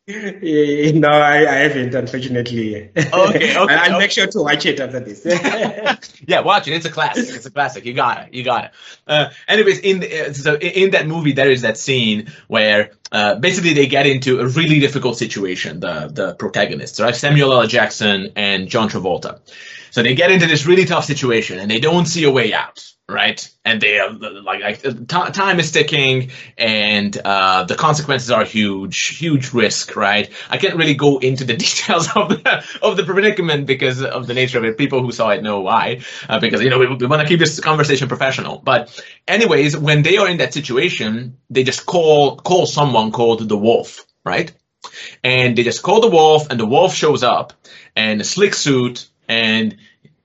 no, 0.07 1.09
I, 1.09 1.37
I 1.39 1.55
haven't, 1.65 1.93
unfortunately. 1.93 2.91
Okay, 2.95 3.09
okay. 3.13 3.55
I'll 3.55 3.65
okay. 3.65 3.97
make 3.97 4.11
sure 4.11 4.27
to 4.27 4.41
watch 4.41 4.65
it 4.65 4.79
after 4.79 4.99
this. 4.99 5.25
yeah, 6.27 6.41
watch 6.41 6.67
it. 6.67 6.73
It's 6.73 6.85
a 6.85 6.91
classic. 6.91 7.35
It's 7.35 7.45
a 7.45 7.51
classic. 7.51 7.85
You 7.85 7.93
got 7.93 8.27
it. 8.27 8.33
You 8.33 8.43
got 8.43 8.65
it. 8.65 8.71
Uh, 9.05 9.29
anyways, 9.47 9.79
in 9.79 9.99
the, 9.99 10.33
so 10.33 10.55
in 10.55 10.91
that 10.91 11.07
movie, 11.07 11.33
there 11.33 11.51
is 11.51 11.61
that 11.61 11.77
scene 11.77 12.31
where 12.47 12.91
uh, 13.11 13.35
basically 13.35 13.73
they 13.73 13.87
get 13.87 14.07
into 14.07 14.39
a 14.39 14.47
really 14.47 14.79
difficult 14.79 15.17
situation. 15.17 15.79
The 15.79 16.09
the 16.13 16.35
protagonists, 16.35 16.99
right? 16.99 17.15
Samuel 17.15 17.53
L. 17.53 17.67
Jackson 17.67 18.31
and 18.35 18.67
John 18.67 18.89
Travolta. 18.89 19.39
So 19.91 20.03
they 20.03 20.15
get 20.15 20.31
into 20.31 20.47
this 20.47 20.65
really 20.65 20.85
tough 20.85 21.05
situation 21.05 21.59
and 21.59 21.71
they 21.71 21.79
don't 21.79 22.05
see 22.05 22.23
a 22.23 22.31
way 22.31 22.53
out 22.53 22.93
right? 23.10 23.50
And 23.63 23.82
they 23.82 24.00
are 24.00 24.12
like, 24.12 24.82
t- 24.82 25.06
time 25.06 25.60
is 25.60 25.72
ticking, 25.72 26.32
and 26.58 27.17
uh, 27.24 27.63
the 27.63 27.76
consequences 27.76 28.30
are 28.32 28.43
huge, 28.43 29.17
huge 29.17 29.54
risk, 29.54 29.96
right? 29.96 30.30
I 30.50 30.58
can't 30.58 30.76
really 30.76 30.93
go 30.93 31.17
into 31.20 31.46
the 31.46 31.56
details 31.65 32.10
of 32.15 32.30
the 32.30 32.63
of 32.82 32.98
the 32.98 33.04
predicament 33.04 33.65
because 33.65 34.04
of 34.04 34.28
the 34.28 34.34
nature 34.34 34.58
of 34.58 34.65
it. 34.65 34.78
People 34.78 35.02
who 35.02 35.12
saw 35.12 35.30
it 35.30 35.41
know 35.41 35.62
why, 35.62 36.02
uh, 36.28 36.39
because 36.39 36.62
you 36.62 36.70
know 36.70 36.80
we, 36.80 36.88
we 36.88 37.08
want 37.08 37.22
to 37.22 37.28
keep 37.28 37.39
this 37.39 37.60
conversation 37.60 38.08
professional. 38.08 38.60
But 38.60 39.02
anyways, 39.28 39.78
when 39.78 40.02
they 40.02 40.17
are 40.17 40.28
in 40.28 40.38
that 40.38 40.54
situation, 40.54 41.38
they 41.50 41.63
just 41.63 41.86
call 41.86 42.38
call 42.38 42.65
someone 42.65 43.12
called 43.12 43.48
the 43.48 43.58
wolf, 43.58 44.06
right? 44.26 44.52
And 45.24 45.58
they 45.58 45.63
just 45.63 45.82
call 45.82 46.02
the 46.02 46.10
wolf, 46.10 46.50
and 46.50 46.60
the 46.60 46.65
wolf 46.65 46.93
shows 46.93 47.24
up, 47.24 47.54
and 47.96 48.20
a 48.20 48.24
slick 48.26 48.54
suit, 48.54 49.08
and 49.30 49.78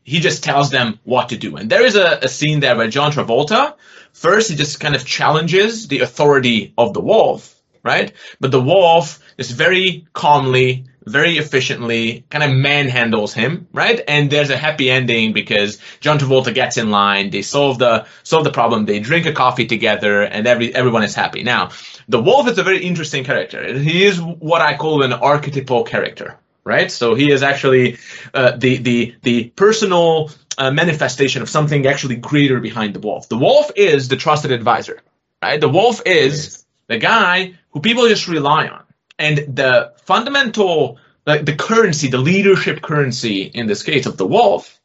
he 0.04 0.20
just 0.20 0.42
tells 0.44 0.70
them 0.70 0.98
what 1.04 1.28
to 1.30 1.36
do. 1.36 1.56
And 1.56 1.70
there 1.70 1.84
is 1.84 1.96
a, 1.96 2.18
a, 2.22 2.28
scene 2.28 2.60
there 2.60 2.76
where 2.76 2.88
John 2.88 3.12
Travolta, 3.12 3.74
first 4.12 4.50
he 4.50 4.56
just 4.56 4.80
kind 4.80 4.94
of 4.94 5.06
challenges 5.06 5.88
the 5.88 6.00
authority 6.00 6.74
of 6.76 6.92
the 6.92 7.00
wolf, 7.00 7.54
right? 7.82 8.12
But 8.40 8.50
the 8.50 8.60
wolf 8.60 9.20
is 9.38 9.50
very 9.50 10.06
calmly, 10.12 10.86
very 11.04 11.38
efficiently 11.38 12.24
kind 12.30 12.44
of 12.44 12.50
manhandles 12.50 13.32
him, 13.32 13.68
right? 13.72 14.00
And 14.06 14.30
there's 14.30 14.50
a 14.50 14.56
happy 14.56 14.90
ending 14.90 15.32
because 15.32 15.78
John 16.00 16.18
Travolta 16.18 16.52
gets 16.52 16.76
in 16.76 16.90
line, 16.90 17.30
they 17.30 17.42
solve 17.42 17.78
the 17.78 18.06
solve 18.22 18.44
the 18.44 18.52
problem, 18.52 18.86
they 18.86 19.00
drink 19.00 19.26
a 19.26 19.32
coffee 19.32 19.66
together, 19.66 20.22
and 20.22 20.46
every 20.46 20.74
everyone 20.74 21.02
is 21.02 21.14
happy. 21.14 21.42
Now, 21.42 21.70
the 22.08 22.22
wolf 22.22 22.48
is 22.48 22.58
a 22.58 22.62
very 22.62 22.84
interesting 22.84 23.24
character. 23.24 23.78
He 23.78 24.04
is 24.04 24.20
what 24.20 24.62
I 24.62 24.76
call 24.76 25.02
an 25.02 25.12
archetypal 25.12 25.84
character, 25.84 26.38
right? 26.64 26.90
So 26.90 27.14
he 27.14 27.30
is 27.30 27.42
actually 27.42 27.98
uh, 28.34 28.56
the 28.56 28.76
the 28.78 29.14
the 29.22 29.44
personal 29.50 30.30
uh, 30.58 30.70
manifestation 30.70 31.42
of 31.42 31.48
something 31.48 31.86
actually 31.86 32.16
greater 32.16 32.60
behind 32.60 32.94
the 32.94 33.00
wolf. 33.00 33.28
The 33.28 33.38
wolf 33.38 33.70
is 33.76 34.08
the 34.08 34.16
trusted 34.16 34.52
advisor, 34.52 35.00
right? 35.42 35.60
The 35.60 35.68
wolf 35.68 36.02
is 36.06 36.64
the 36.88 36.98
guy 36.98 37.54
who 37.70 37.80
people 37.80 38.08
just 38.08 38.28
rely 38.28 38.68
on, 38.68 38.84
and 39.18 39.38
the 39.56 39.92
fundamental 40.04 40.98
like 41.26 41.44
the 41.44 41.54
currency, 41.54 42.08
the 42.08 42.18
leadership 42.18 42.82
currency 42.82 43.42
in 43.42 43.66
this 43.66 43.82
case 43.82 44.06
of 44.06 44.16
the 44.16 44.26
wolf 44.26 44.80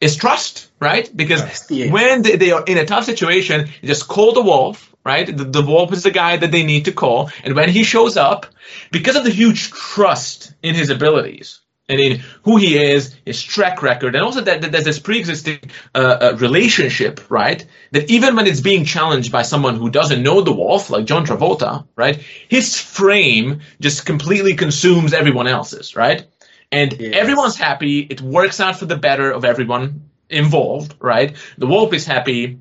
is 0.00 0.16
trust, 0.16 0.70
right? 0.80 1.10
Because 1.14 1.68
yes. 1.70 1.90
when 1.90 2.22
they, 2.22 2.36
they 2.36 2.52
are 2.52 2.64
in 2.64 2.78
a 2.78 2.86
tough 2.86 3.04
situation, 3.04 3.68
you 3.82 3.88
just 3.88 4.08
call 4.08 4.32
the 4.32 4.42
wolf, 4.42 4.89
right? 5.04 5.26
The, 5.26 5.44
the 5.44 5.62
wolf 5.62 5.92
is 5.92 6.02
the 6.02 6.10
guy 6.10 6.36
that 6.36 6.50
they 6.50 6.64
need 6.64 6.84
to 6.86 6.92
call. 6.92 7.30
And 7.44 7.54
when 7.54 7.68
he 7.68 7.84
shows 7.84 8.16
up, 8.16 8.46
because 8.90 9.16
of 9.16 9.24
the 9.24 9.30
huge 9.30 9.70
trust 9.70 10.54
in 10.62 10.74
his 10.74 10.90
abilities 10.90 11.60
and 11.88 11.98
in 11.98 12.20
who 12.44 12.56
he 12.56 12.78
is, 12.78 13.16
his 13.24 13.42
track 13.42 13.82
record, 13.82 14.14
and 14.14 14.22
also 14.24 14.42
that, 14.42 14.60
that 14.62 14.70
there's 14.72 14.84
this 14.84 14.98
pre-existing 15.00 15.58
uh, 15.94 15.98
uh, 15.98 16.36
relationship, 16.38 17.30
right? 17.30 17.66
That 17.92 18.10
even 18.10 18.36
when 18.36 18.46
it's 18.46 18.60
being 18.60 18.84
challenged 18.84 19.32
by 19.32 19.42
someone 19.42 19.76
who 19.76 19.90
doesn't 19.90 20.22
know 20.22 20.40
the 20.40 20.52
wolf, 20.52 20.90
like 20.90 21.04
John 21.06 21.26
Travolta, 21.26 21.86
right? 21.96 22.16
His 22.48 22.78
frame 22.80 23.60
just 23.80 24.06
completely 24.06 24.54
consumes 24.54 25.12
everyone 25.12 25.48
else's, 25.48 25.96
right? 25.96 26.26
And 26.70 26.92
Yes. 26.92 27.14
everyone's 27.16 27.56
happy. 27.56 27.98
It 28.00 28.20
works 28.20 28.60
out 28.60 28.78
for 28.78 28.86
the 28.86 28.96
better 28.96 29.32
of 29.32 29.44
everyone 29.44 30.10
involved, 30.28 30.94
right? 31.00 31.34
The 31.58 31.66
wolf 31.66 31.92
is 31.92 32.06
happy. 32.06 32.60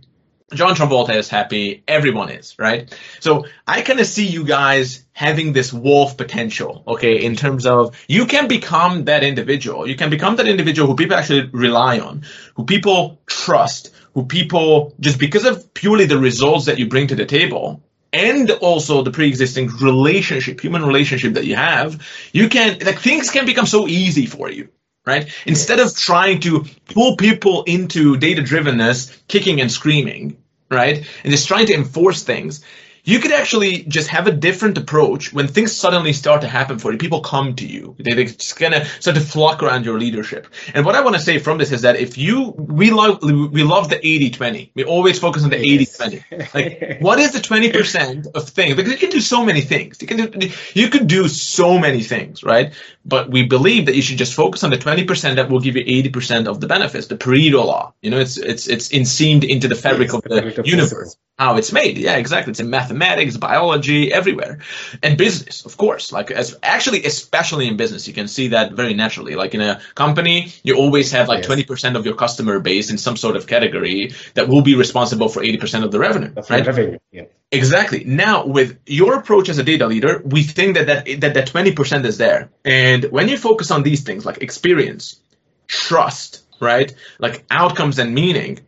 John 0.53 0.75
Travolta 0.75 1.15
is 1.15 1.29
happy. 1.29 1.83
Everyone 1.87 2.29
is, 2.29 2.55
right? 2.57 2.93
So 3.19 3.45
I 3.67 3.81
kind 3.81 3.99
of 3.99 4.05
see 4.05 4.25
you 4.25 4.45
guys 4.45 5.05
having 5.13 5.53
this 5.53 5.71
wolf 5.71 6.17
potential, 6.17 6.83
okay, 6.87 7.23
in 7.23 7.35
terms 7.35 7.65
of 7.65 7.95
you 8.07 8.25
can 8.25 8.47
become 8.47 9.05
that 9.05 9.23
individual. 9.23 9.87
You 9.87 9.95
can 9.95 10.09
become 10.09 10.37
that 10.37 10.47
individual 10.47 10.87
who 10.87 10.95
people 10.95 11.17
actually 11.17 11.49
rely 11.51 11.99
on, 11.99 12.23
who 12.55 12.65
people 12.65 13.21
trust, 13.25 13.91
who 14.13 14.25
people 14.25 14.95
just 14.99 15.19
because 15.19 15.45
of 15.45 15.73
purely 15.73 16.05
the 16.05 16.17
results 16.17 16.65
that 16.65 16.79
you 16.79 16.87
bring 16.87 17.07
to 17.07 17.15
the 17.15 17.25
table 17.25 17.83
and 18.11 18.49
also 18.49 19.03
the 19.03 19.11
pre-existing 19.11 19.69
relationship, 19.81 20.59
human 20.59 20.83
relationship 20.83 21.33
that 21.33 21.45
you 21.45 21.55
have, 21.55 22.01
you 22.33 22.49
can 22.49 22.79
like 22.79 22.99
things 22.99 23.29
can 23.29 23.45
become 23.45 23.67
so 23.67 23.87
easy 23.87 24.25
for 24.25 24.49
you 24.49 24.69
right? 25.05 25.33
Instead 25.45 25.79
of 25.79 25.95
trying 25.95 26.39
to 26.41 26.65
pull 26.93 27.15
people 27.15 27.63
into 27.63 28.17
data 28.17 28.41
drivenness, 28.41 29.17
kicking 29.27 29.59
and 29.61 29.71
screaming, 29.71 30.37
right? 30.69 30.97
And 31.23 31.31
just 31.31 31.47
trying 31.47 31.65
to 31.67 31.73
enforce 31.73 32.23
things, 32.23 32.63
you 33.03 33.19
could 33.19 33.31
actually 33.31 33.83
just 33.83 34.09
have 34.09 34.27
a 34.27 34.31
different 34.31 34.77
approach 34.77 35.33
when 35.33 35.47
things 35.47 35.75
suddenly 35.75 36.13
start 36.13 36.41
to 36.41 36.47
happen 36.47 36.79
for 36.79 36.91
you. 36.91 36.97
People 36.97 37.21
come 37.21 37.55
to 37.55 37.65
you. 37.65 37.95
They, 37.99 38.13
they 38.13 38.25
just 38.25 38.55
kind 38.57 38.73
of 38.73 38.87
start 38.87 39.15
to 39.15 39.21
flock 39.21 39.63
around 39.63 39.85
your 39.85 39.99
leadership. 39.99 40.47
And 40.73 40.85
what 40.85 40.95
I 40.95 41.01
want 41.01 41.15
to 41.15 41.21
say 41.21 41.39
from 41.39 41.57
this 41.57 41.71
is 41.71 41.81
that 41.81 41.95
if 41.95 42.17
you, 42.17 42.51
we 42.57 42.91
love, 42.91 43.21
we 43.21 43.63
love 43.63 43.89
the 43.89 43.97
80-20. 43.97 44.71
We 44.75 44.83
always 44.83 45.19
focus 45.19 45.43
on 45.43 45.49
the 45.49 45.57
Yes. 45.57 45.97
80-20. 45.97 46.53
Like, 46.53 47.01
what 47.01 47.19
is 47.19 47.31
the 47.31 47.39
20% 47.39 48.27
of 48.33 48.49
things? 48.49 48.75
Because 48.75 48.91
you 48.91 48.97
can 48.97 49.09
do 49.09 49.21
so 49.21 49.43
many 49.43 49.61
things. 49.61 50.01
You 50.01 50.07
can 50.07 50.17
do, 50.29 50.49
you 50.73 50.89
could 50.89 51.07
do 51.07 51.27
so 51.27 51.77
many 51.77 52.01
things, 52.01 52.43
right? 52.43 52.73
But 53.05 53.29
we 53.29 53.45
believe 53.45 53.85
that 53.87 53.95
you 53.95 54.01
should 54.01 54.17
just 54.17 54.33
focus 54.33 54.63
on 54.63 54.69
the 54.69 54.77
20% 54.77 55.35
that 55.35 55.49
will 55.49 55.59
give 55.59 55.75
you 55.75 55.83
80% 55.83 56.47
of 56.47 56.59
the 56.61 56.67
benefits. 56.67 57.07
The 57.07 57.17
Pareto 57.17 57.65
law. 57.65 57.93
You 58.01 58.11
know, 58.11 58.19
it's, 58.19 58.37
it's, 58.37 58.67
it's 58.67 58.89
inseamed 58.89 59.43
into 59.43 59.67
the 59.67 59.75
fabric 59.75 60.09
Yes, 60.09 60.15
of 60.15 60.21
the 60.23 60.61
the 60.61 60.67
universe 60.67 61.17
how 61.39 61.55
it's 61.55 61.71
made. 61.71 61.97
Yeah, 61.97 62.17
exactly. 62.17 62.51
It's 62.51 62.59
in 62.59 62.69
mathematics, 62.89 63.37
biology, 63.37 64.11
everywhere, 64.11 64.59
and 65.03 65.17
business, 65.17 65.65
of 65.65 65.77
course. 65.77 66.11
Like 66.11 66.31
as 66.31 66.57
actually, 66.63 67.05
especially 67.05 67.67
in 67.67 67.77
business, 67.77 68.07
you 68.07 68.13
can 68.13 68.27
see 68.27 68.49
that 68.49 68.73
very 68.73 68.93
naturally. 68.93 69.35
Like 69.35 69.53
in 69.53 69.61
a 69.61 69.79
company, 69.95 70.51
you 70.63 70.75
always 70.75 71.11
have 71.11 71.27
like 71.27 71.39
Yes. 71.39 71.45
twenty 71.45 71.63
percent 71.63 71.95
of 71.95 72.05
your 72.05 72.15
customer 72.15 72.59
base 72.59 72.89
in 72.91 72.97
some 72.97 73.15
sort 73.17 73.35
of 73.35 73.47
category 73.47 74.13
that 74.33 74.47
will 74.47 74.61
be 74.61 74.75
responsible 74.75 75.29
for 75.29 75.43
eighty 75.43 75.57
percent 75.57 75.83
of 75.85 75.91
the 75.91 75.99
revenue. 75.99 76.33
Right? 76.49 76.65
revenue. 76.65 76.97
Yeah. 77.11 77.25
Exactly. 77.51 78.03
Now, 78.05 78.45
with 78.45 78.77
your 78.85 79.15
approach 79.15 79.49
as 79.49 79.57
a 79.57 79.63
data 79.63 79.87
leader, 79.87 80.21
we 80.23 80.43
think 80.43 80.75
that 80.75 80.87
that 80.87 81.21
that 81.21 81.33
that 81.33 81.47
twenty 81.47 81.71
percent 81.71 82.05
is 82.05 82.17
there, 82.17 82.49
and 82.65 83.05
when 83.05 83.27
you 83.27 83.37
focus 83.37 83.71
on 83.71 83.83
these 83.83 84.03
things 84.03 84.25
like 84.25 84.43
experience, 84.43 85.19
trust, 85.67 86.43
right, 86.59 86.93
like 87.19 87.45
outcomes 87.49 87.99
and 87.99 88.13
meaning, 88.13 88.59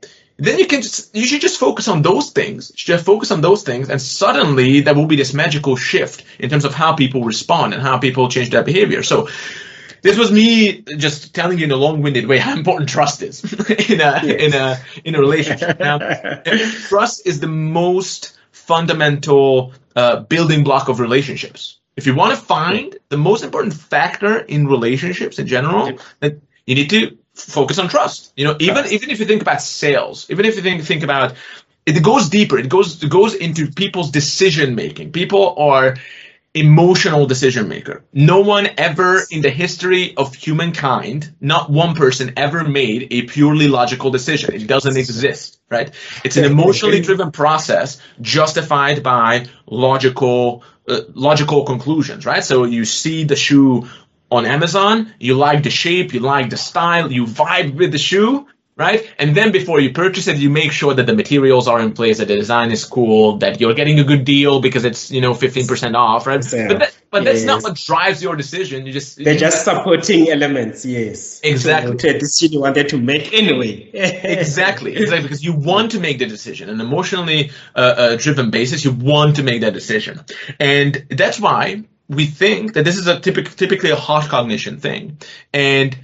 then 0.42 0.58
you 0.58 0.66
can 0.66 0.82
just 0.82 1.16
you 1.16 1.26
should 1.26 1.42
just 1.42 1.60
focus 1.60 1.88
on 1.88 2.02
those 2.02 2.32
things. 2.32 2.72
Just 2.72 3.06
focus 3.06 3.30
on 3.30 3.42
those 3.42 3.62
things, 3.64 3.90
and 3.90 4.02
suddenly 4.02 4.82
there 4.82 4.96
will 4.96 5.06
be 5.06 5.16
this 5.16 5.34
magical 5.34 5.76
shift 5.76 6.24
in 6.40 6.50
terms 6.50 6.66
of 6.66 6.74
how 6.74 6.94
people 6.94 7.24
respond 7.24 7.74
and 7.74 7.82
how 7.84 8.00
people 8.00 8.28
change 8.28 8.50
their 8.50 8.64
behavior. 8.64 9.04
So. 9.04 9.30
This 10.04 10.18
was 10.18 10.32
me 10.32 10.82
just 10.98 11.36
telling 11.36 11.60
you 11.60 11.66
in 11.66 11.70
a 11.70 11.76
long-winded 11.76 12.26
way 12.26 12.40
how 12.40 12.58
important 12.58 12.90
trust 12.90 13.22
is 13.22 13.44
in 13.92 14.02
a 14.02 14.26
in 14.26 14.52
a 14.56 14.80
in 15.06 15.14
a 15.14 15.20
relationship. 15.20 15.80
Now, 15.80 16.00
trust 16.90 17.28
is 17.28 17.40
the 17.40 17.46
most 17.48 18.36
fundamental 18.52 19.74
uh, 19.96 20.22
building 20.22 20.64
block 20.64 20.90
of 20.90 21.00
relationships. 21.00 21.78
If 21.96 22.08
you 22.08 22.16
want 22.16 22.34
to 22.34 22.44
find 22.44 22.98
the 23.10 23.18
most 23.18 23.44
important 23.44 23.76
factor 23.76 24.40
in 24.40 24.66
relationships 24.66 25.38
in 25.38 25.46
general, 25.46 26.00
then 26.20 26.42
you 26.66 26.74
need 26.74 26.90
to 26.90 27.18
focus 27.46 27.80
on 27.80 27.90
trust. 27.90 28.34
You 28.36 28.46
know, 28.46 28.56
even 28.60 28.86
even 28.88 29.10
if 29.10 29.20
you 29.20 29.26
think 29.26 29.42
about 29.42 29.62
sales, 29.62 30.28
even 30.30 30.46
if 30.46 30.56
you 30.56 30.62
think 30.62 30.84
think 30.84 31.04
about 31.04 31.36
it 31.86 32.04
goes 32.04 32.30
deeper. 32.30 32.58
It 32.58 32.70
goes 32.70 33.04
it 33.04 33.10
goes 33.10 33.34
into 33.34 33.72
people's 33.72 34.12
decision 34.12 34.76
making. 34.76 35.12
People 35.12 35.56
are 35.58 35.96
emotional 36.54 37.26
decision 37.26 37.68
maker. 37.70 38.04
No 38.14 38.42
one 38.42 38.68
ever 38.78 39.22
in 39.32 39.42
the 39.42 39.50
history 39.50 40.16
of 40.18 40.36
humankind, 40.36 41.34
not 41.40 41.70
one 41.70 41.96
person 41.96 42.34
ever 42.36 42.64
made 42.64 43.08
a 43.12 43.22
purely 43.24 43.68
logical 43.70 44.12
decision. 44.12 44.54
It 44.54 44.68
doesn't 44.68 44.98
exist, 44.98 45.62
right? 45.70 45.92
It's 46.26 46.36
an 46.36 46.44
emotionally 46.44 47.02
driven 47.02 47.32
process 47.32 48.02
justified 48.20 49.02
by 49.02 49.48
logical 49.66 50.64
uh, 50.88 51.02
logical 51.14 51.64
conclusions, 51.64 52.26
right? 52.26 52.44
So 52.44 52.66
you 52.66 52.86
see 52.86 53.24
the 53.24 53.36
shoe 53.36 53.88
on 54.32 54.46
Amazon, 54.46 55.14
you 55.20 55.36
like 55.36 55.64
the 55.64 55.70
shape, 55.70 56.14
you 56.14 56.22
like 56.22 56.50
the 56.50 56.58
style, 56.58 57.12
you 57.12 57.26
vibe 57.26 57.76
with 57.76 57.92
the 57.92 57.98
shoe, 57.98 58.48
right? 58.78 59.06
And 59.20 59.36
then 59.36 59.52
before 59.52 59.80
you 59.80 59.92
purchase 59.92 60.28
it, 60.28 60.38
you 60.38 60.50
make 60.50 60.72
sure 60.72 60.94
that 60.94 61.06
the 61.06 61.16
materials 61.16 61.68
are 61.68 61.80
in 61.82 61.92
place, 61.94 62.20
that 62.20 62.30
the 62.30 62.38
design 62.38 62.72
is 62.72 62.86
cool, 62.86 63.38
that 63.40 63.60
you're 63.60 63.74
getting 63.74 64.00
a 64.00 64.04
good 64.04 64.24
deal 64.24 64.62
because 64.62 64.86
it's 64.86 65.12
you 65.12 65.22
know 65.22 65.34
15% 65.34 65.96
off, 65.96 66.26
right? 66.26 66.42
Percent 66.42 66.70
But, 66.70 66.80
that, 66.80 66.98
but 67.12 67.24
that's 67.26 67.44
not 67.44 67.62
what 67.64 67.76
drives 67.76 68.24
your 68.24 68.36
decision. 68.38 68.86
You 68.86 68.94
just 68.94 69.24
They're 69.24 69.38
just 69.38 69.66
supporting 69.66 70.30
elements, 70.30 70.86
yes. 70.86 71.42
Exactly. 71.44 71.98
To, 71.98 71.98
to 71.98 72.16
a 72.16 72.20
decision 72.20 72.54
you 72.54 72.62
wanted 72.62 72.90
to 72.90 72.98
make 72.98 73.34
anyway. 73.34 73.92
exactly 73.94 74.96
exactly 74.96 75.24
because 75.24 75.44
you 75.44 75.54
want 75.54 75.92
to 75.92 76.00
make 76.00 76.20
the 76.20 76.26
decision 76.26 76.70
on 76.70 76.76
an 76.76 76.88
emotionally 76.88 77.52
uh, 77.76 77.80
uh, 77.80 78.16
driven 78.16 78.50
basis 78.50 78.86
you 78.86 78.92
want 78.92 79.36
to 79.36 79.44
make 79.44 79.62
that 79.62 79.74
decision 79.74 80.20
and 80.60 81.06
that's 81.10 81.40
why 81.40 81.84
we 82.12 82.26
think 82.26 82.74
that 82.74 82.86
this 82.86 82.98
is 82.98 83.08
a 83.08 83.20
typic, 83.20 83.50
typically 83.56 83.90
a 83.90 83.96
hot 83.96 84.30
cognition 84.30 84.78
thing 84.78 85.18
and 85.54 85.98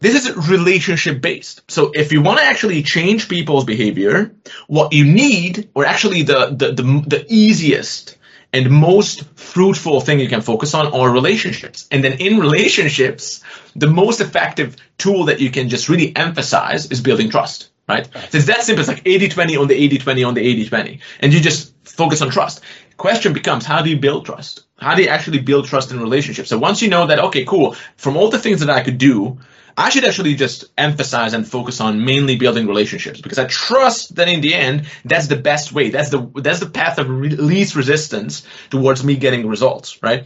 this 0.00 0.14
is 0.14 0.48
relationship 0.48 1.22
based 1.22 1.62
so 1.68 1.90
if 1.94 2.12
you 2.12 2.20
want 2.20 2.38
to 2.38 2.44
actually 2.44 2.82
change 2.82 3.28
people's 3.28 3.64
behavior 3.64 4.34
what 4.66 4.92
you 4.92 5.04
need 5.04 5.70
or 5.74 5.86
actually 5.86 6.22
the 6.22 6.48
the, 6.50 6.72
the, 6.72 7.04
the 7.06 7.26
easiest 7.28 8.16
and 8.56 8.70
most 8.70 9.24
fruitful 9.38 10.00
thing 10.00 10.18
you 10.18 10.28
can 10.28 10.40
focus 10.40 10.72
on 10.74 10.86
are 10.94 11.10
relationships. 11.10 11.86
And 11.90 12.02
then 12.02 12.14
in 12.14 12.38
relationships, 12.38 13.42
the 13.74 13.86
most 13.86 14.20
effective 14.20 14.76
tool 14.96 15.24
that 15.24 15.40
you 15.40 15.50
can 15.50 15.68
just 15.68 15.88
really 15.88 16.16
emphasize 16.16 16.90
is 16.90 17.00
building 17.00 17.28
trust, 17.28 17.68
right? 17.88 18.06
So 18.30 18.38
it's 18.38 18.46
that 18.46 18.62
simple. 18.62 18.80
It's 18.80 18.88
like 18.88 19.04
80-20 19.04 19.60
on 19.60 19.68
the 19.68 19.88
80-20 19.98 20.26
on 20.26 20.34
the 20.34 20.66
80-20. 20.68 21.00
And 21.20 21.34
you 21.34 21.40
just 21.40 21.74
focus 21.84 22.22
on 22.22 22.30
trust. 22.30 22.62
Question 22.96 23.32
becomes, 23.32 23.66
how 23.66 23.82
do 23.82 23.90
you 23.90 23.98
build 23.98 24.24
trust? 24.24 24.64
How 24.78 24.94
do 24.94 25.02
you 25.02 25.08
actually 25.08 25.40
build 25.40 25.66
trust 25.66 25.90
in 25.92 26.00
relationships? 26.00 26.48
So 26.48 26.58
once 26.58 26.80
you 26.80 26.88
know 26.88 27.06
that, 27.06 27.18
okay, 27.18 27.44
cool, 27.44 27.74
from 27.96 28.16
all 28.16 28.30
the 28.30 28.38
things 28.38 28.60
that 28.60 28.70
I 28.70 28.82
could 28.82 28.98
do, 28.98 29.38
I 29.76 29.90
should 29.90 30.04
actually 30.04 30.34
just 30.34 30.64
emphasize 30.78 31.34
and 31.34 31.46
focus 31.46 31.80
on 31.82 32.04
mainly 32.04 32.36
building 32.36 32.66
relationships 32.66 33.20
because 33.20 33.38
I 33.38 33.44
trust 33.44 34.14
that 34.16 34.28
in 34.28 34.40
the 34.40 34.54
end 34.54 34.86
that's 35.04 35.26
the 35.26 35.36
best 35.36 35.72
way. 35.72 35.90
That's 35.90 36.08
the 36.08 36.30
that's 36.36 36.60
the 36.60 36.70
path 36.70 36.98
of 36.98 37.10
re- 37.10 37.28
least 37.28 37.76
resistance 37.76 38.46
towards 38.70 39.04
me 39.04 39.16
getting 39.16 39.46
results, 39.46 40.02
right? 40.02 40.24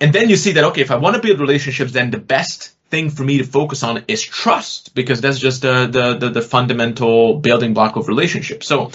And 0.00 0.14
then 0.14 0.30
you 0.30 0.36
see 0.36 0.52
that 0.52 0.64
okay, 0.64 0.80
if 0.80 0.90
I 0.90 0.96
want 0.96 1.16
to 1.16 1.22
build 1.22 1.38
relationships, 1.38 1.92
then 1.92 2.10
the 2.10 2.18
best 2.18 2.72
thing 2.88 3.10
for 3.10 3.24
me 3.24 3.38
to 3.38 3.44
focus 3.44 3.82
on 3.82 4.04
is 4.08 4.22
trust 4.22 4.94
because 4.94 5.20
that's 5.20 5.38
just 5.38 5.60
the 5.60 5.86
the 5.86 6.16
the, 6.16 6.30
the 6.30 6.42
fundamental 6.42 7.40
building 7.40 7.74
block 7.74 7.96
of 7.96 8.08
relationships. 8.08 8.66
So 8.66 8.90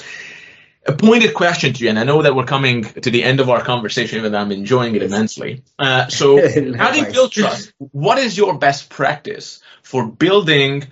a 0.88 0.94
pointed 0.94 1.34
question 1.34 1.74
to 1.74 1.84
you, 1.84 1.90
and 1.90 2.00
I 2.00 2.04
know 2.04 2.22
that 2.22 2.36
we're 2.36 2.46
coming 2.46 2.84
to 2.84 3.12
the 3.12 3.24
end 3.24 3.40
of 3.40 3.50
our 3.50 3.62
conversation, 3.62 4.24
and 4.24 4.36
I'm 4.36 4.52
enjoying 4.52 4.96
it 4.96 5.04
immensely. 5.04 5.64
Uh, 5.78 6.08
so, 6.20 6.38
how 6.76 6.92
do 6.92 7.00
you 7.00 7.12
build 7.12 7.32
trust? 7.32 7.74
What 7.78 8.18
is 8.18 8.38
your 8.38 8.58
best 8.58 8.90
practice 8.90 9.62
for 9.84 10.08
building 10.08 10.88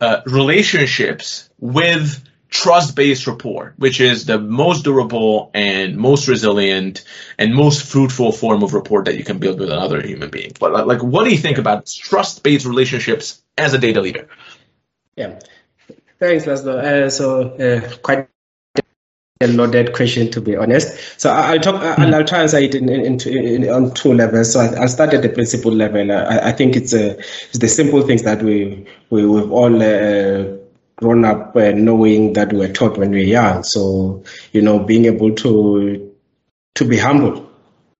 uh, 0.00 0.20
relationships 0.26 1.50
with 1.58 2.22
trust-based 2.48 3.26
rapport, 3.26 3.74
which 3.76 4.00
is 4.00 4.26
the 4.26 4.38
most 4.38 4.84
durable 4.84 5.50
and 5.54 5.96
most 5.96 6.28
resilient 6.28 7.04
and 7.36 7.52
most 7.52 7.84
fruitful 7.90 8.30
form 8.30 8.62
of 8.62 8.72
rapport 8.74 9.02
that 9.02 9.16
you 9.16 9.24
can 9.24 9.38
build 9.38 9.58
with 9.58 9.70
another 9.70 10.00
human 10.00 10.30
being. 10.30 10.52
But 10.60 10.86
like, 10.86 11.02
what 11.02 11.24
do 11.24 11.30
you 11.30 11.38
think 11.38 11.58
about 11.58 11.86
trust-based 11.86 12.64
relationships 12.64 13.42
as 13.58 13.74
a 13.74 13.78
data 13.78 14.00
leader? 14.00 14.28
Yeah, 15.16 15.40
thanks, 16.20 16.44
Laszlo. 16.44 16.78
Uh, 16.78 17.10
so 17.10 17.50
uh, 17.54 17.96
quite 17.96 18.28
a 19.40 19.46
loaded 19.48 19.92
question 19.92 20.30
to 20.30 20.40
be 20.40 20.56
honest. 20.56 21.20
So 21.20 21.30
I'll 21.30 21.60
talk. 21.60 21.82
I'll, 21.82 22.14
I'll 22.14 22.24
try 22.24 22.40
and 22.40 22.50
say 22.50 22.66
it 22.66 22.74
in, 22.74 22.88
in, 22.88 23.20
in, 23.20 23.68
on 23.68 23.92
two 23.92 24.14
levels. 24.14 24.52
So 24.52 24.60
I'll 24.60 24.88
start 24.88 25.12
at 25.12 25.22
the 25.22 25.28
principle 25.28 25.72
level. 25.72 26.12
I, 26.12 26.38
I 26.38 26.52
think 26.52 26.76
it's 26.76 26.92
a, 26.92 27.18
it's 27.18 27.58
the 27.58 27.68
simple 27.68 28.02
things 28.02 28.22
that 28.22 28.42
we 28.42 28.86
we 29.10 29.26
we've 29.26 29.50
all. 29.50 29.82
Uh, 29.82 30.58
grown 30.96 31.24
up 31.24 31.56
uh, 31.56 31.72
knowing 31.72 32.34
that 32.34 32.52
we 32.52 32.60
were 32.60 32.68
taught 32.68 32.96
when 32.96 33.10
we 33.10 33.18
were 33.18 33.24
young. 33.24 33.64
So, 33.64 34.22
you 34.52 34.62
know, 34.62 34.78
being 34.78 35.06
able 35.06 35.34
to 35.34 36.14
to 36.76 36.84
be 36.84 36.96
humble, 36.96 37.50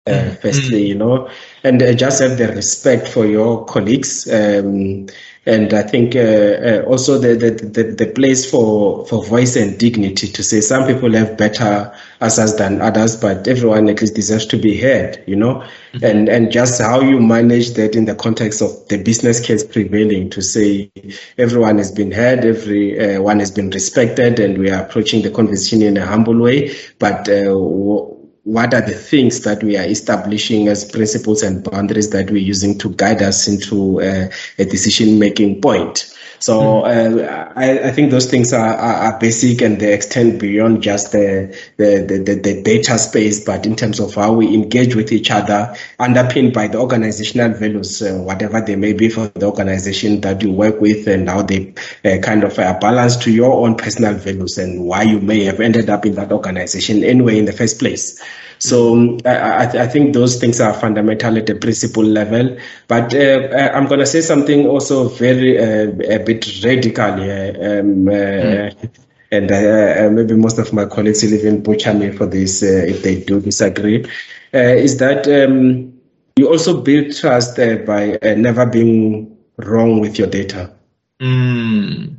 uh, 0.06 0.10
mm. 0.10 0.40
firstly, 0.40 0.86
you 0.86 0.94
know, 0.94 1.30
and 1.62 1.82
uh, 1.82 1.94
just 1.94 2.20
have 2.20 2.36
the 2.36 2.48
respect 2.48 3.08
for 3.08 3.24
your 3.24 3.64
colleagues. 3.64 4.30
Um, 4.30 5.06
and 5.46 5.74
I 5.74 5.82
think 5.82 6.16
uh, 6.16 6.18
uh, 6.18 6.84
also 6.86 7.18
the, 7.18 7.34
the, 7.34 7.50
the, 7.50 7.82
the, 7.92 8.06
place 8.12 8.50
for, 8.50 9.06
for 9.06 9.22
voice 9.24 9.56
and 9.56 9.78
dignity 9.78 10.26
to 10.28 10.42
say 10.42 10.62
some 10.62 10.86
people 10.86 11.12
have 11.12 11.36
better 11.36 11.94
answers 12.22 12.56
than 12.56 12.80
others, 12.80 13.16
but 13.16 13.46
everyone 13.46 13.88
at 13.90 14.00
least 14.00 14.14
deserves 14.14 14.46
to 14.46 14.56
be 14.56 14.80
heard, 14.80 15.22
you 15.26 15.36
know, 15.36 15.56
mm-hmm. 15.92 16.04
and, 16.04 16.28
and 16.30 16.50
just 16.50 16.80
how 16.80 17.00
you 17.00 17.20
manage 17.20 17.72
that 17.72 17.94
in 17.94 18.06
the 18.06 18.14
context 18.14 18.62
of 18.62 18.70
the 18.88 19.02
business 19.02 19.38
case 19.38 19.62
prevailing 19.62 20.30
to 20.30 20.40
say 20.40 20.90
everyone 21.36 21.76
has 21.76 21.92
been 21.92 22.10
heard, 22.10 22.44
everyone 22.44 23.36
uh, 23.36 23.40
has 23.40 23.50
been 23.50 23.68
respected, 23.68 24.40
and 24.40 24.56
we 24.56 24.70
are 24.70 24.82
approaching 24.82 25.20
the 25.22 25.30
conversation 25.30 25.82
in 25.82 25.98
a 25.98 26.06
humble 26.06 26.38
way, 26.38 26.74
but 26.98 27.28
uh, 27.28 28.13
what 28.44 28.74
are 28.74 28.82
the 28.82 28.94
things 28.94 29.40
that 29.40 29.62
we 29.62 29.76
are 29.76 29.86
establishing 29.86 30.68
as 30.68 30.84
principles 30.84 31.42
and 31.42 31.64
boundaries 31.64 32.10
that 32.10 32.30
we're 32.30 32.36
using 32.36 32.78
to 32.78 32.90
guide 32.90 33.22
us 33.22 33.48
into 33.48 34.00
uh, 34.02 34.28
a 34.58 34.64
decision 34.66 35.18
making 35.18 35.60
point. 35.62 36.13
So 36.44 36.80
hmm. 36.80 37.20
uh, 37.20 37.52
I, 37.56 37.88
I, 37.88 37.90
think 37.92 38.10
those 38.10 38.30
things 38.30 38.52
are, 38.52 38.74
are, 38.76 39.12
are, 39.12 39.18
basic 39.18 39.62
and 39.62 39.80
they 39.80 39.94
extend 39.94 40.38
beyond 40.38 40.82
just 40.82 41.12
the, 41.12 41.58
the, 41.78 42.04
the, 42.06 42.34
the, 42.34 42.62
data 42.62 42.98
space, 42.98 43.42
but 43.42 43.64
in 43.64 43.76
terms 43.76 43.98
of 43.98 44.14
how 44.14 44.34
we 44.34 44.52
engage 44.52 44.94
with 44.94 45.10
each 45.10 45.30
other, 45.30 45.74
underpinned 45.98 46.52
by 46.52 46.68
the 46.68 46.78
organizational 46.78 47.54
values, 47.54 48.02
uh, 48.02 48.18
whatever 48.18 48.60
they 48.60 48.76
may 48.76 48.92
be 48.92 49.08
for 49.08 49.28
the 49.28 49.46
organization 49.46 50.20
that 50.20 50.42
you 50.42 50.52
work 50.52 50.82
with, 50.82 51.06
and 51.06 51.30
how 51.30 51.40
they 51.40 51.72
uh, 52.04 52.18
kind 52.18 52.44
of 52.44 52.58
are 52.58 52.78
balanced 52.78 53.22
to 53.22 53.32
your 53.32 53.64
own 53.64 53.74
personal 53.74 54.12
values 54.12 54.58
and 54.58 54.84
why 54.84 55.00
you 55.00 55.20
may 55.20 55.44
have 55.44 55.60
ended 55.60 55.88
up 55.88 56.04
in 56.04 56.14
that 56.14 56.30
organization 56.30 57.02
anyway 57.04 57.38
in 57.38 57.46
the 57.46 57.54
first 57.54 57.78
place. 57.78 58.22
So 58.64 58.94
um, 58.94 59.18
I, 59.26 59.66
I, 59.66 59.86
think 59.86 60.14
those 60.14 60.40
things 60.40 60.58
are 60.58 60.72
fundamental 60.72 61.36
at 61.36 61.44
the 61.44 61.54
principle 61.54 62.02
level. 62.02 62.56
But 62.88 63.14
uh, 63.14 63.70
I'm 63.74 63.86
going 63.86 64.00
to 64.00 64.06
say 64.06 64.22
something 64.22 64.66
also 64.66 65.08
very 65.08 65.58
uh, 65.58 65.90
a 66.08 66.24
bit 66.24 66.64
radical 66.64 67.14
here. 67.18 67.54
Um, 67.60 68.06
mm. 68.06 68.90
And 69.30 69.52
uh, 69.52 70.08
maybe 70.10 70.34
most 70.34 70.58
of 70.58 70.72
my 70.72 70.86
colleagues 70.86 71.22
will 71.22 71.34
even 71.34 71.62
butcher 71.62 71.92
me 71.92 72.10
for 72.10 72.24
this 72.24 72.62
uh, 72.62 72.86
if 72.88 73.02
they 73.02 73.20
do 73.20 73.38
disagree. 73.38 74.08
is 74.54 74.96
that 74.96 75.28
um, 75.28 75.92
you 76.36 76.48
also 76.48 76.80
build 76.80 77.14
trust 77.14 77.58
by 77.58 78.18
never 78.22 78.64
being 78.64 79.36
wrong 79.58 80.00
with 80.00 80.18
your 80.18 80.28
data. 80.28 80.72
Mm. 81.20 82.16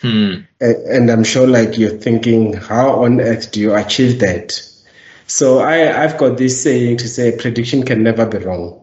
Hmm. 0.00 0.34
And 0.60 1.08
I'm 1.08 1.22
sure, 1.22 1.46
like 1.46 1.78
you're 1.78 1.90
thinking, 1.90 2.54
how 2.54 3.04
on 3.04 3.20
earth 3.20 3.52
do 3.52 3.60
you 3.60 3.76
achieve 3.76 4.18
that? 4.18 4.67
So 5.28 5.58
I, 5.58 6.04
I've 6.04 6.16
got 6.16 6.38
this 6.38 6.62
saying 6.62 6.96
to 6.98 7.08
say 7.08 7.36
prediction 7.36 7.84
can 7.84 8.02
never 8.02 8.24
be 8.24 8.38
wrong. 8.38 8.82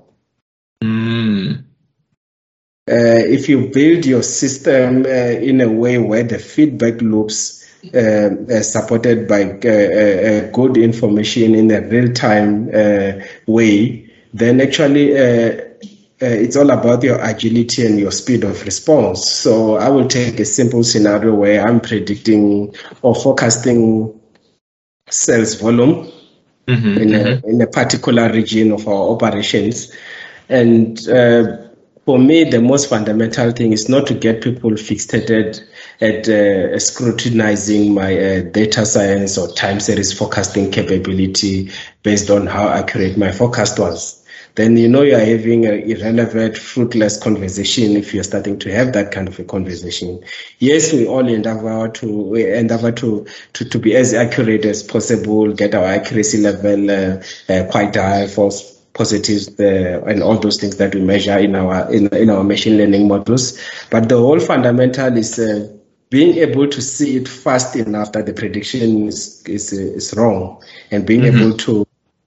Mm. 0.83 1.63
Uh, 2.87 3.25
if 3.27 3.49
you 3.49 3.67
build 3.69 4.05
your 4.05 4.21
system 4.21 5.05
uh, 5.05 5.09
in 5.09 5.59
a 5.59 5.67
way 5.67 5.97
where 5.97 6.21
the 6.21 6.37
feedback 6.37 7.01
loops 7.01 7.65
uh, 7.95 8.29
are 8.47 8.61
supported 8.61 9.27
by 9.27 9.43
uh, 9.43 9.47
uh, 9.47 10.51
good 10.51 10.77
information 10.77 11.55
in 11.55 11.71
a 11.71 11.81
real 11.81 12.13
time 12.13 12.69
uh, 12.71 13.13
way, 13.47 14.07
then 14.31 14.61
actually 14.61 15.13
it's 16.19 16.55
all 16.55 16.69
about 16.69 17.01
your 17.01 17.19
agility 17.23 17.87
and 17.87 17.99
your 17.99 18.11
speed 18.11 18.43
of 18.43 18.63
response. 18.65 19.27
So 19.27 19.77
I 19.77 19.89
will 19.89 20.07
take 20.07 20.39
a 20.39 20.45
simple 20.45 20.83
scenario 20.83 21.33
where 21.33 21.65
I'm 21.65 21.79
predicting 21.79 22.75
or 23.01 23.15
forecasting 23.15 24.19
sales 25.09 25.55
volume 25.55 26.11
mm-hmm, 26.67 26.97
in, 26.97 27.09
mm-hmm. 27.09 27.47
A, 27.47 27.49
in 27.49 27.61
a 27.61 27.67
particular 27.67 28.31
region 28.31 28.71
of 28.71 28.87
our 28.87 29.09
operations. 29.09 29.91
And 30.49 30.97
uh, 31.07 31.57
for 32.05 32.19
me, 32.19 32.43
the 32.43 32.61
most 32.61 32.89
fundamental 32.89 33.51
thing 33.51 33.73
is 33.73 33.89
not 33.89 34.07
to 34.07 34.13
get 34.13 34.43
people 34.43 34.71
fixated 34.71 35.61
at 36.01 36.27
uh, 36.27 36.77
scrutinizing 36.79 37.93
my 37.93 38.13
uh, 38.13 38.41
data 38.41 38.85
science 38.85 39.37
or 39.37 39.51
time 39.53 39.79
series 39.79 40.13
forecasting 40.13 40.71
capability 40.71 41.71
based 42.03 42.29
on 42.29 42.45
how 42.45 42.67
accurate 42.67 43.17
my 43.17 43.31
forecast 43.31 43.79
was 43.79 44.24
then 44.55 44.77
you 44.77 44.87
know 44.87 45.01
you're 45.01 45.19
having 45.19 45.65
an 45.65 45.81
irrelevant, 45.83 46.57
fruitless 46.57 47.21
conversation 47.21 47.97
if 47.97 48.13
you're 48.13 48.23
starting 48.23 48.57
to 48.59 48.71
have 48.73 48.93
that 48.93 49.11
kind 49.11 49.27
of 49.27 49.37
a 49.37 49.43
conversation. 49.43 50.23
Yes, 50.59 50.93
we 50.93 51.05
all 51.05 51.27
endeavor 51.27 51.89
to 51.89 52.07
we 52.07 52.51
endeavor 52.53 52.91
to, 52.93 53.27
to, 53.53 53.65
to 53.65 53.79
be 53.79 53.95
as 53.95 54.13
accurate 54.13 54.65
as 54.65 54.81
possible, 54.81 55.51
get 55.53 55.75
our 55.75 55.85
accuracy 55.85 56.37
level 56.37 56.89
uh, 56.89 57.21
uh, 57.49 57.69
quite 57.69 57.95
high, 57.95 58.27
false 58.27 58.73
positives 58.93 59.59
uh, 59.59 60.01
and 60.07 60.23
all 60.23 60.39
those 60.39 60.59
things 60.59 60.77
that 60.77 60.95
we 60.95 61.01
measure 61.01 61.37
in 61.37 61.53
our 61.55 61.91
in, 61.91 62.07
in 62.15 62.29
our 62.29 62.43
machine 62.43 62.77
learning 62.77 63.07
models. 63.07 63.59
But 63.91 64.07
the 64.07 64.17
whole 64.17 64.39
fundamental 64.39 65.17
is 65.17 65.37
uh, 65.37 65.69
being 66.09 66.37
able 66.37 66.67
to 66.69 66.81
see 66.81 67.17
it 67.17 67.27
fast 67.27 67.75
enough 67.75 68.13
that 68.13 68.25
the 68.25 68.33
prediction 68.33 69.07
is 69.07 69.43
is, 69.45 69.73
is 69.73 70.13
wrong, 70.15 70.63
and 70.91 71.05
being 71.05 71.21
mm-hmm. 71.21 71.37
able 71.37 71.57
to 71.57 71.84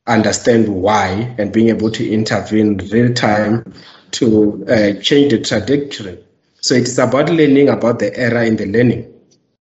understand 0.08 0.68
why 0.68 1.34
and 1.38 1.52
being 1.52 1.68
able 1.68 1.90
to 1.90 2.08
intervene 2.10 2.78
real 2.90 3.12
time 3.14 3.72
to 4.12 4.64
uh, 4.66 5.00
change 5.00 5.32
the 5.32 5.40
trajectory. 5.40 6.18
So 6.60 6.74
it's 6.74 6.98
about 6.98 7.30
learning 7.30 7.68
about 7.68 7.98
the 7.98 8.16
error 8.16 8.42
in 8.42 8.56
the 8.56 8.66
learning. 8.66 9.12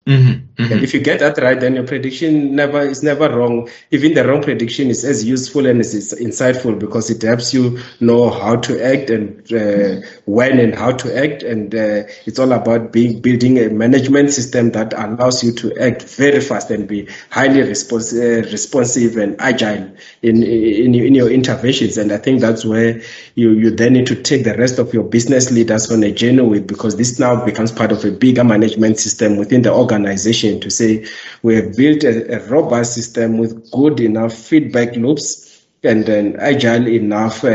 Mm-hmm, 0.07 0.52
mm-hmm. 0.57 0.73
And 0.73 0.83
if 0.83 0.93
you 0.93 1.01
get 1.01 1.21
that 1.21 1.39
right, 1.39 1.59
then 1.59 1.75
your 1.75 1.87
prediction 1.87 2.55
never 2.55 2.81
is 2.81 3.03
never 3.03 3.35
wrong. 3.35 3.69
Even 3.91 4.15
the 4.15 4.27
wrong 4.27 4.43
prediction 4.43 4.89
is 4.89 5.05
as 5.05 5.25
useful 5.25 5.67
and 5.67 5.81
as 5.81 5.95
insightful 6.15 6.79
because 6.79 7.11
it 7.11 7.23
helps 7.23 7.55
you 7.55 7.79
know 8.01 8.29
how 8.31 8.57
to 8.57 8.85
act 8.85 9.11
and 9.11 9.53
uh, 9.53 10.07
when 10.27 10.59
and 10.59 10.75
how 10.75 10.93
to 10.93 11.17
act. 11.17 11.43
And 11.43 11.75
uh, 11.75 12.05
it's 12.27 12.39
all 12.39 12.53
about 12.53 12.93
being 12.93 13.21
building 13.21 13.59
a 13.59 13.71
management 13.71 14.33
system 14.33 14.73
that 14.73 14.93
allows 14.93 15.43
you 15.43 15.53
to 15.53 15.79
act 15.79 16.03
very 16.03 16.41
fast 16.41 16.71
and 16.71 16.87
be 16.87 17.09
highly 17.31 17.61
respons- 17.61 18.13
uh, 18.13 18.49
responsive 18.51 19.17
and 19.17 19.41
agile 19.41 19.91
in, 20.23 20.43
in 20.43 20.95
in 20.95 21.15
your 21.15 21.31
interventions. 21.31 21.97
And 21.97 22.13
I 22.13 22.19
think 22.19 22.41
that's 22.41 22.65
where 22.65 23.01
you 23.37 23.53
you 23.53 23.71
then 23.71 23.95
need 23.95 24.07
to 24.09 24.21
take 24.21 24.45
the 24.45 24.57
rest 24.57 24.79
of 24.79 24.93
your 24.93 25.05
business 25.05 25.51
leaders 25.51 25.91
on 25.91 26.03
a 26.03 26.11
journey 26.11 26.43
with 26.43 26.67
because 26.67 26.97
this 26.97 27.19
now 27.19 27.43
becomes 27.45 27.73
part 27.73 27.93
of 27.93 28.05
a 28.05 28.11
bigger 28.11 28.45
management 28.45 28.99
system 28.99 29.37
within 29.37 29.63
the 29.63 29.73
organization 29.73 30.42
organization 30.43 30.61
to 30.61 30.71
say 30.71 31.07
we 31.43 31.57
have 31.57 31.77
built 31.77 32.05
a, 32.05 32.37
a 32.37 32.49
robust 32.49 32.95
system 32.95 33.39
with 33.39 33.71
good 33.71 34.01
enough 34.01 34.33
feedback 34.33 34.97
loops 34.97 35.65
and 35.85 36.09
an 36.09 36.37
agile 36.39 36.87
enough 36.87 37.45
uh, 37.45 37.49
uh, 37.49 37.53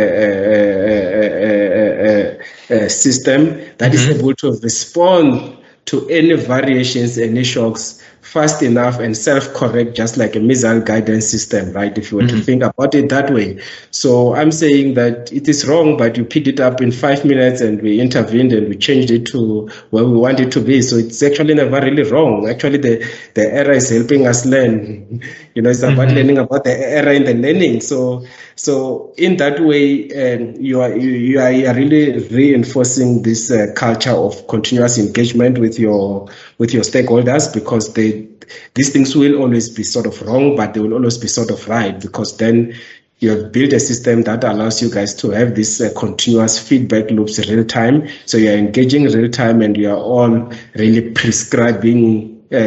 uh, 2.69 2.89
system 2.89 3.45
that 3.77 3.91
mm-hmm. 3.91 4.11
is 4.11 4.19
able 4.19 4.35
to 4.35 4.51
respond 4.61 5.57
to 5.85 6.05
any 6.09 6.33
variations, 6.33 7.17
any 7.17 7.45
shocks 7.45 8.03
fast 8.27 8.61
enough 8.61 8.99
and 8.99 9.15
self-correct 9.15 9.95
just 9.95 10.17
like 10.17 10.35
a 10.35 10.39
missile 10.39 10.81
guidance 10.81 11.27
system 11.27 11.71
right? 11.71 11.97
If 11.97 12.11
you 12.11 12.17
were 12.17 12.23
mm-hmm. 12.23 12.37
to 12.37 12.43
think 12.43 12.63
about 12.63 12.93
it 12.93 13.09
that 13.09 13.33
way. 13.33 13.61
So 13.91 14.35
i'm 14.35 14.51
saying 14.51 14.95
that 14.95 15.31
it 15.31 15.47
is 15.47 15.67
wrong 15.67 15.97
but 15.97 16.17
you 16.17 16.25
picked 16.25 16.47
it 16.47 16.59
up 16.59 16.81
in 16.81 16.91
five 16.91 17.23
minutes 17.25 17.61
and 17.61 17.81
we 17.81 17.99
intervened 17.99 18.51
and 18.51 18.67
we 18.69 18.75
changed 18.75 19.11
it 19.11 19.25
to 19.27 19.67
where 19.91 20.03
we 20.03 20.17
want 20.17 20.39
it 20.39 20.51
to 20.53 20.61
be. 20.61 20.81
So 20.81 20.97
it's 20.97 21.23
actually 21.23 21.53
never 21.53 21.79
really 21.79 22.03
wrong. 22.03 22.49
Actually 22.49 22.79
the 22.79 22.93
the 23.33 23.53
error 23.53 23.71
is 23.71 23.89
helping 23.89 24.27
us 24.27 24.45
learn. 24.45 25.21
You 25.57 25.63
know 25.63 25.71
it's 25.71 25.81
about 25.81 26.09
mm-hmm. 26.09 26.17
learning 26.17 26.37
about 26.37 26.65
the 26.65 26.77
error 26.77 27.11
in 27.11 27.23
the 27.23 27.33
learning. 27.33 27.81
So 27.81 28.27
so 28.57 29.13
in 29.17 29.37
that 29.37 29.59
way, 29.59 30.09
um, 30.09 30.55
you, 30.59 30.81
are, 30.81 30.89
you, 30.89 31.11
you, 31.11 31.39
are, 31.39 31.51
you, 31.51 31.67
are, 31.67 31.75
really 31.75 32.27
reinforcing 32.27 33.21
this 33.21 33.51
uh, 33.51 33.67
culture 33.75 34.09
of 34.09 34.47
continuous 34.47 34.97
engagement 34.97 35.59
with 35.59 35.77
your 35.77 36.27
with 36.57 36.73
your 36.73 36.83
stakeholders 36.83 37.53
because 37.53 37.93
they, 37.93 38.27
these 38.73 38.91
things 38.91 39.15
will 39.15 39.41
always 39.41 39.69
be 39.69 39.83
sort 39.83 40.05
of 40.05 40.21
wrong, 40.23 40.55
but 40.55 40.73
they 40.73 40.79
will 40.79 40.93
always 40.93 41.17
be 41.17 41.27
sort 41.27 41.51
of 41.51 41.67
right 41.67 41.99
because 41.99 42.37
then 42.37 42.73
you 43.19 43.31
have 43.31 43.51
built 43.51 43.73
a 43.73 43.79
system 43.79 44.23
that 44.23 44.43
allows 44.43 44.81
you 44.81 44.91
guys 44.91 45.13
to 45.15 45.31
have 45.31 45.55
this 45.55 45.81
uh, 45.81 45.91
continuous 45.97 46.59
feedback 46.59 47.09
loops 47.09 47.39
real 47.49 47.65
time. 47.65 48.07
So 48.25 48.37
you're 48.37 48.57
engaging 48.57 49.05
real 49.05 49.29
time 49.29 49.61
and 49.61 49.75
you 49.75 49.89
are 49.89 49.97
all 49.97 50.51
really 50.75 51.11
prescribing 51.11 52.37
uh, 52.51 52.57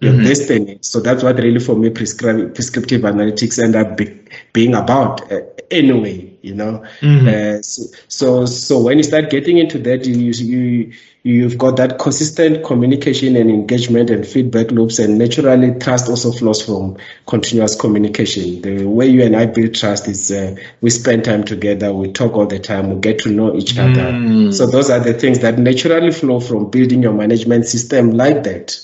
your 0.00 0.14
mm-hmm. 0.14 0.24
destiny. 0.24 0.78
So 0.80 1.00
that's 1.00 1.22
what 1.22 1.36
really 1.36 1.60
for 1.60 1.76
me 1.76 1.90
prescriptive 1.90 3.02
analytics 3.02 3.62
end 3.62 3.76
up 3.76 3.96
be, 3.96 4.18
being 4.52 4.74
about 4.74 5.30
uh, 5.30 5.40
anyway, 5.70 6.36
you 6.42 6.54
know. 6.54 6.82
Mm-hmm. 7.00 7.58
Uh, 7.58 7.62
so, 7.62 7.82
so, 8.08 8.46
so 8.46 8.80
when 8.80 8.96
you 8.96 9.04
start 9.04 9.30
getting 9.30 9.58
into 9.58 9.78
that, 9.80 10.06
you 10.06 10.14
you 10.14 10.92
you've 11.24 11.56
got 11.56 11.76
that 11.76 11.98
consistent 12.00 12.64
communication 12.64 13.36
and 13.36 13.48
engagement 13.48 14.10
and 14.10 14.26
feedback 14.26 14.72
loops 14.72 14.98
and 14.98 15.18
naturally 15.18 15.78
trust 15.78 16.08
also 16.08 16.32
flows 16.32 16.64
from 16.64 16.96
continuous 17.26 17.76
communication 17.76 18.60
the 18.62 18.84
way 18.84 19.06
you 19.06 19.22
and 19.22 19.36
i 19.36 19.46
build 19.46 19.74
trust 19.74 20.08
is 20.08 20.32
uh, 20.32 20.54
we 20.80 20.90
spend 20.90 21.24
time 21.24 21.44
together 21.44 21.92
we 21.92 22.10
talk 22.10 22.32
all 22.32 22.46
the 22.46 22.58
time 22.58 22.90
we 22.90 23.00
get 23.00 23.20
to 23.20 23.30
know 23.30 23.54
each 23.54 23.74
mm. 23.74 23.92
other 23.92 24.52
so 24.52 24.66
those 24.66 24.90
are 24.90 25.00
the 25.00 25.14
things 25.14 25.38
that 25.40 25.58
naturally 25.58 26.10
flow 26.10 26.40
from 26.40 26.68
building 26.70 27.02
your 27.02 27.12
management 27.12 27.66
system 27.66 28.10
like 28.10 28.42
that 28.42 28.76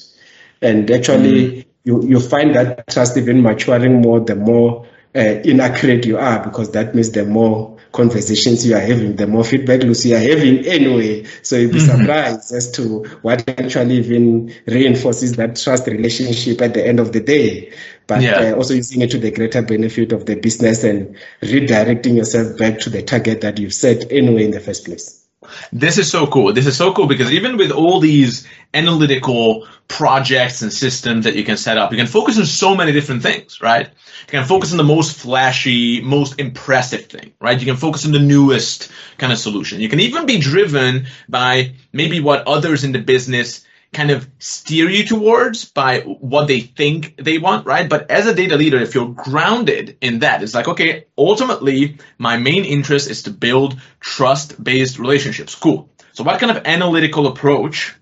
and 0.63 0.89
actually 0.93 1.49
mm. 1.49 1.67
you, 1.83 2.05
you 2.05 2.21
find 2.21 2.55
that 2.55 2.87
trust 2.89 3.17
even 3.17 3.43
maturing 3.43 4.01
more 4.01 4.21
the 4.21 4.37
more 4.37 4.87
uh, 5.17 5.41
inaccurate 5.43 6.07
you 6.07 6.19
are 6.19 6.45
because 6.45 6.71
that 6.71 6.95
means 6.95 7.11
the 7.11 7.25
more 7.25 7.78
conversations 7.99 8.65
you 8.65 8.77
are 8.77 8.81
having, 8.81 9.17
the 9.17 9.27
more 9.27 9.43
feedback 9.43 9.83
loops 9.83 10.07
you 10.07 10.15
are 10.15 10.21
having 10.21 10.65
anyway. 10.65 11.25
So 11.43 11.57
you'll 11.57 11.73
be 11.73 11.81
mm-hmm. 11.81 11.99
surprised 11.99 12.53
as 12.55 12.71
to 12.73 13.03
what 13.23 13.47
actually 13.49 13.97
even 13.97 14.55
reinforces 14.67 15.33
that 15.33 15.57
trust 15.57 15.89
relationship 15.89 16.63
at 16.63 16.75
the 16.75 16.87
end 16.87 17.01
of 17.01 17.13
the 17.13 17.19
day. 17.19 17.73
But 18.07 18.23
yeah. 18.23 18.53
uh, 18.53 18.55
also 18.55 18.75
using 18.75 19.03
it 19.03 19.11
to 19.11 19.19
the 19.19 19.33
greater 19.33 19.63
benefit 19.63 20.13
of 20.13 20.27
the 20.27 20.37
business 20.37 20.85
and 20.85 21.17
redirecting 21.43 22.15
yourself 22.15 22.57
back 22.57 22.79
to 22.81 22.91
the 22.91 23.03
target 23.03 23.41
that 23.41 23.59
you've 23.59 23.75
set 23.75 24.13
anyway 24.13 24.45
in 24.45 24.53
the 24.53 24.61
first 24.61 24.85
place. 24.85 25.27
This 25.73 25.99
is 25.99 26.09
so 26.11 26.29
cool. 26.29 26.53
This 26.53 26.67
is 26.67 26.77
so 26.77 26.93
cool 26.93 27.09
because 27.09 27.33
even 27.33 27.57
with 27.57 27.73
all 27.73 27.99
these 27.99 28.47
analytical 28.75 29.67
projects 29.89 30.63
and 30.63 30.73
systems 30.73 31.25
that 31.25 31.35
you 31.35 31.45
can 31.45 31.57
set 31.57 31.79
up, 31.79 31.91
you 31.91 31.99
can 31.99 32.07
focus 32.07 32.39
on 32.39 32.45
so 32.45 32.77
many 32.77 32.93
different 32.93 33.23
things, 33.23 33.61
right? 33.61 33.87
You 33.87 34.27
can 34.29 34.45
focus 34.45 34.71
on 34.73 34.77
the 34.77 34.85
most 34.85 35.17
flashy, 35.17 36.01
most 36.03 36.39
impressive 36.39 37.07
thing, 37.07 37.33
right? 37.41 37.59
You 37.59 37.67
can 37.67 37.77
focus 37.77 38.05
on 38.05 38.13
the 38.13 38.19
newest 38.19 38.91
kind 39.17 39.33
of 39.33 39.39
solution. 39.39 39.81
You 39.81 39.89
can 39.89 40.01
even 40.01 40.27
be 40.27 40.39
driven 40.39 41.07
by 41.29 41.73
maybe 41.93 42.21
what 42.21 42.47
others 42.47 42.85
in 42.85 42.93
the 42.93 43.01
business 43.01 43.65
kind 43.93 44.11
of 44.11 44.29
steer 44.39 44.89
you 44.91 45.05
towards 45.05 45.65
by 45.65 46.01
what 46.01 46.47
they 46.47 46.61
think 46.61 47.15
they 47.17 47.39
want, 47.39 47.67
right? 47.67 47.89
But 47.89 48.11
as 48.11 48.27
a 48.27 48.35
data 48.35 48.57
leader, 48.57 48.79
if 48.79 48.95
you're 48.95 49.09
grounded 49.09 49.97
in 50.03 50.19
that, 50.19 50.43
it's 50.43 50.55
like, 50.55 50.69
okay, 50.69 51.07
ultimately, 51.17 51.97
my 52.19 52.37
main 52.37 52.65
interest 52.67 53.09
is 53.09 53.23
to 53.23 53.31
build 53.31 53.81
trust 53.99 54.63
based 54.63 54.99
relationships. 54.99 55.55
Cool. 55.55 55.89
So, 56.13 56.25
what 56.25 56.39
kind 56.39 56.55
of 56.55 56.67
analytical 56.67 57.29
approach 57.29 57.95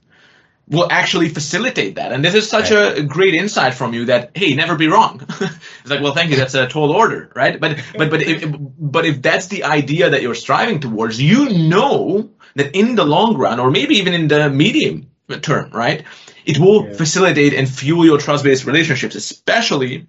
will 0.69 0.89
actually 0.91 1.29
facilitate 1.29 1.95
that? 1.95 2.13
And 2.13 2.25
this 2.25 2.35
is 2.35 2.49
such 2.49 2.71
a 2.71 3.03
great 3.03 3.35
insight 3.35 3.75
from 3.75 3.95
you 3.95 4.07
that, 4.07 4.33
hey, 4.35 4.55
never 4.55 4.75
be 4.77 4.89
wrong. 4.89 5.21
it's 5.41 5.91
like, 5.91 6.01
well, 6.01 6.15
thank 6.15 6.31
you. 6.31 6.37
That's 6.37 6.55
a 6.55 6.67
tall 6.67 6.91
order, 6.91 7.31
right? 7.35 7.61
But, 7.61 7.83
but, 7.97 8.11
but 8.11 8.23
if, 8.23 8.45
but 8.79 9.07
if 9.07 9.23
that's 9.23 9.47
the 9.47 9.65
idea 9.65 10.11
that 10.11 10.23
you're 10.23 10.35
striving 10.35 10.81
towards, 10.81 11.21
you 11.21 11.51
know 11.69 12.31
that 12.57 12.75
in 12.75 12.97
the 12.97 13.05
long 13.05 13.37
run, 13.37 13.61
or 13.61 13.71
maybe 13.71 13.97
even 13.97 14.15
in 14.15 14.29
the 14.29 14.51
medium 14.51 15.11
term, 15.43 15.71
right? 15.71 16.05
It 16.45 16.59
will 16.59 16.87
yeah. 16.87 16.95
facilitate 16.95 17.55
and 17.55 17.69
fuel 17.69 18.05
your 18.05 18.19
trust-based 18.19 18.65
relationships, 18.65 19.15
especially 19.15 20.07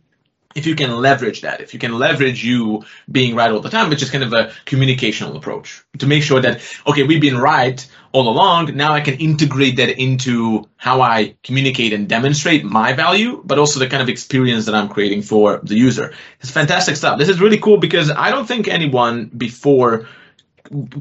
if 0.55 0.65
you 0.65 0.75
can 0.75 0.95
leverage 0.95 1.41
that, 1.41 1.61
if 1.61 1.73
you 1.73 1.79
can 1.79 1.97
leverage 1.97 2.43
you 2.43 2.83
being 3.11 3.35
right 3.35 3.51
all 3.51 3.59
the 3.59 3.69
time, 3.69 3.89
which 3.89 4.01
is 4.01 4.09
kind 4.09 4.23
of 4.23 4.33
a 4.33 4.51
communicational 4.65 5.35
approach 5.35 5.83
to 5.99 6.07
make 6.07 6.23
sure 6.23 6.41
that, 6.41 6.61
okay, 6.87 7.03
we've 7.03 7.21
been 7.21 7.37
right 7.37 7.85
all 8.11 8.27
along. 8.29 8.75
Now 8.75 8.93
I 8.93 9.01
can 9.01 9.15
integrate 9.15 9.75
that 9.77 9.89
into 9.89 10.67
how 10.77 11.01
I 11.01 11.35
communicate 11.43 11.93
and 11.93 12.07
demonstrate 12.07 12.63
my 12.63 12.93
value, 12.93 13.41
but 13.45 13.59
also 13.59 13.79
the 13.79 13.87
kind 13.87 14.01
of 14.01 14.09
experience 14.09 14.65
that 14.65 14.75
I'm 14.75 14.89
creating 14.89 15.21
for 15.21 15.59
the 15.61 15.75
user. 15.75 16.13
It's 16.39 16.49
fantastic 16.49 16.95
stuff. 16.95 17.19
This 17.19 17.29
is 17.29 17.39
really 17.39 17.59
cool 17.59 17.77
because 17.77 18.09
I 18.09 18.31
don't 18.31 18.47
think 18.47 18.67
anyone 18.67 19.25
before 19.25 20.07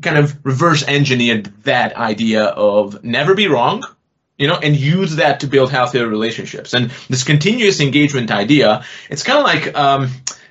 kind 0.03 0.19
of 0.19 0.45
reverse 0.45 0.85
engineered 0.87 1.47
that 1.65 1.97
idea 1.97 2.45
of 2.45 3.03
never 3.03 3.35
be 3.35 3.49
wrong 3.49 3.85
you 4.39 4.47
know, 4.47 4.57
and 4.57 4.77
use 4.77 5.17
that 5.17 5.41
to 5.41 5.47
build 5.47 5.71
healthier 5.71 6.07
relationships. 6.07 6.75
And 6.75 6.91
this 7.09 7.25
continuous 7.25 7.81
engagement 7.81 8.31
idea, 8.31 8.85
it's 9.09 9.23
kind 9.23 9.39
of 9.39 9.45
like, 9.45 9.77
um, 9.77 10.11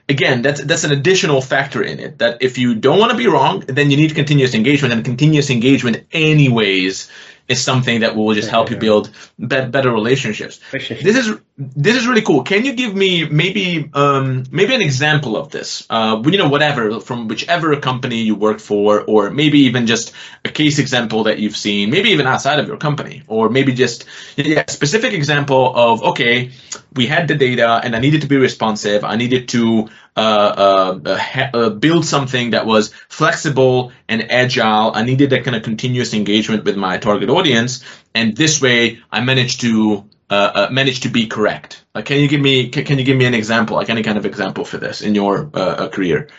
again, 0.09 0.41
that's 0.41 0.63
that's 0.63 0.83
an 0.83 0.91
additional 0.91 1.41
factor 1.41 1.83
in 1.83 1.99
it. 1.99 2.19
That 2.19 2.41
if 2.41 2.57
you 2.57 2.75
don't 2.75 2.99
want 2.99 3.11
to 3.11 3.17
be 3.17 3.27
wrong, 3.27 3.59
then 3.59 3.91
you 3.91 3.97
need 3.97 4.15
continuous 4.15 4.53
engagement, 4.53 4.93
and 4.93 5.05
continuous 5.05 5.49
engagement, 5.49 6.05
anyways, 6.11 7.11
is 7.47 7.61
something 7.61 7.99
that 7.99 8.15
will 8.15 8.33
just 8.33 8.49
help 8.49 8.71
you 8.71 8.77
build 8.77 9.11
be- 9.39 9.65
better 9.65 9.91
relationships. 9.91 10.59
This 10.71 11.15
is 11.15 11.37
this 11.57 11.95
is 11.95 12.07
really 12.07 12.21
cool. 12.21 12.43
Can 12.43 12.65
you 12.65 12.73
give 12.73 12.95
me 12.95 13.25
maybe 13.29 13.89
um, 13.93 14.43
maybe 14.51 14.73
an 14.73 14.81
example 14.81 15.37
of 15.37 15.51
this? 15.51 15.85
Uh, 15.89 16.21
you 16.25 16.37
know, 16.37 16.49
whatever 16.49 16.99
from 16.99 17.27
whichever 17.27 17.75
company 17.79 18.21
you 18.23 18.35
work 18.35 18.59
for, 18.59 19.01
or 19.01 19.29
maybe 19.29 19.59
even 19.59 19.85
just 19.85 20.11
a 20.43 20.49
case 20.49 20.79
example 20.79 21.23
that 21.23 21.39
you've 21.39 21.55
seen, 21.55 21.91
maybe 21.91 22.09
even 22.09 22.25
outside 22.25 22.59
of 22.59 22.67
your 22.67 22.77
company, 22.77 23.23
or 23.27 23.49
maybe 23.49 23.73
just 23.73 24.05
yeah, 24.35 24.65
specific 24.67 25.13
example 25.13 25.73
of 25.75 26.03
okay, 26.03 26.51
we 26.93 27.05
had 27.05 27.27
the 27.27 27.35
data 27.35 27.79
and 27.83 27.95
I 27.95 27.99
needed 27.99 28.21
to 28.21 28.27
be 28.27 28.37
responsive. 28.37 29.03
I 29.03 29.15
needed 29.15 29.49
to 29.49 29.89
uh, 30.15 30.19
uh, 30.19 30.99
uh, 31.05 31.49
uh, 31.53 31.69
build 31.69 32.05
something 32.05 32.51
that 32.51 32.65
was 32.65 32.93
flexible 33.09 33.91
and 34.07 34.31
agile. 34.31 34.91
I 34.95 35.03
needed 35.03 35.31
that 35.31 35.43
kind 35.43 35.57
of 35.57 35.63
continuous 35.63 36.13
engagement 36.13 36.63
with 36.63 36.77
my 36.77 36.97
target 36.97 37.29
audience, 37.29 37.83
and 38.13 38.35
this 38.35 38.61
way 38.61 39.01
I 39.11 39.19
managed 39.21 39.61
to 39.61 40.05
uh, 40.29 40.51
uh, 40.55 40.67
manage 40.71 41.01
to 41.01 41.09
be 41.09 41.27
correct. 41.27 41.83
Like, 41.93 42.05
can 42.05 42.19
you 42.19 42.29
give 42.29 42.39
me 42.39 42.69
can, 42.69 42.85
can, 42.85 42.97
you 42.97 43.03
give 43.03 43.17
me 43.17 43.25
an 43.25 43.33
example, 43.33 43.75
like 43.75 43.89
any 43.89 44.03
kind 44.03 44.17
of 44.17 44.25
example 44.25 44.63
for 44.63 44.77
this 44.77 45.01
in 45.01 45.15
your 45.15 45.47
career? 45.47 46.29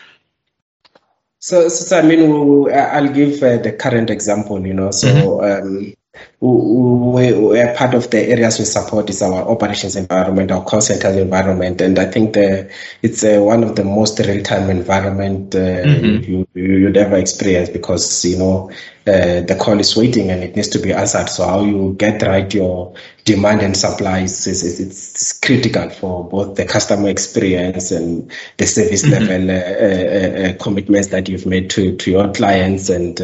So, 1.39 1.69
so, 1.69 1.99
I 1.99 2.01
mean, 2.01 2.71
I'll 2.73 3.13
give 3.13 3.39
the 3.39 3.75
current 3.79 4.09
example. 4.09 4.65
You 4.65 4.73
know, 4.73 4.91
so. 4.91 5.07
Mm-hmm. 5.07 5.67
Um, 5.67 5.93
we, 6.39 7.33
we 7.33 7.59
are 7.59 7.73
part 7.75 7.95
of 7.95 8.11
the 8.11 8.19
areas 8.19 8.59
we 8.59 8.65
support 8.65 9.09
is 9.09 9.21
our 9.21 9.41
operations 9.41 9.95
environment, 9.95 10.51
our 10.51 10.63
call 10.63 10.81
center 10.81 11.09
environment, 11.09 11.81
and 11.81 11.97
I 11.97 12.05
think 12.05 12.33
the, 12.33 12.71
it's 13.01 13.23
uh, 13.23 13.39
one 13.39 13.63
of 13.63 13.75
the 13.75 13.83
most 13.83 14.19
real-time 14.19 14.69
environment 14.69 15.55
uh, 15.55 15.57
mm-hmm. 15.57 16.31
you, 16.31 16.47
you'd 16.53 16.97
ever 16.97 17.17
experience 17.17 17.69
because 17.69 18.23
you 18.23 18.37
know 18.37 18.69
uh, 19.07 19.41
the 19.41 19.57
call 19.59 19.79
is 19.79 19.95
waiting 19.95 20.29
and 20.29 20.43
it 20.43 20.55
needs 20.55 20.67
to 20.67 20.79
be 20.79 20.93
answered. 20.93 21.29
So 21.29 21.45
how 21.45 21.63
you 21.63 21.95
get 21.97 22.21
right 22.21 22.53
your 22.53 22.93
demand 23.23 23.61
and 23.61 23.75
supply 23.75 24.19
is, 24.19 24.45
is, 24.45 24.79
it's 24.79 25.39
critical 25.39 25.89
for 25.89 26.27
both 26.27 26.55
the 26.55 26.65
customer 26.65 27.09
experience 27.09 27.91
and 27.91 28.31
the 28.57 28.67
service 28.67 29.03
mm-hmm. 29.03 29.25
level 29.25 29.49
uh, 29.49 29.53
uh, 29.53 30.49
uh, 30.49 30.63
commitments 30.63 31.07
that 31.07 31.29
you've 31.29 31.45
made 31.45 31.69
to 31.71 31.95
to 31.95 32.11
your 32.11 32.31
clients 32.33 32.89
and 32.89 33.21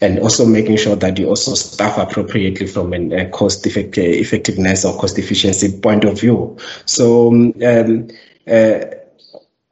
and 0.00 0.18
also 0.18 0.46
making 0.46 0.76
sure 0.76 0.96
that 0.96 1.18
you 1.18 1.28
also 1.28 1.54
staff 1.54 1.98
appropriately 1.98 2.66
from 2.66 2.92
a 2.92 3.28
cost 3.30 3.66
effect- 3.66 3.98
effectiveness 3.98 4.84
or 4.84 4.98
cost 4.98 5.18
efficiency 5.18 5.78
point 5.80 6.04
of 6.04 6.20
view. 6.20 6.56
So 6.86 7.28
um, 7.28 8.08
uh, 8.50 8.80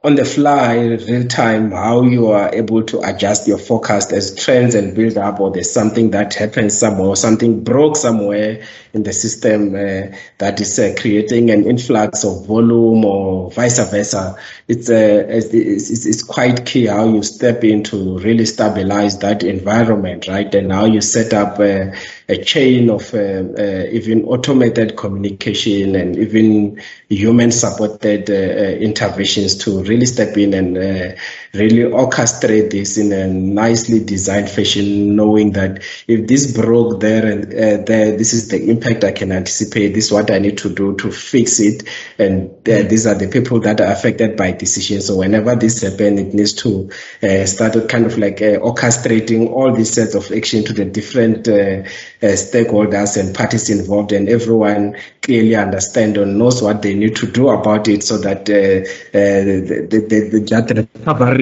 on 0.01 0.15
the 0.15 0.23
fly, 0.23 0.75
real 0.75 1.27
time, 1.27 1.71
how 1.71 2.03
you 2.03 2.27
are 2.27 2.53
able 2.55 2.83
to 2.83 3.01
adjust 3.01 3.45
your 3.49 3.57
forecast 3.57 4.13
as 4.13 4.33
trends 4.33 4.73
and 4.73 4.95
build 4.95 5.17
up, 5.17 5.41
or 5.41 5.51
there's 5.51 5.69
something 5.69 6.11
that 6.11 6.33
happens 6.33 6.77
somewhere, 6.77 7.09
or 7.09 7.17
something 7.17 7.65
broke 7.65 7.97
somewhere 7.97 8.65
in 8.93 9.03
the 9.03 9.11
system 9.11 9.75
uh, 9.75 10.15
that 10.37 10.61
is 10.61 10.79
uh, 10.79 10.95
creating 10.97 11.51
an 11.51 11.65
influx 11.65 12.23
of 12.23 12.45
volume, 12.47 13.03
or 13.03 13.51
vice 13.51 13.77
versa. 13.91 14.37
It's, 14.69 14.87
uh, 14.87 15.25
it's, 15.27 16.05
it's, 16.05 16.21
quite 16.21 16.67
key 16.67 16.85
how 16.85 17.05
you 17.07 17.23
step 17.23 17.63
in 17.63 17.83
to 17.85 18.19
really 18.19 18.45
stabilize 18.45 19.17
that 19.17 19.41
environment, 19.41 20.27
right? 20.27 20.53
And 20.53 20.71
how 20.71 20.85
you 20.85 21.01
set 21.01 21.33
up 21.33 21.59
uh, 21.59 21.91
a 22.29 22.43
chain 22.43 22.91
of 22.91 23.11
uh, 23.15 23.17
uh, 23.17 23.87
even 23.91 24.25
automated 24.25 24.95
communication 24.95 25.95
and 25.95 26.15
even 26.15 26.79
human 27.09 27.51
supported 27.51 28.29
uh, 28.29 28.77
interventions 28.79 29.57
to 29.63 29.83
really 29.85 30.05
step 30.05 30.37
in 30.37 30.53
and 30.53 31.17
really 31.53 31.89
orchestrate 31.91 32.69
this 32.69 32.97
in 32.97 33.11
a 33.11 33.27
nicely 33.27 34.03
designed 34.03 34.49
fashion, 34.49 35.15
knowing 35.15 35.53
that 35.53 35.81
if 36.07 36.27
this 36.27 36.53
broke 36.53 36.99
there 36.99 37.25
and 37.25 37.45
uh, 37.45 37.83
there, 37.85 38.15
this 38.15 38.33
is 38.33 38.49
the 38.49 38.69
impact 38.69 39.03
I 39.03 39.11
can 39.11 39.31
anticipate. 39.31 39.93
This 39.95 40.05
is 40.05 40.11
what 40.11 40.29
I 40.29 40.37
need 40.37 40.57
to 40.59 40.69
do 40.69 40.95
to 40.97 41.11
fix 41.11 41.59
it, 41.59 41.83
and 42.19 42.49
uh, 42.67 42.83
these 42.83 43.07
are 43.07 43.15
the 43.15 43.27
people 43.27 43.59
that 43.61 43.81
are 43.81 43.91
affected 43.91 44.37
by 44.37 44.51
decisions. 44.51 45.07
So 45.07 45.15
whenever 45.17 45.55
this 45.55 45.81
happens, 45.81 46.19
it 46.19 46.33
needs 46.33 46.53
to 46.53 46.89
uh, 47.23 47.45
start 47.45 47.89
kind 47.89 48.05
of 48.05 48.17
like 48.17 48.41
uh, 48.41 48.59
orchestrating 48.59 49.49
all 49.49 49.73
these 49.73 49.91
sets 49.91 50.13
of 50.13 50.31
action 50.31 50.63
to 50.65 50.73
the 50.73 50.85
different 50.85 51.47
uh, 51.47 51.81
uh, 52.21 52.35
stakeholders 52.35 53.17
and 53.19 53.35
parties 53.35 53.69
involved, 53.69 54.11
and 54.11 54.29
everyone 54.29 54.95
clearly 55.21 55.55
understand 55.55 56.17
or 56.17 56.25
knows 56.25 56.61
what 56.61 56.81
they 56.83 56.93
need 56.93 57.15
to 57.15 57.25
do 57.25 57.49
about 57.49 57.87
it, 57.87 58.03
so 58.03 58.17
that 58.17 58.45
the, 58.45 58.87
the, 59.13 59.87
the, 59.89 60.29
the, 60.29 60.39
that 60.49 60.77
recovery 60.77 61.38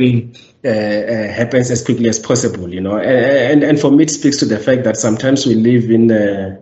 uh, 0.66 0.70
uh, 0.70 1.34
happens 1.34 1.72
as 1.72 1.84
quickly 1.84 2.10
as 2.10 2.20
possible, 2.20 2.74
you 2.74 2.82
know. 2.82 2.98
And, 2.98 3.52
and, 3.52 3.64
and 3.64 3.80
for 3.80 3.92
me, 3.92 4.04
it 4.04 4.12
speaks 4.12 4.38
to 4.38 4.46
the 4.46 4.60
fact 4.60 4.84
that 4.84 4.98
sometimes 4.98 5.46
we 5.46 5.56
live 5.56 5.90
in 5.90 6.12
uh, 6.12 6.58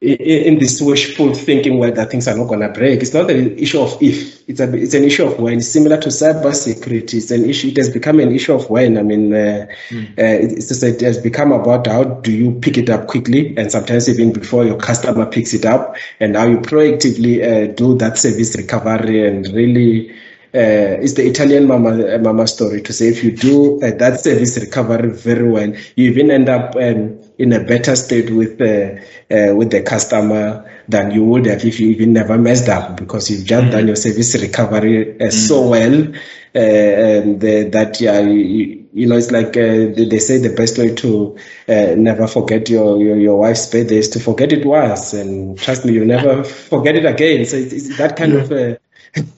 in 0.00 0.60
this 0.60 0.80
wishful 0.80 1.34
thinking 1.34 1.78
where 1.78 1.90
that 1.90 2.08
things 2.08 2.28
are 2.28 2.36
not 2.36 2.46
going 2.46 2.60
to 2.60 2.68
break. 2.68 3.02
It's 3.02 3.12
not 3.12 3.28
an 3.30 3.58
issue 3.58 3.80
of 3.80 4.00
if, 4.00 4.48
it's, 4.48 4.60
a, 4.60 4.72
it's 4.76 4.94
an 4.94 5.02
issue 5.02 5.24
of 5.26 5.40
when. 5.40 5.60
Similar 5.60 5.96
to 6.02 6.08
cyber 6.08 6.54
security, 6.54 7.16
it's 7.16 7.32
an 7.32 7.44
issue. 7.44 7.68
It 7.68 7.76
has 7.78 7.90
become 7.90 8.20
an 8.20 8.32
issue 8.32 8.54
of 8.54 8.70
when. 8.70 8.96
I 8.96 9.02
mean, 9.02 9.34
uh, 9.34 9.66
mm. 9.88 10.10
uh, 10.10 10.12
it's 10.16 10.68
just, 10.68 10.84
it 10.84 11.00
has 11.00 11.18
become 11.18 11.50
about 11.50 11.88
how 11.88 12.04
do 12.04 12.30
you 12.30 12.52
pick 12.60 12.78
it 12.78 12.88
up 12.88 13.08
quickly, 13.08 13.56
and 13.56 13.72
sometimes 13.72 14.08
even 14.08 14.32
before 14.32 14.64
your 14.64 14.76
customer 14.76 15.26
picks 15.26 15.52
it 15.52 15.64
up, 15.64 15.96
and 16.20 16.36
how 16.36 16.46
you 16.46 16.58
proactively 16.58 17.42
uh, 17.42 17.72
do 17.72 17.96
that 17.98 18.18
service 18.18 18.56
recovery 18.56 19.26
and 19.26 19.48
really 19.52 20.14
uh, 20.54 20.96
it's 21.04 21.12
the 21.12 21.26
Italian 21.26 21.66
mama 21.66 22.18
mama 22.18 22.46
story 22.46 22.80
to 22.80 22.92
say 22.94 23.08
if 23.08 23.22
you 23.22 23.32
do 23.32 23.82
uh, 23.82 23.90
that 23.98 24.18
service 24.18 24.58
recovery 24.58 25.10
very 25.10 25.46
well, 25.46 25.74
you 25.94 26.10
even 26.10 26.30
end 26.30 26.48
up 26.48 26.74
um, 26.74 27.20
in 27.36 27.52
a 27.52 27.62
better 27.62 27.94
state 27.94 28.30
with 28.30 28.58
uh, 28.58 28.96
uh 29.34 29.54
with 29.54 29.70
the 29.70 29.82
customer 29.82 30.64
than 30.88 31.10
you 31.10 31.22
would 31.22 31.44
have 31.44 31.62
if 31.66 31.78
you 31.78 31.90
even 31.90 32.14
never 32.14 32.38
messed 32.38 32.70
up 32.70 32.96
because 32.96 33.30
you've 33.30 33.44
just 33.44 33.64
mm-hmm. 33.64 33.72
done 33.72 33.86
your 33.88 33.96
service 33.96 34.34
recovery 34.40 35.16
uh, 35.20 35.24
mm-hmm. 35.24 35.30
so 35.30 35.68
well 35.68 36.14
uh, 36.54 36.58
and 36.58 37.40
that 37.42 38.00
yeah. 38.00 38.20
You, 38.20 38.86
you 38.94 39.06
know, 39.06 39.16
it's 39.18 39.30
like 39.30 39.52
they 39.52 40.18
say 40.18 40.38
the 40.38 40.54
best 40.56 40.78
way 40.78 40.92
to 40.94 41.36
never 41.68 42.26
forget 42.26 42.68
your, 42.70 43.00
your, 43.00 43.16
your 43.16 43.38
wife's 43.38 43.66
birthday 43.66 43.98
is 43.98 44.08
to 44.08 44.18
forget 44.18 44.50
it 44.50 44.64
once, 44.64 45.12
and 45.12 45.58
trust 45.58 45.84
me, 45.84 45.92
you'll 45.92 46.06
never 46.06 46.42
forget 46.70 46.96
it 46.96 47.04
again. 47.04 47.44
So 47.44 47.58
it's, 47.58 47.72
it's 47.74 47.98
that 47.98 48.16
kind 48.16 48.32
of 48.32 48.78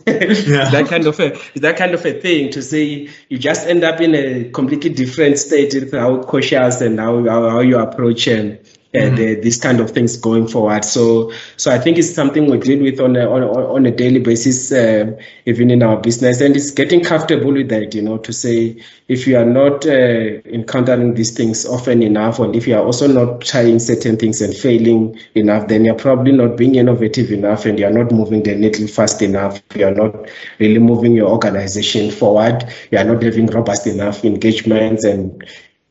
yeah. 0.07 0.71
that 0.71 0.87
kind 0.89 1.07
of 1.07 1.19
a 1.21 1.39
that 1.57 1.77
kind 1.77 1.95
of 1.95 2.05
a 2.05 2.13
thing 2.21 2.51
to 2.53 2.63
say 2.63 3.09
you 3.29 3.39
just 3.39 3.67
end 3.67 3.85
up 3.85 4.01
in 4.01 4.15
a 4.15 4.51
completely 4.51 4.91
different 4.91 5.39
state 5.39 5.73
with 5.75 5.93
how 5.93 6.23
cautious 6.23 6.81
and 6.81 6.99
how 6.99 7.23
how, 7.25 7.49
how 7.51 7.61
you 7.61 7.79
approach 7.79 8.27
and 8.27 8.59
mm-hmm. 8.93 9.15
uh, 9.15 9.43
these 9.43 9.59
kind 9.59 9.81
of 9.81 9.91
things 9.91 10.17
going 10.17 10.49
forward. 10.49 10.85
So, 10.85 11.33
so 11.57 11.71
I 11.71 11.79
think 11.79 11.99
it's 11.99 12.13
something 12.13 12.51
we 12.51 12.59
deal 12.59 12.83
with 12.83 13.01
on 13.01 13.17
a, 13.17 13.31
on, 13.31 13.43
on 13.43 13.87
a 13.87 13.91
daily 13.91 14.21
basis, 14.21 14.73
uh, 14.73 15.17
even 15.47 15.71
in 15.71 15.83
our 15.83 16.01
business, 16.01 16.41
and 16.41 16.57
it's 16.57 16.71
getting 16.71 17.03
comfortable 17.05 17.53
with 17.53 17.69
that. 17.69 17.95
You 17.95 18.03
know, 18.03 18.19
to 18.19 18.33
say 18.33 18.83
if 19.09 19.27
you 19.27 19.37
are 19.37 19.45
not 19.45 19.87
uh, 19.87 20.41
encountering 20.45 21.15
these 21.15 21.31
things 21.31 21.67
often 21.67 22.03
enough, 22.03 22.39
and 22.39 22.57
if 22.57 22.67
you 22.67 22.75
are 22.75 22.85
also 22.85 23.07
not 23.07 23.43
trying 23.43 23.79
certain 23.79 24.17
things 24.17 24.41
and 24.41 24.55
failing 24.55 25.19
enough, 25.35 25.69
then 25.69 25.85
you're 25.85 25.95
probably 25.95 26.33
not 26.33 26.57
being 26.57 26.75
innovative 26.75 27.31
enough, 27.31 27.65
and 27.67 27.79
you're 27.79 27.91
not 27.91 28.11
moving 28.11 28.43
the 28.43 28.55
needle 28.55 28.89
fast 28.89 29.23
enough. 29.23 29.63
You're 29.75 29.95
not 29.95 30.29
really 30.59 30.79
moving 30.79 31.15
your 31.15 31.29
organization 31.29 32.11
forward. 32.11 32.65
You 32.91 32.99
are 32.99 33.05
not 33.05 33.23
having 33.23 33.47
robust 33.47 33.87
enough 33.87 34.25
engagements 34.25 35.05
and 35.05 35.45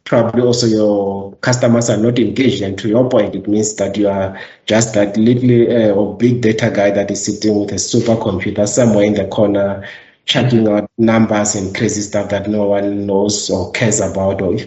probably 0.10 0.42
also 0.42 0.66
your 0.66 1.36
customers 1.36 1.88
are 1.88 1.98
not 1.98 2.18
engaged. 2.18 2.64
And 2.64 2.78
to 2.80 2.90
your 2.90 3.08
point, 3.08 3.36
it 3.36 3.48
means 3.48 3.76
that 3.76 3.96
you 3.96 4.10
are 4.10 4.38
just 4.66 4.96
that 4.96 5.16
little 5.16 5.72
uh, 5.72 5.94
or 5.94 6.18
big 6.18 6.42
data 6.42 6.72
guy 6.72 6.90
that 6.90 7.12
is 7.12 7.24
sitting 7.24 7.60
with 7.60 7.72
a 7.72 7.76
supercomputer 7.76 8.68
somewhere 8.68 9.06
in 9.06 9.14
the 9.14 9.28
corner, 9.28 9.88
checking 10.26 10.68
out 10.68 10.90
numbers 10.98 11.54
and 11.54 11.76
crazy 11.76 12.02
stuff 12.02 12.30
that 12.32 12.50
no 12.50 12.64
one 12.64 13.06
knows 13.06 13.52
or 13.52 13.72
cares 13.72 14.00
about 14.00 14.42
or, 14.42 14.58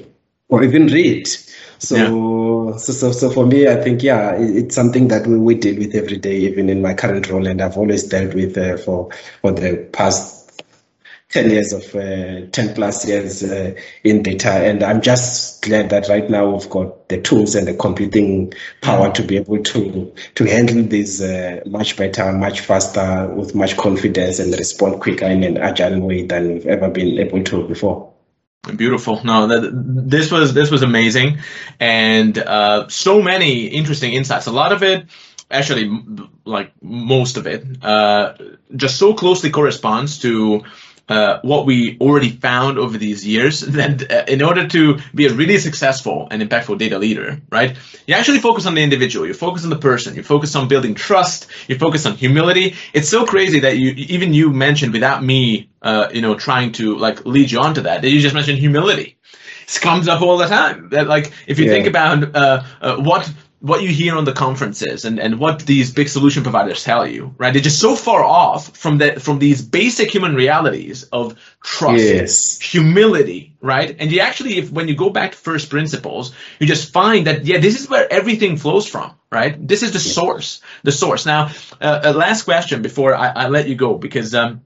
or 0.48 0.62
even 0.62 0.86
read. 0.86 1.26
So, 1.80 1.96
yeah. 1.96 2.76
so, 2.78 2.92
so, 2.92 3.10
so 3.10 3.28
for 3.28 3.44
me, 3.44 3.66
I 3.66 3.82
think, 3.82 4.04
yeah, 4.04 4.36
it, 4.36 4.56
it's 4.56 4.76
something 4.76 5.08
that 5.08 5.26
we, 5.26 5.36
we 5.38 5.56
deal 5.56 5.76
with 5.76 5.96
every 5.96 6.18
day, 6.18 6.36
even 6.36 6.68
in 6.70 6.80
my 6.80 6.94
current 6.94 7.28
role. 7.28 7.48
And 7.48 7.60
I've 7.60 7.76
always 7.76 8.04
dealt 8.04 8.34
with 8.34 8.56
uh, 8.56 8.76
for, 8.76 9.10
for 9.40 9.50
the 9.50 9.88
past 9.92 10.41
10 11.32 11.50
years 11.50 11.72
of 11.72 11.94
uh, 11.94 12.46
10 12.52 12.74
plus 12.74 13.08
years 13.08 13.42
uh, 13.42 13.74
in 14.04 14.22
data. 14.22 14.50
And 14.50 14.82
I'm 14.82 15.00
just 15.00 15.62
glad 15.62 15.88
that 15.90 16.08
right 16.08 16.28
now 16.28 16.50
we've 16.50 16.68
got 16.68 17.08
the 17.08 17.20
tools 17.20 17.54
and 17.54 17.66
the 17.66 17.74
computing 17.74 18.52
power 18.82 19.10
to 19.12 19.22
be 19.22 19.36
able 19.38 19.62
to, 19.62 20.14
to 20.34 20.44
handle 20.44 20.82
this 20.84 21.22
uh, 21.22 21.62
much 21.66 21.96
better, 21.96 22.30
much 22.32 22.60
faster, 22.60 23.28
with 23.28 23.54
much 23.54 23.78
confidence 23.78 24.38
and 24.38 24.52
respond 24.52 25.00
quicker 25.00 25.24
in 25.24 25.42
an 25.42 25.56
agile 25.56 26.00
way 26.00 26.26
than 26.26 26.52
we've 26.52 26.66
ever 26.66 26.90
been 26.90 27.18
able 27.18 27.42
to 27.42 27.66
before. 27.66 28.12
Beautiful. 28.76 29.24
No, 29.24 29.48
this 29.48 30.30
was 30.30 30.54
this 30.54 30.70
was 30.70 30.82
amazing, 30.82 31.38
and 31.80 32.38
uh, 32.38 32.88
so 32.88 33.20
many 33.20 33.66
interesting 33.66 34.12
insights. 34.12 34.46
A 34.46 34.52
lot 34.52 34.70
of 34.70 34.84
it, 34.84 35.06
actually, 35.50 35.90
like 36.44 36.72
most 36.80 37.38
of 37.38 37.48
it, 37.48 37.64
uh, 37.82 38.34
just 38.76 38.98
so 38.98 39.14
closely 39.14 39.50
corresponds 39.50 40.20
to 40.20 40.62
uh, 41.08 41.40
what 41.42 41.66
we 41.66 41.98
already 42.00 42.30
found 42.30 42.78
over 42.78 42.96
these 42.96 43.26
years 43.26 43.60
that 43.78 44.10
uh, 44.10 44.24
in 44.28 44.42
order 44.42 44.66
to 44.68 44.98
be 45.14 45.26
a 45.26 45.34
really 45.34 45.58
successful 45.58 46.28
and 46.30 46.42
impactful 46.42 46.78
data 46.78 46.98
leader, 46.98 47.40
right, 47.50 47.76
you 48.06 48.14
actually 48.14 48.38
focus 48.38 48.66
on 48.66 48.74
the 48.74 48.82
individual, 48.82 49.26
you 49.26 49.34
focus 49.34 49.64
on 49.64 49.70
the 49.70 49.76
person, 49.76 50.14
you 50.14 50.22
focus 50.22 50.54
on 50.54 50.68
building 50.68 50.94
trust, 50.94 51.48
you 51.68 51.78
focus 51.78 52.06
on 52.06 52.14
humility. 52.16 52.76
It's 52.92 53.08
so 53.08 53.26
crazy 53.26 53.60
that 53.60 53.78
you 53.78 53.90
even 53.90 54.34
you 54.34 54.50
mentioned 54.50 54.92
without 54.92 55.22
me, 55.22 55.70
uh, 55.82 56.08
you 56.12 56.22
know, 56.22 56.34
trying 56.34 56.72
to 56.72 56.96
like 56.96 57.24
lead 57.26 57.50
you 57.50 57.60
onto 57.60 57.82
that, 57.82 58.02
that 58.02 58.08
you 58.08 58.20
just 58.20 58.34
mentioned 58.34 58.58
humility. 58.58 59.16
It 59.62 59.80
comes 59.80 60.08
up 60.08 60.22
all 60.22 60.38
the 60.38 60.46
time. 60.48 60.88
That 60.90 61.06
like 61.06 61.32
if 61.46 61.58
you 61.58 61.66
yeah. 61.66 61.72
think 61.72 61.86
about 61.86 62.34
uh, 62.34 62.62
uh, 62.80 62.96
what 62.96 63.30
what 63.62 63.80
you 63.80 63.90
hear 63.90 64.16
on 64.16 64.24
the 64.24 64.32
conferences 64.32 65.04
and, 65.04 65.20
and 65.20 65.38
what 65.38 65.60
these 65.60 65.92
big 65.92 66.08
solution 66.08 66.42
providers 66.42 66.82
tell 66.82 67.06
you, 67.06 67.32
right? 67.38 67.52
They're 67.52 67.62
just 67.62 67.78
so 67.78 67.94
far 67.94 68.24
off 68.24 68.76
from 68.76 68.98
the 68.98 69.20
from 69.20 69.38
these 69.38 69.62
basic 69.62 70.10
human 70.10 70.34
realities 70.34 71.04
of 71.04 71.38
trust, 71.62 72.02
yes. 72.02 72.60
humility, 72.60 73.56
right? 73.60 73.94
And 74.00 74.10
you 74.10 74.18
actually, 74.18 74.58
if 74.58 74.72
when 74.72 74.88
you 74.88 74.96
go 74.96 75.10
back 75.10 75.30
to 75.30 75.38
first 75.38 75.70
principles, 75.70 76.34
you 76.58 76.66
just 76.66 76.92
find 76.92 77.28
that 77.28 77.44
yeah, 77.44 77.60
this 77.60 77.80
is 77.80 77.88
where 77.88 78.12
everything 78.12 78.56
flows 78.56 78.88
from, 78.88 79.12
right? 79.30 79.54
This 79.56 79.84
is 79.84 79.92
the 79.92 80.00
source, 80.00 80.60
the 80.82 80.90
source. 80.90 81.24
Now, 81.24 81.52
uh, 81.80 82.00
a 82.02 82.12
last 82.12 82.42
question 82.42 82.82
before 82.82 83.14
I, 83.14 83.28
I 83.28 83.48
let 83.48 83.68
you 83.68 83.76
go 83.76 83.96
because 83.96 84.34
um, 84.34 84.62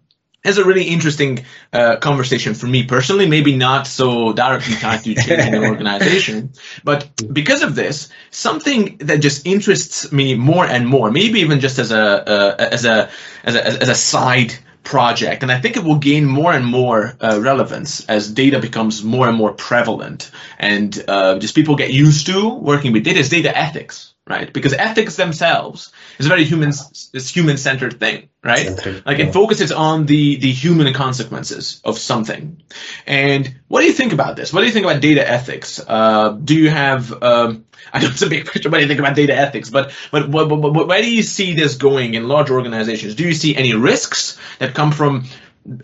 has 0.47 0.59
a 0.59 0.65
really 0.65 0.85
interesting 0.85 1.45
uh, 1.73 1.97
conversation 1.97 2.55
for 2.55 2.67
me 2.67 2.85
personally. 2.85 3.29
Maybe 3.29 3.57
not 3.57 3.87
so 3.87 4.33
directly 4.33 4.77
tied 4.77 5.05
to 5.05 5.15
changing 5.15 5.55
an 5.61 5.65
organization, 5.65 6.53
but 6.85 7.11
because 7.33 7.63
of 7.63 7.75
this, 7.75 8.09
something 8.31 8.99
that 8.99 9.19
just 9.19 9.47
interests 9.47 10.13
me 10.13 10.35
more 10.37 10.65
and 10.65 10.87
more. 10.87 11.11
Maybe 11.11 11.41
even 11.41 11.61
just 11.61 11.79
as 11.79 11.93
a 11.93 12.05
uh, 12.29 12.57
as 12.59 12.85
a 12.85 13.11
as 13.45 13.55
a 13.55 13.67
as 13.67 13.89
a 13.89 13.95
side 13.95 14.55
project, 14.83 15.43
and 15.43 15.51
I 15.53 15.61
think 15.61 15.77
it 15.77 15.85
will 15.85 15.99
gain 15.99 16.25
more 16.25 16.53
and 16.53 16.65
more 16.65 17.17
uh, 17.21 17.41
relevance 17.43 18.07
as 18.07 18.31
data 18.31 18.61
becomes 18.61 19.03
more 19.03 19.29
and 19.29 19.37
more 19.37 19.53
prevalent, 19.53 20.31
and 20.59 21.05
uh, 21.09 21.39
just 21.39 21.55
people 21.55 21.77
get 21.77 21.93
used 21.93 22.27
to 22.27 22.55
working 22.55 22.93
with 22.93 23.05
data. 23.05 23.19
Is 23.19 23.29
data 23.29 23.57
ethics, 23.57 24.15
right? 24.29 24.53
Because 24.53 24.73
ethics 24.73 25.17
themselves 25.17 25.93
is 26.19 26.27
a 26.27 26.29
very 26.29 26.45
human, 26.45 26.71
it's 26.71 27.29
human 27.29 27.57
centered 27.57 28.01
thing, 28.01 28.29
right? 28.43 28.69
Like 29.07 29.19
yeah. 29.19 29.27
it 29.27 29.33
focuses 29.33 29.71
on 29.73 30.07
the 30.07 30.37
the 30.37 30.51
human 30.51 30.93
consequences 30.95 31.81
of 31.85 31.99
something. 31.99 32.63
And 33.07 33.61
what 33.69 33.81
do 33.81 33.87
you 33.87 33.93
think 33.93 34.13
about 34.13 34.37
this? 34.37 34.53
What 34.53 34.61
do 34.61 34.67
you 34.67 34.73
think 34.73 34.87
about 34.87 35.01
data 35.01 35.29
ethics? 35.29 35.81
Uh, 35.87 36.31
do 36.31 36.55
you 36.55 36.71
have 36.71 37.23
um, 37.23 37.65
I 37.93 38.01
know 38.01 38.09
it's 38.09 38.23
a 38.23 38.29
big 38.29 38.47
picture. 38.51 38.69
What 38.69 38.79
do 38.79 38.83
you 38.83 38.89
think 38.89 39.01
about 39.01 39.15
data 39.15 39.35
ethics? 39.35 39.71
But 39.71 39.93
but, 40.11 40.31
but, 40.31 40.49
but, 40.49 40.71
but 40.73 40.89
where 40.89 41.03
do 41.03 41.11
you 41.11 41.23
see 41.23 41.55
this 41.55 41.77
going 41.77 42.15
in 42.15 42.29
large 42.29 42.51
organizations? 42.51 43.15
Do 43.15 43.25
you 43.25 43.35
see 43.35 43.57
any 43.57 43.75
risks 43.75 44.39
that 44.59 44.75
come 44.75 44.93
from 44.93 45.27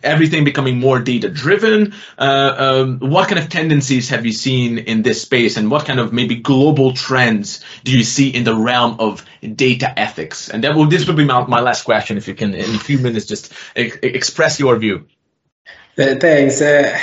everything 0.02 0.44
becoming 0.44 0.78
more 0.78 0.98
data 0.98 1.28
driven. 1.28 1.94
Uh, 2.18 2.54
um, 2.58 2.98
what 3.00 3.28
kind 3.28 3.38
of 3.38 3.48
tendencies 3.48 4.08
have 4.10 4.26
you 4.26 4.32
seen 4.32 4.78
in 4.78 5.02
this 5.02 5.22
space, 5.22 5.56
and 5.56 5.70
what 5.70 5.86
kind 5.86 6.00
of 6.00 6.12
maybe 6.12 6.36
global 6.36 6.92
trends 6.92 7.64
do 7.84 7.96
you 7.96 8.04
see 8.04 8.28
in 8.28 8.44
the 8.44 8.54
realm 8.54 8.96
of 8.98 9.24
data 9.54 9.98
ethics? 9.98 10.48
And 10.48 10.64
that 10.64 10.74
will 10.74 10.86
this 10.86 11.06
will 11.06 11.14
be 11.14 11.24
my, 11.24 11.46
my 11.46 11.60
last 11.60 11.84
question. 11.84 12.16
If 12.16 12.28
you 12.28 12.34
can, 12.34 12.54
in 12.54 12.74
a 12.74 12.78
few 12.78 12.98
minutes, 12.98 13.26
just 13.26 13.52
e- 13.76 13.92
express 14.02 14.58
your 14.58 14.76
view. 14.76 15.06
Uh, 15.98 16.14
thanks. 16.16 16.60
Uh, 16.60 16.98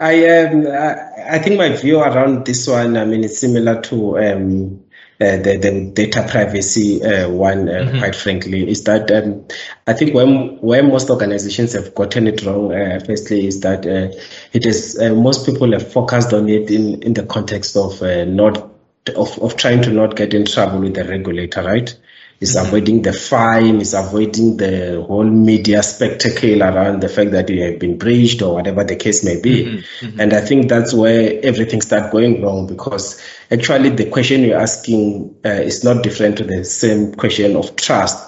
I 0.00 0.44
um, 0.44 0.66
I 0.66 1.38
think 1.40 1.58
my 1.58 1.70
view 1.70 2.00
around 2.00 2.46
this 2.46 2.66
one. 2.68 2.96
I 2.96 3.04
mean, 3.04 3.24
it's 3.24 3.38
similar 3.38 3.80
to 3.82 4.18
um, 4.18 4.84
the, 5.18 5.58
the 5.60 5.90
data 5.92 6.26
privacy 6.30 7.02
uh, 7.02 7.28
one, 7.28 7.68
uh, 7.68 7.72
mm-hmm. 7.72 7.98
quite 7.98 8.14
frankly, 8.14 8.68
is 8.68 8.84
that 8.84 9.10
um, 9.10 9.44
I 9.86 9.92
think 9.92 10.14
where, 10.14 10.26
where 10.26 10.82
most 10.82 11.10
organizations 11.10 11.72
have 11.72 11.94
gotten 11.94 12.28
it 12.28 12.44
wrong, 12.44 12.72
uh, 12.72 13.00
firstly, 13.04 13.46
is 13.46 13.60
that 13.60 13.84
uh, 13.84 14.16
it 14.52 14.64
is 14.64 14.98
uh, 15.00 15.12
most 15.14 15.44
people 15.44 15.72
have 15.72 15.92
focused 15.92 16.32
on 16.32 16.48
it 16.48 16.70
in, 16.70 17.02
in 17.02 17.14
the 17.14 17.24
context 17.24 17.76
of 17.76 18.00
not 18.00 18.70
of, 19.16 19.38
of 19.38 19.56
trying 19.56 19.82
to 19.82 19.90
not 19.90 20.16
get 20.16 20.34
in 20.34 20.44
trouble 20.44 20.80
with 20.80 20.94
the 20.94 21.04
regulator, 21.04 21.62
right? 21.62 21.96
Is 22.40 22.54
avoiding 22.54 23.02
the 23.02 23.12
fine, 23.12 23.80
is 23.80 23.94
avoiding 23.94 24.56
the 24.56 25.04
whole 25.06 25.24
media 25.24 25.82
spectacle 25.82 26.62
around 26.62 27.00
the 27.00 27.08
fact 27.08 27.32
that 27.32 27.48
you 27.48 27.62
have 27.62 27.78
been 27.80 27.98
breached 27.98 28.42
or 28.42 28.54
whatever 28.54 28.84
the 28.84 28.94
case 28.94 29.24
may 29.24 29.40
be. 29.40 29.64
Mm-hmm. 29.64 30.06
Mm-hmm. 30.06 30.20
And 30.20 30.32
I 30.32 30.40
think 30.40 30.68
that's 30.68 30.94
where 30.94 31.40
everything 31.42 31.80
starts 31.80 32.12
going 32.12 32.42
wrong 32.42 32.66
because 32.68 33.20
actually 33.50 33.90
the 33.90 34.08
question 34.08 34.42
you're 34.42 34.60
asking 34.60 35.36
uh, 35.44 35.48
is 35.48 35.82
not 35.82 36.04
different 36.04 36.38
to 36.38 36.44
the 36.44 36.64
same 36.64 37.14
question 37.14 37.56
of 37.56 37.74
trust 37.74 38.27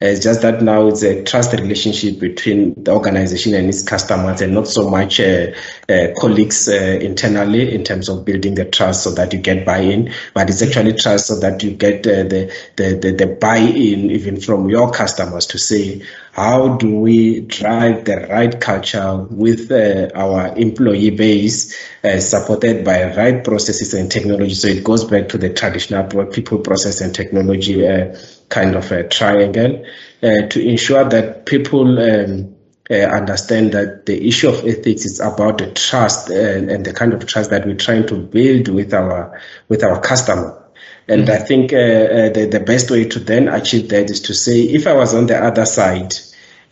it's 0.00 0.22
just 0.22 0.42
that 0.42 0.62
now 0.62 0.86
it's 0.86 1.02
a 1.02 1.24
trust 1.24 1.52
relationship 1.54 2.20
between 2.20 2.84
the 2.84 2.92
organization 2.92 3.52
and 3.54 3.68
its 3.68 3.82
customers 3.82 4.40
and 4.40 4.54
not 4.54 4.68
so 4.68 4.88
much 4.88 5.18
uh, 5.18 5.48
uh, 5.88 6.06
colleagues 6.16 6.68
uh, 6.68 6.98
internally 7.00 7.74
in 7.74 7.82
terms 7.82 8.08
of 8.08 8.24
building 8.24 8.54
the 8.54 8.64
trust 8.64 9.02
so 9.02 9.10
that 9.10 9.32
you 9.32 9.40
get 9.40 9.66
buy-in, 9.66 10.12
but 10.34 10.48
it's 10.48 10.62
actually 10.62 10.92
trust 10.92 11.26
so 11.26 11.40
that 11.40 11.64
you 11.64 11.72
get 11.72 12.06
uh, 12.06 12.22
the, 12.22 12.54
the, 12.76 12.94
the, 12.94 13.10
the 13.10 13.26
buy-in 13.26 14.12
even 14.12 14.40
from 14.40 14.68
your 14.68 14.88
customers 14.92 15.46
to 15.46 15.58
say, 15.58 16.00
how 16.38 16.76
do 16.76 17.00
we 17.00 17.40
drive 17.40 18.04
the 18.04 18.28
right 18.30 18.60
culture 18.60 19.26
with 19.28 19.72
uh, 19.72 20.08
our 20.14 20.56
employee 20.56 21.10
base 21.10 21.76
uh, 22.04 22.20
supported 22.20 22.84
by 22.84 23.12
right 23.16 23.42
processes 23.42 23.92
and 23.92 24.10
technology? 24.10 24.54
So 24.54 24.68
it 24.68 24.84
goes 24.84 25.04
back 25.04 25.28
to 25.30 25.38
the 25.38 25.52
traditional 25.52 26.04
people, 26.26 26.60
process, 26.60 27.00
and 27.00 27.12
technology 27.12 27.86
uh, 27.86 28.16
kind 28.50 28.76
of 28.76 28.90
a 28.92 29.08
triangle 29.08 29.84
uh, 30.22 30.46
to 30.48 30.64
ensure 30.64 31.04
that 31.04 31.46
people 31.46 31.98
um, 31.98 32.54
uh, 32.88 32.94
understand 32.94 33.72
that 33.72 34.06
the 34.06 34.28
issue 34.28 34.48
of 34.48 34.64
ethics 34.64 35.04
is 35.04 35.20
about 35.20 35.58
the 35.58 35.72
trust 35.72 36.30
and, 36.30 36.70
and, 36.70 36.86
the 36.86 36.92
kind 36.92 37.12
of 37.12 37.26
trust 37.26 37.50
that 37.50 37.66
we're 37.66 37.76
trying 37.76 38.06
to 38.06 38.14
build 38.14 38.68
with 38.68 38.94
our 38.94 39.40
with 39.68 39.82
our 39.82 40.00
customer. 40.00 40.64
And 41.08 41.22
mm-hmm. 41.22 41.30
I 41.32 41.38
think 41.38 41.72
uh, 41.72 41.76
uh, 41.76 42.28
the, 42.30 42.48
the 42.50 42.60
best 42.60 42.90
way 42.90 43.04
to 43.08 43.18
then 43.18 43.48
achieve 43.48 43.88
that 43.88 44.10
is 44.10 44.20
to 44.22 44.34
say, 44.34 44.60
if 44.60 44.86
I 44.86 44.92
was 44.92 45.14
on 45.14 45.26
the 45.26 45.42
other 45.42 45.64
side 45.64 46.12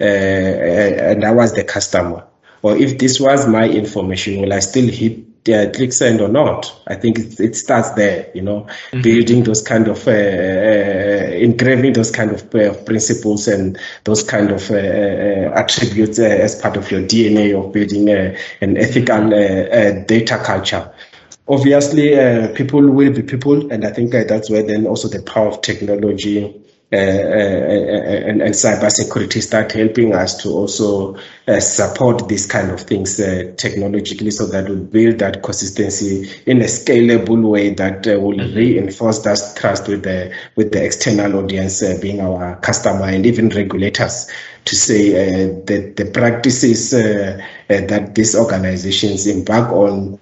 uh, 0.00 0.04
and 0.04 1.24
I 1.24 1.32
was 1.32 1.54
the 1.54 1.64
customer, 1.64 2.24
or 2.62 2.76
if 2.76 2.98
this 2.98 3.18
was 3.18 3.46
my 3.48 3.68
information, 3.68 4.42
will 4.42 4.52
I 4.52 4.58
still 4.58 4.88
hit 4.88 5.26
uh, 5.48 5.70
click 5.72 5.92
send 5.92 6.20
or 6.20 6.28
not. 6.28 6.74
I 6.86 6.94
think 6.94 7.18
it, 7.18 7.40
it 7.40 7.56
starts 7.56 7.92
there, 7.92 8.30
you 8.34 8.42
know, 8.42 8.62
mm-hmm. 8.62 9.02
building 9.02 9.44
those 9.44 9.62
kind 9.62 9.88
of, 9.88 10.06
uh, 10.06 10.10
uh, 10.10 11.30
engraving 11.36 11.92
those 11.92 12.10
kind 12.10 12.30
of 12.30 12.50
principles 12.50 13.48
and 13.48 13.78
those 14.04 14.22
kind 14.22 14.50
of 14.50 14.70
uh, 14.70 14.74
uh, 14.74 15.52
attributes 15.54 16.18
as 16.18 16.60
part 16.60 16.76
of 16.76 16.90
your 16.90 17.02
DNA 17.02 17.56
of 17.56 17.72
building 17.72 18.08
an 18.08 18.76
ethical 18.76 19.30
data 20.06 20.40
culture. 20.44 20.90
Obviously, 21.48 22.08
people 22.54 22.90
will 22.90 23.12
be 23.12 23.22
people, 23.22 23.70
and 23.70 23.84
I 23.84 23.92
think 23.92 24.10
that's 24.10 24.50
where 24.50 24.64
then 24.64 24.86
also 24.86 25.08
the 25.08 25.22
power 25.22 25.48
of 25.48 25.62
technology 25.62 26.66
uh, 26.92 26.96
uh, 26.96 27.00
uh, 27.00 28.28
and, 28.28 28.40
and 28.40 28.54
cybersecurity 28.54 29.42
start 29.42 29.72
helping 29.72 30.14
us 30.14 30.40
to 30.40 30.50
also 30.50 31.16
support 31.58 32.28
these 32.28 32.46
kind 32.46 32.70
of 32.70 32.80
things 32.80 33.16
technologically 33.56 34.30
so 34.30 34.46
that 34.46 34.68
we 34.68 34.76
build 34.76 35.18
that 35.18 35.42
consistency 35.42 36.30
in 36.46 36.60
a 36.60 36.66
scalable 36.66 37.50
way 37.50 37.70
that 37.70 38.06
will 38.06 38.38
mm-hmm. 38.38 38.56
reinforce 38.56 39.18
that 39.22 39.36
trust 39.56 39.88
with 39.88 40.04
the 40.04 40.32
with 40.54 40.70
the 40.70 40.84
external 40.84 41.40
audience 41.40 41.82
being 41.98 42.20
our 42.20 42.54
customer 42.60 43.06
and 43.06 43.26
even 43.26 43.48
regulators 43.48 44.30
to 44.64 44.76
say 44.76 45.10
uh, 45.10 45.60
that 45.64 45.94
the 45.96 46.04
practices 46.06 46.94
uh, 46.94 47.36
uh, 47.68 47.80
that 47.86 48.14
these 48.14 48.36
organizations 48.36 49.26
embark 49.26 49.72
on 49.72 50.20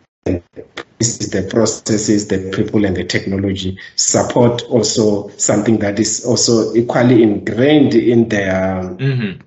the 0.99 1.47
processes, 1.51 2.29
the 2.29 2.51
people, 2.55 2.85
and 2.85 2.97
the 2.97 3.05
technology 3.05 3.79
support 3.97 4.63
also 4.65 5.29
something 5.37 5.79
that 5.79 5.99
is 5.99 6.25
also 6.25 6.75
equally 6.75 7.23
ingrained 7.23 7.95
in 7.95 8.29
their 8.29 8.83
mm-hmm. 8.83 9.41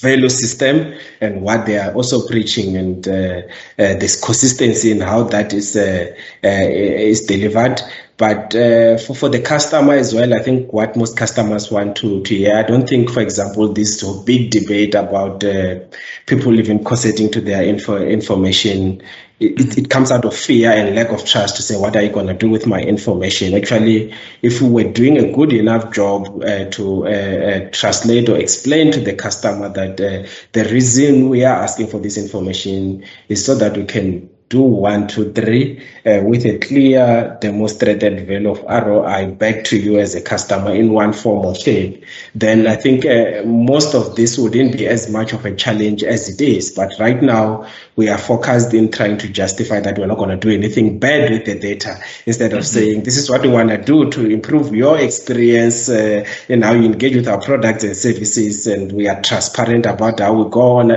value 0.00 0.28
system 0.28 0.94
and 1.20 1.42
what 1.42 1.66
they 1.66 1.78
are 1.78 1.92
also 1.94 2.26
preaching, 2.26 2.76
and 2.76 3.06
uh, 3.06 3.42
uh, 3.78 3.94
this 3.94 4.20
consistency 4.20 4.90
in 4.90 5.00
how 5.00 5.22
that 5.24 5.52
is 5.52 5.76
uh, 5.76 6.14
uh 6.42 6.48
is 6.48 7.24
delivered. 7.26 7.80
But 8.16 8.54
uh, 8.54 8.96
for, 8.98 9.14
for 9.14 9.28
the 9.28 9.40
customer 9.40 9.94
as 9.94 10.14
well, 10.14 10.34
I 10.34 10.40
think 10.40 10.72
what 10.72 10.96
most 10.96 11.16
customers 11.16 11.70
want 11.70 11.96
to, 11.96 12.22
to 12.22 12.34
hear, 12.34 12.56
I 12.56 12.62
don't 12.62 12.88
think, 12.88 13.10
for 13.10 13.20
example, 13.20 13.72
this 13.72 14.04
big 14.24 14.50
debate 14.50 14.94
about 14.94 15.42
uh, 15.42 15.80
people 16.26 16.58
even 16.58 16.84
consenting 16.84 17.32
to 17.32 17.40
their 17.40 17.64
info, 17.64 17.96
information 17.96 19.02
it, 19.40 19.78
it, 19.78 19.90
comes 19.90 20.12
out 20.12 20.24
of 20.24 20.34
fear 20.34 20.70
and 20.70 20.94
lack 20.94 21.10
of 21.10 21.24
trust 21.24 21.56
to 21.56 21.62
say, 21.62 21.76
what 21.76 21.96
are 21.96 22.02
you 22.02 22.10
going 22.10 22.28
to 22.28 22.34
do 22.34 22.48
with 22.48 22.66
my 22.66 22.80
information? 22.80 23.54
Actually, 23.54 24.14
if 24.42 24.62
we 24.62 24.68
were 24.68 24.92
doing 24.92 25.18
a 25.18 25.32
good 25.32 25.52
enough 25.52 25.92
job 25.92 26.42
uh, 26.42 26.66
to 26.66 27.06
uh, 27.06 27.10
uh, 27.10 27.70
translate 27.70 28.28
or 28.28 28.36
explain 28.36 28.92
to 28.92 29.00
the 29.00 29.14
customer 29.14 29.68
that 29.70 30.00
uh, 30.00 30.28
the 30.52 30.64
reason 30.70 31.28
we 31.28 31.44
are 31.44 31.56
asking 31.56 31.88
for 31.88 31.98
this 31.98 32.16
information 32.16 33.04
is 33.28 33.44
so 33.44 33.56
that 33.56 33.76
we 33.76 33.84
can 33.84 34.30
do 34.48 34.60
one, 34.60 35.08
two, 35.08 35.32
three, 35.32 35.82
uh, 36.06 36.20
with 36.22 36.44
a 36.44 36.58
clear 36.58 37.36
demonstrated 37.40 38.26
value 38.26 38.50
of 38.50 38.62
ROI 38.62 39.32
back 39.32 39.64
to 39.64 39.76
you 39.76 39.98
as 39.98 40.14
a 40.14 40.20
customer 40.20 40.74
in 40.74 40.92
one 40.92 41.12
form 41.12 41.44
or 41.46 41.54
shape, 41.54 42.04
then 42.34 42.66
I 42.66 42.76
think 42.76 43.06
uh, 43.06 43.42
most 43.44 43.94
of 43.94 44.16
this 44.16 44.38
wouldn't 44.38 44.76
be 44.76 44.86
as 44.86 45.10
much 45.10 45.32
of 45.32 45.44
a 45.44 45.54
challenge 45.54 46.04
as 46.04 46.28
it 46.28 46.40
is. 46.40 46.70
But 46.70 46.92
right 47.00 47.22
now, 47.22 47.66
we 47.96 48.08
are 48.08 48.18
focused 48.18 48.74
in 48.74 48.90
trying 48.90 49.18
to 49.18 49.28
justify 49.28 49.80
that 49.80 49.98
we're 49.98 50.06
not 50.06 50.18
going 50.18 50.30
to 50.30 50.36
do 50.36 50.50
anything 50.50 50.98
bad 50.98 51.30
with 51.30 51.44
the 51.44 51.58
data 51.58 51.96
instead 52.26 52.52
of 52.52 52.60
mm-hmm. 52.60 52.78
saying 52.78 53.02
this 53.04 53.16
is 53.16 53.30
what 53.30 53.42
we 53.42 53.48
want 53.48 53.70
to 53.70 53.78
do 53.78 54.10
to 54.10 54.28
improve 54.30 54.74
your 54.74 54.98
experience 54.98 55.88
uh, 55.88 56.24
in 56.48 56.62
how 56.62 56.72
you 56.72 56.84
engage 56.84 57.14
with 57.14 57.28
our 57.28 57.40
products 57.40 57.84
and 57.84 57.96
services 57.96 58.66
and 58.66 58.92
we 58.92 59.08
are 59.08 59.20
transparent 59.22 59.86
about 59.86 60.18
how 60.18 60.32
we 60.32 60.50
go 60.50 60.78
on 60.78 60.88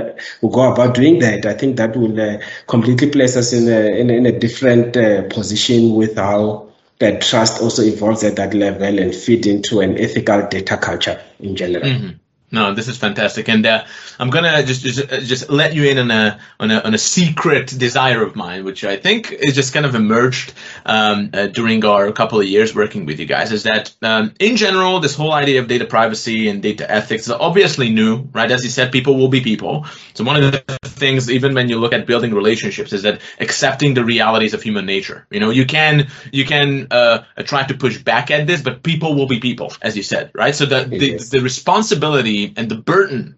we 0.42 0.50
go 0.50 0.72
about 0.72 0.94
doing 0.94 1.18
that 1.20 1.46
i 1.46 1.52
think 1.52 1.76
that 1.76 1.96
will 1.96 2.20
uh, 2.20 2.38
completely 2.66 3.08
place 3.08 3.36
us 3.38 3.52
in 3.52 3.68
a, 3.68 3.98
in, 3.98 4.10
in 4.10 4.26
a 4.26 4.38
different 4.38 4.96
uh, 4.96 5.22
position 5.28 5.94
with 5.94 6.16
how 6.16 6.68
that 6.98 7.22
trust 7.22 7.62
also 7.62 7.82
evolves 7.82 8.24
at 8.24 8.36
that 8.36 8.54
level 8.54 8.98
and 8.98 9.14
feed 9.14 9.46
into 9.46 9.80
an 9.80 9.96
ethical 9.98 10.46
data 10.48 10.76
culture 10.76 11.22
in 11.40 11.56
general 11.56 11.84
mm-hmm. 11.84 12.16
No, 12.50 12.72
this 12.72 12.88
is 12.88 12.96
fantastic, 12.96 13.48
and 13.48 13.66
uh, 13.66 13.84
I'm 14.18 14.30
gonna 14.30 14.62
just, 14.62 14.80
just 14.80 15.06
just 15.28 15.50
let 15.50 15.74
you 15.74 15.84
in 15.84 15.98
on 15.98 16.10
a, 16.10 16.40
on 16.58 16.70
a 16.70 16.80
on 16.80 16.94
a 16.94 16.98
secret 16.98 17.66
desire 17.76 18.22
of 18.22 18.36
mine, 18.36 18.64
which 18.64 18.84
I 18.84 18.96
think 18.96 19.30
is 19.30 19.54
just 19.54 19.74
kind 19.74 19.84
of 19.84 19.94
emerged 19.94 20.54
um, 20.86 21.28
uh, 21.34 21.48
during 21.48 21.84
our 21.84 22.10
couple 22.12 22.40
of 22.40 22.46
years 22.46 22.74
working 22.74 23.04
with 23.04 23.20
you 23.20 23.26
guys. 23.26 23.52
Is 23.52 23.64
that 23.64 23.94
um, 24.00 24.32
in 24.40 24.56
general, 24.56 25.00
this 25.00 25.14
whole 25.14 25.32
idea 25.32 25.60
of 25.60 25.68
data 25.68 25.84
privacy 25.84 26.48
and 26.48 26.62
data 26.62 26.90
ethics 26.90 27.24
is 27.24 27.32
obviously 27.32 27.90
new, 27.90 28.26
right? 28.32 28.50
As 28.50 28.64
you 28.64 28.70
said, 28.70 28.92
people 28.92 29.16
will 29.16 29.28
be 29.28 29.42
people. 29.42 29.84
So 30.14 30.24
one 30.24 30.42
of 30.42 30.52
the 30.52 30.78
things, 30.84 31.30
even 31.30 31.52
when 31.54 31.68
you 31.68 31.78
look 31.78 31.92
at 31.92 32.06
building 32.06 32.32
relationships, 32.32 32.94
is 32.94 33.02
that 33.02 33.20
accepting 33.40 33.92
the 33.92 34.04
realities 34.06 34.54
of 34.54 34.62
human 34.62 34.86
nature. 34.86 35.26
You 35.30 35.40
know, 35.40 35.50
you 35.50 35.66
can 35.66 36.08
you 36.32 36.46
can 36.46 36.86
uh, 36.90 37.24
try 37.40 37.64
to 37.64 37.74
push 37.74 37.98
back 37.98 38.30
at 38.30 38.46
this, 38.46 38.62
but 38.62 38.82
people 38.82 39.14
will 39.14 39.26
be 39.26 39.38
people, 39.38 39.74
as 39.82 39.98
you 39.98 40.02
said, 40.02 40.30
right? 40.34 40.54
So 40.54 40.64
the 40.64 40.84
the, 40.84 41.18
the 41.18 41.40
responsibility 41.40 42.37
and 42.56 42.68
the 42.68 42.76
burden 42.76 43.36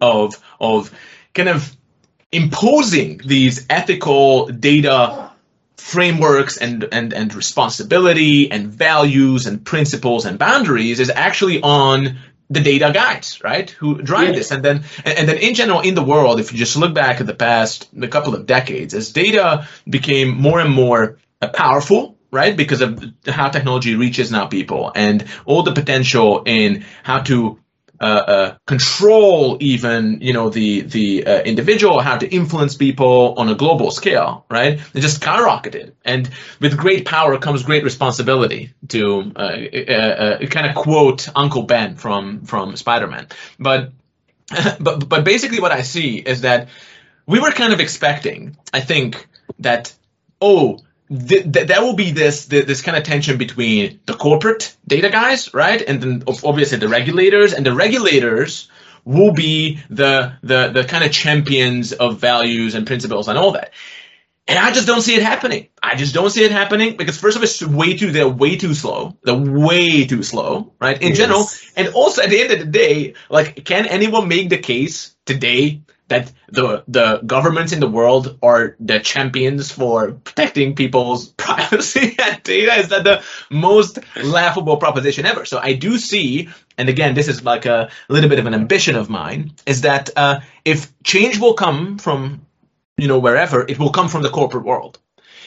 of 0.00 0.42
of 0.60 0.92
kind 1.34 1.48
of 1.48 1.76
imposing 2.32 3.20
these 3.24 3.66
ethical 3.68 4.46
data 4.46 5.30
frameworks 5.76 6.56
and, 6.58 6.86
and, 6.92 7.12
and 7.12 7.34
responsibility 7.34 8.50
and 8.50 8.68
values 8.68 9.46
and 9.46 9.64
principles 9.64 10.26
and 10.26 10.38
boundaries 10.38 11.00
is 11.00 11.10
actually 11.10 11.60
on 11.62 12.18
the 12.48 12.60
data 12.60 12.90
guys, 12.92 13.40
right, 13.42 13.70
who 13.70 14.02
drive 14.02 14.28
yeah. 14.28 14.34
this. 14.34 14.50
And 14.50 14.64
then, 14.64 14.84
and 15.04 15.28
then 15.28 15.38
in 15.38 15.54
general, 15.54 15.80
in 15.80 15.94
the 15.94 16.02
world, 16.02 16.40
if 16.40 16.52
you 16.52 16.58
just 16.58 16.76
look 16.76 16.94
back 16.94 17.20
at 17.20 17.26
the 17.26 17.34
past, 17.34 17.88
a 18.00 18.08
couple 18.08 18.34
of 18.34 18.46
decades, 18.46 18.92
as 18.92 19.12
data 19.12 19.68
became 19.88 20.40
more 20.40 20.60
and 20.60 20.72
more 20.72 21.18
powerful, 21.54 22.18
right, 22.30 22.56
because 22.56 22.80
of 22.80 23.02
how 23.26 23.48
technology 23.48 23.94
reaches 23.94 24.30
now 24.30 24.46
people 24.46 24.92
and 24.94 25.24
all 25.44 25.62
the 25.62 25.72
potential 25.72 26.42
in 26.44 26.84
how 27.02 27.20
to 27.20 27.59
uh, 28.00 28.04
uh, 28.04 28.56
control 28.66 29.58
even 29.60 30.20
you 30.22 30.32
know 30.32 30.48
the 30.48 30.80
the 30.82 31.26
uh, 31.26 31.42
individual, 31.42 32.00
how 32.00 32.16
to 32.16 32.26
influence 32.28 32.74
people 32.74 33.34
on 33.36 33.48
a 33.48 33.54
global 33.54 33.90
scale, 33.90 34.46
right? 34.50 34.80
It 34.94 35.00
just 35.00 35.20
skyrocketed, 35.20 35.92
and 36.04 36.30
with 36.60 36.76
great 36.78 37.04
power 37.04 37.36
comes 37.38 37.62
great 37.62 37.84
responsibility. 37.84 38.72
To 38.88 39.32
uh, 39.36 39.38
uh, 39.38 39.92
uh, 39.92 40.46
kind 40.46 40.66
of 40.66 40.74
quote 40.74 41.28
Uncle 41.36 41.64
Ben 41.64 41.96
from 41.96 42.46
from 42.46 42.74
Spider 42.76 43.06
Man, 43.06 43.26
but 43.58 43.92
but 44.80 45.08
but 45.08 45.24
basically 45.24 45.60
what 45.60 45.72
I 45.72 45.82
see 45.82 46.16
is 46.16 46.40
that 46.40 46.68
we 47.26 47.38
were 47.38 47.50
kind 47.50 47.72
of 47.72 47.80
expecting, 47.80 48.56
I 48.72 48.80
think 48.80 49.28
that 49.58 49.94
oh 50.40 50.78
th- 51.10 51.52
th- 51.52 51.66
there 51.66 51.82
will 51.82 51.94
be 51.94 52.12
this 52.12 52.46
th- 52.46 52.66
this 52.66 52.82
kind 52.82 52.96
of 52.96 53.02
tension 53.04 53.36
between 53.36 54.00
the 54.06 54.14
corporate 54.14 54.76
data 54.86 55.10
guys, 55.10 55.52
right, 55.52 55.82
and 55.82 56.02
then 56.02 56.22
obviously 56.26 56.78
the 56.78 56.88
regulators, 56.88 57.52
and 57.52 57.66
the 57.66 57.74
regulators 57.74 58.68
will 59.04 59.32
be 59.32 59.80
the 59.90 60.32
the 60.42 60.68
the 60.68 60.84
kind 60.84 61.04
of 61.04 61.10
champions 61.10 61.92
of 61.92 62.18
values 62.18 62.74
and 62.74 62.86
principles 62.86 63.28
and 63.28 63.38
all 63.38 63.52
that. 63.52 63.72
And 64.46 64.58
I 64.58 64.72
just 64.72 64.86
don't 64.86 65.02
see 65.02 65.14
it 65.14 65.22
happening. 65.22 65.68
I 65.80 65.94
just 65.94 66.12
don't 66.12 66.30
see 66.30 66.42
it 66.42 66.50
happening 66.50 66.96
because 66.96 67.18
first 67.18 67.36
of 67.36 67.40
all, 67.40 67.44
it's 67.44 67.62
way 67.62 67.96
too 67.96 68.10
they're 68.10 68.28
way 68.28 68.56
too 68.56 68.74
slow. 68.74 69.16
They're 69.22 69.34
way 69.34 70.06
too 70.06 70.22
slow, 70.22 70.72
right? 70.80 71.00
In 71.00 71.10
yes. 71.10 71.18
general, 71.18 71.46
and 71.76 71.94
also 71.94 72.22
at 72.22 72.30
the 72.30 72.40
end 72.40 72.52
of 72.52 72.58
the 72.58 72.66
day, 72.66 73.14
like, 73.28 73.64
can 73.64 73.86
anyone 73.86 74.28
make 74.28 74.48
the 74.48 74.58
case 74.58 75.14
today 75.24 75.82
that 76.10 76.30
the 76.48 76.84
the 76.86 77.20
governments 77.24 77.72
in 77.72 77.80
the 77.80 77.88
world 77.88 78.38
are 78.42 78.76
the 78.78 79.00
champions 79.00 79.72
for 79.72 80.12
protecting 80.12 80.74
people's 80.74 81.28
privacy 81.44 82.16
and 82.22 82.42
data 82.42 82.74
is 82.74 82.88
that 82.88 83.04
the 83.04 83.22
most 83.50 83.98
laughable 84.22 84.76
proposition 84.76 85.24
ever. 85.24 85.44
So 85.44 85.58
I 85.58 85.72
do 85.72 85.96
see, 85.98 86.48
and 86.76 86.88
again, 86.88 87.14
this 87.14 87.28
is 87.28 87.42
like 87.42 87.64
a 87.64 87.90
little 88.08 88.28
bit 88.28 88.38
of 88.38 88.46
an 88.46 88.54
ambition 88.54 88.96
of 88.96 89.08
mine, 89.08 89.52
is 89.66 89.80
that 89.82 90.10
uh, 90.16 90.40
if 90.64 90.92
change 91.02 91.38
will 91.38 91.54
come 91.54 91.98
from 91.98 92.46
you 92.98 93.08
know 93.08 93.18
wherever, 93.18 93.64
it 93.66 93.78
will 93.78 93.90
come 93.90 94.08
from 94.08 94.22
the 94.22 94.30
corporate 94.30 94.64
world 94.64 94.98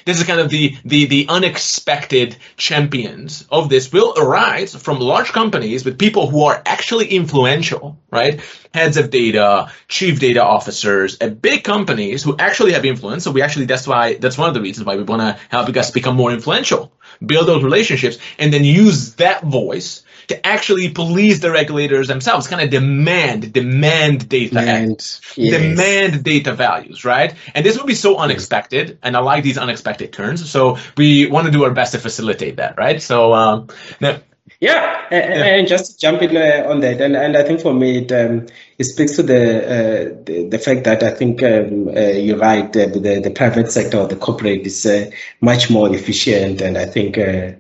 this 0.06 0.20
is 0.20 0.26
kind 0.26 0.40
of 0.40 0.50
the, 0.50 0.78
the, 0.86 1.06
the 1.06 1.26
unexpected 1.30 2.38
champions 2.58 3.46
of 3.50 3.70
this 3.70 3.92
will 3.92 4.14
arise 4.18 4.76
from 4.76 5.00
large 5.00 5.32
companies 5.32 5.86
with 5.86 5.98
people 5.98 6.28
who 6.28 6.44
are 6.44 6.62
actually 6.66 7.08
influential, 7.08 7.98
right? 8.12 8.42
Heads 8.74 8.98
of 8.98 9.10
data, 9.10 9.72
chief 9.88 10.20
data 10.20 10.44
officers 10.44 11.18
at 11.20 11.42
big 11.42 11.64
companies 11.64 12.24
who 12.24 12.36
actually 12.38 12.74
have 12.74 12.86
influence. 12.86 13.24
So 13.24 13.32
we 13.32 13.42
actually, 13.42 13.66
that's 13.66 13.88
why, 13.88 14.16
that's 14.16 14.38
one 14.38 14.48
of 14.48 14.54
the 14.54 14.62
reasons 14.62 14.86
why 14.86 14.96
we 14.96 15.04
want 15.04 15.22
to 15.22 15.40
help 15.50 15.68
you 15.68 15.74
guys 15.74 15.92
become 15.92 16.16
more 16.16 16.32
influential, 16.32 16.92
build 17.26 17.48
those 17.48 17.64
relationships, 17.64 18.18
and 18.40 18.52
then 18.52 18.64
use 18.64 19.16
that 19.16 19.44
voice 19.44 20.04
to 20.28 20.46
actually 20.46 20.90
police 20.90 21.40
the 21.40 21.52
regulators 21.52 22.08
themselves, 22.08 22.48
kind 22.48 22.62
of 22.62 22.70
demand, 22.70 23.54
demand 23.54 24.30
data, 24.30 24.56
demand, 24.56 25.20
yes. 25.36 25.62
demand 25.62 26.24
data 26.24 26.54
values, 26.54 27.06
right? 27.06 27.34
And 27.54 27.66
this 27.66 27.78
would 27.78 27.88
be 27.88 27.96
so 27.96 28.18
unexpected, 28.18 28.98
and 29.04 29.16
I 29.16 29.20
like 29.20 29.44
these 29.44 29.58
unexpected 29.58 30.14
turns. 30.14 30.50
So 30.50 30.78
we 30.98 31.28
want 31.28 31.46
to 31.46 31.52
do 31.52 31.64
our 31.64 31.72
best 31.72 31.94
to 31.94 32.00
facilitate 32.00 32.58
that, 32.58 32.78
right? 32.78 33.02
So 33.02 33.34
um, 33.34 33.68
now, 34.00 34.20
yeah, 34.60 35.08
and, 35.12 35.34
yeah. 35.34 35.46
and 35.46 35.68
just 35.68 36.00
jump 36.00 36.22
in 36.22 36.36
uh, 36.38 36.70
on 36.70 36.80
that, 36.82 37.02
and, 37.02 37.16
and 37.16 37.36
I 37.36 37.44
think 37.44 37.60
for 37.60 37.74
me 37.74 38.00
it, 38.00 38.12
um, 38.12 38.48
it 38.78 38.86
speaks 38.86 39.16
to 39.18 39.24
the, 39.24 39.66
uh, 39.66 40.24
the, 40.24 40.48
the 40.50 40.60
fact 40.60 40.86
that 40.86 41.04
I 41.04 41.12
think 41.12 41.44
um, 41.44 41.90
uh, 41.90 42.00
you're 42.00 42.38
right. 42.38 42.66
Uh, 42.66 42.88
the 42.88 43.22
the 43.24 43.32
private 43.32 43.72
sector 43.72 43.98
or 44.00 44.08
the 44.08 44.16
corporate 44.16 44.66
is 44.66 44.86
uh, 44.86 45.12
much 45.42 45.70
more 45.70 45.94
efficient, 45.94 46.62
and 46.62 46.78
I 46.78 46.86
think 46.86 47.18
uh, 47.18 47.52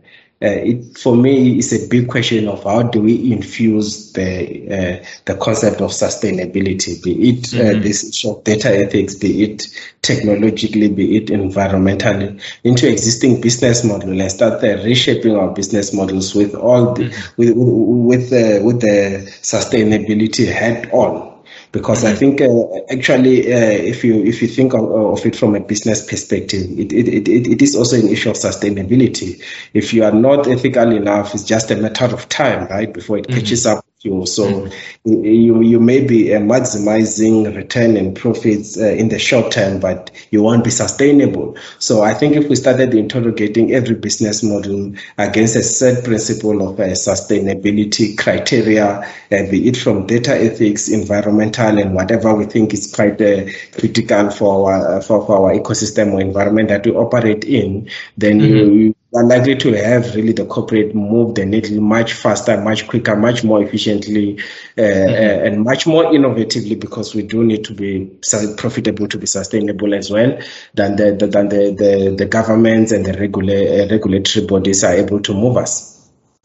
it, 0.47 0.97
for 0.97 1.15
me, 1.15 1.57
it's 1.57 1.71
a 1.71 1.87
big 1.87 2.09
question 2.09 2.47
of 2.47 2.63
how 2.63 2.83
do 2.83 3.01
we 3.01 3.31
infuse 3.31 4.11
the 4.13 4.99
uh, 5.01 5.05
the 5.25 5.35
concept 5.35 5.81
of 5.81 5.91
sustainability, 5.91 7.01
be 7.01 7.29
it 7.29 7.53
uh, 7.53 7.57
mm-hmm. 7.57 7.81
this 7.81 8.09
issue 8.09 8.31
of 8.31 8.43
data 8.43 8.69
ethics, 8.69 9.15
be 9.15 9.43
it 9.43 9.67
technologically, 10.01 10.89
be 10.89 11.17
it 11.17 11.27
environmentally, 11.27 12.41
into 12.63 12.89
existing 12.89 13.41
business 13.41 13.83
model 13.83 14.19
and 14.19 14.31
start 14.31 14.61
reshaping 14.61 15.35
our 15.35 15.53
business 15.53 15.93
models 15.93 16.35
with 16.35 16.55
all 16.55 16.93
the, 16.93 17.03
mm-hmm. 17.03 17.41
with 17.41 18.31
with 18.31 18.63
with 18.63 18.81
the 18.81 19.31
sustainability 19.41 20.51
head 20.51 20.89
on 20.91 21.32
because 21.74 22.03
mm-hmm. 22.03 22.13
I 22.13 22.15
think 22.15 22.39
uh, 22.39 22.93
actually 22.93 23.51
uh, 23.51 23.57
if 23.57 24.05
you 24.05 24.24
if 24.24 24.41
you 24.41 24.47
think 24.47 24.74
of, 24.74 24.89
of, 24.89 25.26
it 25.26 25.36
from 25.36 25.55
a 25.55 25.59
business 25.59 26.07
perspective, 26.07 26.69
it, 26.80 26.93
it, 26.93 27.07
it, 27.09 27.28
it 27.28 27.61
is 27.61 27.76
also 27.76 27.97
an 27.97 28.07
issue 28.07 28.30
of 28.30 28.38
sustainability. 28.38 29.43
If 29.74 29.93
you 29.93 30.05
are 30.05 30.11
not 30.11 30.47
ethical 30.47 30.91
enough, 30.91 31.34
it's 31.34 31.43
just 31.43 31.71
a 31.71 31.76
matter 31.76 32.05
of 32.05 32.30
time, 32.30 32.67
right, 32.67 32.93
before 32.93 33.17
it 33.17 33.28
mm-hmm. 33.28 33.39
catches 33.39 33.65
up 33.65 33.86
you. 34.04 34.26
So 34.26 34.45
mm-hmm. 34.45 35.24
you 35.24 35.62
you 35.62 35.80
may 35.80 36.06
be 36.06 36.34
uh, 36.34 36.39
maximizing 36.39 37.56
return 37.56 37.97
and 37.97 38.16
profits 38.16 38.78
uh, 38.78 38.86
in 38.86 39.10
the 39.10 39.20
short 39.20 39.51
term, 39.51 39.80
but 39.80 40.12
you 40.32 40.43
won't 40.43 40.64
be 40.64 40.70
sustainable. 40.70 41.58
So 41.80 42.04
I 42.04 42.14
think 42.14 42.36
if 42.36 42.49
we 42.49 42.56
started 42.56 42.93
interrogating 42.93 43.74
every 43.74 43.95
business 43.95 44.43
model 44.43 44.93
against 45.18 45.56
a 45.56 45.64
set 45.64 46.04
principle 46.04 46.68
of 46.68 46.80
uh, 46.80 46.84
sustainability 46.93 48.18
criteria, 48.18 48.99
uh, 49.04 49.06
be 49.30 49.68
it 49.68 49.78
from 49.78 50.08
data 50.08 50.36
ethics, 50.36 50.89
environmental, 50.89 51.78
and 51.78 51.93
whatever 51.93 52.36
we 52.36 52.45
think 52.45 52.74
is 52.74 52.93
quite 52.93 53.22
uh, 53.22 53.45
critical 53.78 54.30
for 54.30 54.72
our 54.72 55.01
for, 55.01 55.26
for 55.26 55.38
our 55.38 55.60
ecosystem 55.60 56.14
or 56.14 56.22
environment 56.22 56.70
that 56.70 56.86
we 56.86 56.91
operate 56.91 57.43
in, 57.43 57.89
then 58.18 58.39
mm-hmm. 58.39 58.74
you 58.74 58.95
are 59.16 59.24
likely 59.24 59.55
to 59.55 59.74
have 59.74 60.16
really 60.16 60.34
the 60.34 60.45
corporate 60.45 60.95
move 60.95 61.36
the 61.36 61.45
needle 61.45 61.82
much 61.82 62.14
faster, 62.14 62.59
much 62.59 62.88
quicker, 62.88 63.16
much 63.16 63.43
more 63.43 63.61
efficiently, 63.61 64.39
uh, 64.78 64.82
mm-hmm. 64.82 65.45
and 65.45 65.64
much 65.64 65.86
more 65.86 66.05
innovatively 66.05 66.80
because 66.80 67.14
we 67.14 67.22
do 67.22 67.43
need 67.43 67.64
to 67.64 67.74
be 67.74 68.09
profitable 68.57 69.07
to 69.07 69.18
be 69.18 69.28
sustainable 69.28 69.93
as 69.93 70.09
well 70.09 70.39
than 70.74 70.95
the, 70.95 71.11
the 71.14 71.28
than 71.28 71.49
the, 71.49 71.72
the, 71.72 72.16
the 72.18 72.26
governments 72.26 72.91
and 72.91 73.05
the 73.05 73.14
regula- 73.14 73.84
uh, 73.84 73.88
regulatory 73.89 74.45
bodies 74.45 74.84
are 74.84 74.93
able 74.93 75.20
to 75.20 75.34
move 75.34 75.57
us. 75.57 75.93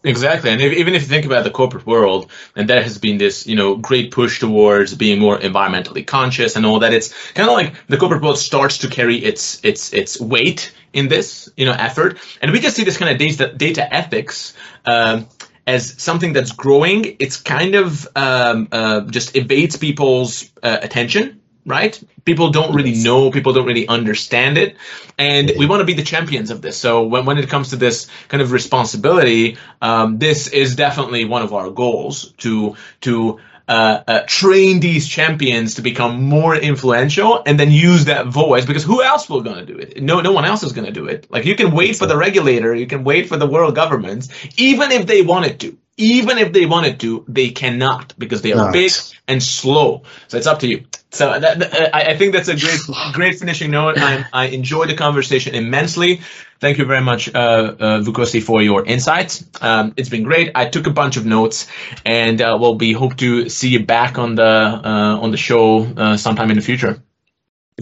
Exactly, 0.05 0.51
and 0.51 0.61
if, 0.61 0.73
even 0.75 0.95
if 0.95 1.03
you 1.03 1.09
think 1.09 1.27
about 1.27 1.43
the 1.43 1.51
corporate 1.51 1.85
world, 1.85 2.31
and 2.55 2.69
there 2.69 2.83
has 2.83 2.99
been 2.99 3.19
this, 3.19 3.49
you 3.49 3.57
know, 3.57 3.75
great 3.75 4.13
push 4.13 4.39
towards 4.39 4.95
being 4.95 5.19
more 5.19 5.39
environmentally 5.39 6.07
conscious 6.07 6.55
and 6.55 6.65
all 6.65 6.79
that. 6.79 6.95
It's 6.95 7.13
kind 7.33 7.49
of 7.49 7.55
like 7.57 7.75
the 7.89 7.97
corporate 7.97 8.23
world 8.23 8.39
starts 8.39 8.79
to 8.79 8.89
carry 8.89 9.17
its 9.17 9.59
its 9.65 9.93
its 9.93 10.21
weight 10.21 10.73
in 10.93 11.09
this, 11.09 11.51
you 11.57 11.67
know, 11.67 11.73
effort, 11.73 12.19
and 12.41 12.53
we 12.53 12.61
can 12.61 12.71
see 12.71 12.85
this 12.85 12.97
kind 12.97 13.11
of 13.11 13.19
data 13.19 13.53
data 13.53 13.95
ethics. 13.95 14.55
Um, 14.85 15.29
as 15.67 16.01
something 16.03 16.33
that's 16.33 16.53
growing, 16.53 17.17
it's 17.19 17.37
kind 17.37 17.75
of 17.75 18.09
um, 18.17 18.69
uh, 18.73 19.03
just 19.03 19.37
evades 19.37 19.77
people's 19.77 20.51
uh, 20.63 20.79
attention 20.81 21.43
right? 21.69 22.03
People 22.25 22.51
don't 22.51 22.75
really 22.75 22.95
know, 22.95 23.31
people 23.31 23.53
don't 23.53 23.67
really 23.67 23.87
understand 23.87 24.57
it. 24.57 24.77
And 25.19 25.53
we 25.59 25.67
want 25.67 25.81
to 25.81 25.85
be 25.85 25.93
the 25.93 26.03
champions 26.03 26.51
of 26.51 26.63
this. 26.63 26.79
So 26.79 27.05
when, 27.05 27.27
when 27.27 27.37
it 27.37 27.49
comes 27.51 27.71
to 27.71 27.77
this 27.77 28.09
kind 28.29 28.43
of 28.43 28.53
responsibility, 28.53 29.59
um, 29.83 30.19
this 30.19 30.49
is 30.49 30.77
definitely 30.77 31.27
one 31.27 31.43
of 31.43 31.53
our 31.53 31.71
goals 31.71 32.33
to, 32.39 32.77
to, 33.03 33.39
uh, 33.69 34.03
uh, 34.07 34.21
train 34.27 34.81
these 34.81 35.07
champions 35.07 35.75
to 35.75 35.83
become 35.83 36.25
more 36.25 36.57
influential 36.57 37.43
and 37.45 37.61
then 37.61 37.71
use 37.71 38.07
that 38.07 38.27
voice 38.27 38.65
because 38.65 38.83
who 38.83 39.03
else 39.03 39.29
will 39.29 39.43
going 39.43 39.65
to 39.65 39.67
do 39.67 39.79
it? 39.79 40.03
No, 40.03 40.21
no 40.21 40.33
one 40.33 40.45
else 40.45 40.63
is 40.63 40.73
going 40.73 40.87
to 40.87 40.93
do 40.93 41.07
it. 41.07 41.31
Like 41.31 41.45
you 41.45 41.55
can 41.55 41.73
wait 41.73 41.97
for 41.97 42.07
the 42.07 42.17
regulator, 42.17 42.75
you 42.75 42.87
can 42.87 43.05
wait 43.05 43.29
for 43.29 43.37
the 43.37 43.47
world 43.47 43.75
governments, 43.75 44.31
even 44.57 44.91
if 44.91 45.07
they 45.07 45.23
wanted 45.23 45.61
to 45.61 45.77
even 45.99 46.39
if 46.39 46.53
they 46.53 46.65
wanted 46.65 47.01
to, 47.01 47.25
they 47.27 47.51
cannot 47.51 48.15
because 48.17 48.41
they 48.41 48.53
are 48.53 48.67
Not. 48.67 48.73
big 48.73 48.93
and 49.27 49.43
slow. 49.43 50.05
So 50.29 50.39
it's 50.39 50.47
up 50.47 50.61
to 50.61 50.69
you. 50.69 50.85
So 51.11 51.41
that, 51.41 51.59
that, 51.59 51.95
I, 51.95 52.11
I, 52.11 52.17
think 52.19 52.35
that's 52.35 52.49
a 52.49 52.57
great, 52.57 52.81
great 53.15 53.39
finishing 53.39 53.71
note. 53.71 53.97
I, 53.99 54.27
I 54.33 54.47
enjoyed 54.47 54.91
the 54.91 54.95
conversation 54.95 55.55
immensely. 55.55 56.21
Thank 56.61 56.77
you 56.77 56.85
very 56.85 57.01
much, 57.01 57.33
uh, 57.35 57.39
uh, 57.39 58.01
Vukosi, 58.01 58.43
for 58.43 58.61
your 58.61 58.85
insights. 58.85 59.45
Um, 59.63 59.95
it's 59.97 60.11
been 60.11 60.25
great. 60.25 60.51
I 60.55 60.69
took 60.69 60.87
a 60.87 60.91
bunch 60.91 61.17
of 61.17 61.25
notes, 61.25 61.67
and 62.05 62.43
uh, 62.43 62.59
we'll 62.61 62.75
be 62.75 62.93
hope 62.93 63.17
to 63.19 63.49
see 63.49 63.69
you 63.69 63.87
back 63.87 64.19
on 64.19 64.35
the 64.35 64.43
uh, 64.45 65.19
on 65.23 65.31
the 65.31 65.37
show 65.37 65.85
uh, 65.85 66.17
sometime 66.17 66.51
in 66.51 66.57
the 66.57 66.63
future. 66.63 67.03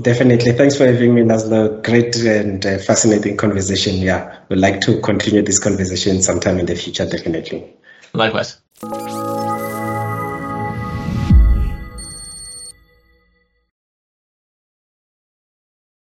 Definitely. 0.01 0.53
Thanks 0.53 0.77
for 0.77 0.87
having 0.87 1.14
me, 1.14 1.22
Laszlo. 1.22 1.83
Great 1.83 2.14
and 2.16 2.64
uh, 2.64 2.79
fascinating 2.79 3.39
conversation. 3.39 3.97
Yeah, 3.97 4.39
we'd 4.51 4.59
like 4.59 4.83
to 4.83 5.01
continue 5.01 5.43
this 5.43 5.59
conversation 5.59 6.20
sometime 6.22 6.59
in 6.59 6.66
the 6.66 6.77
future, 6.77 7.09
definitely. 7.09 7.74
Likewise. 8.12 8.59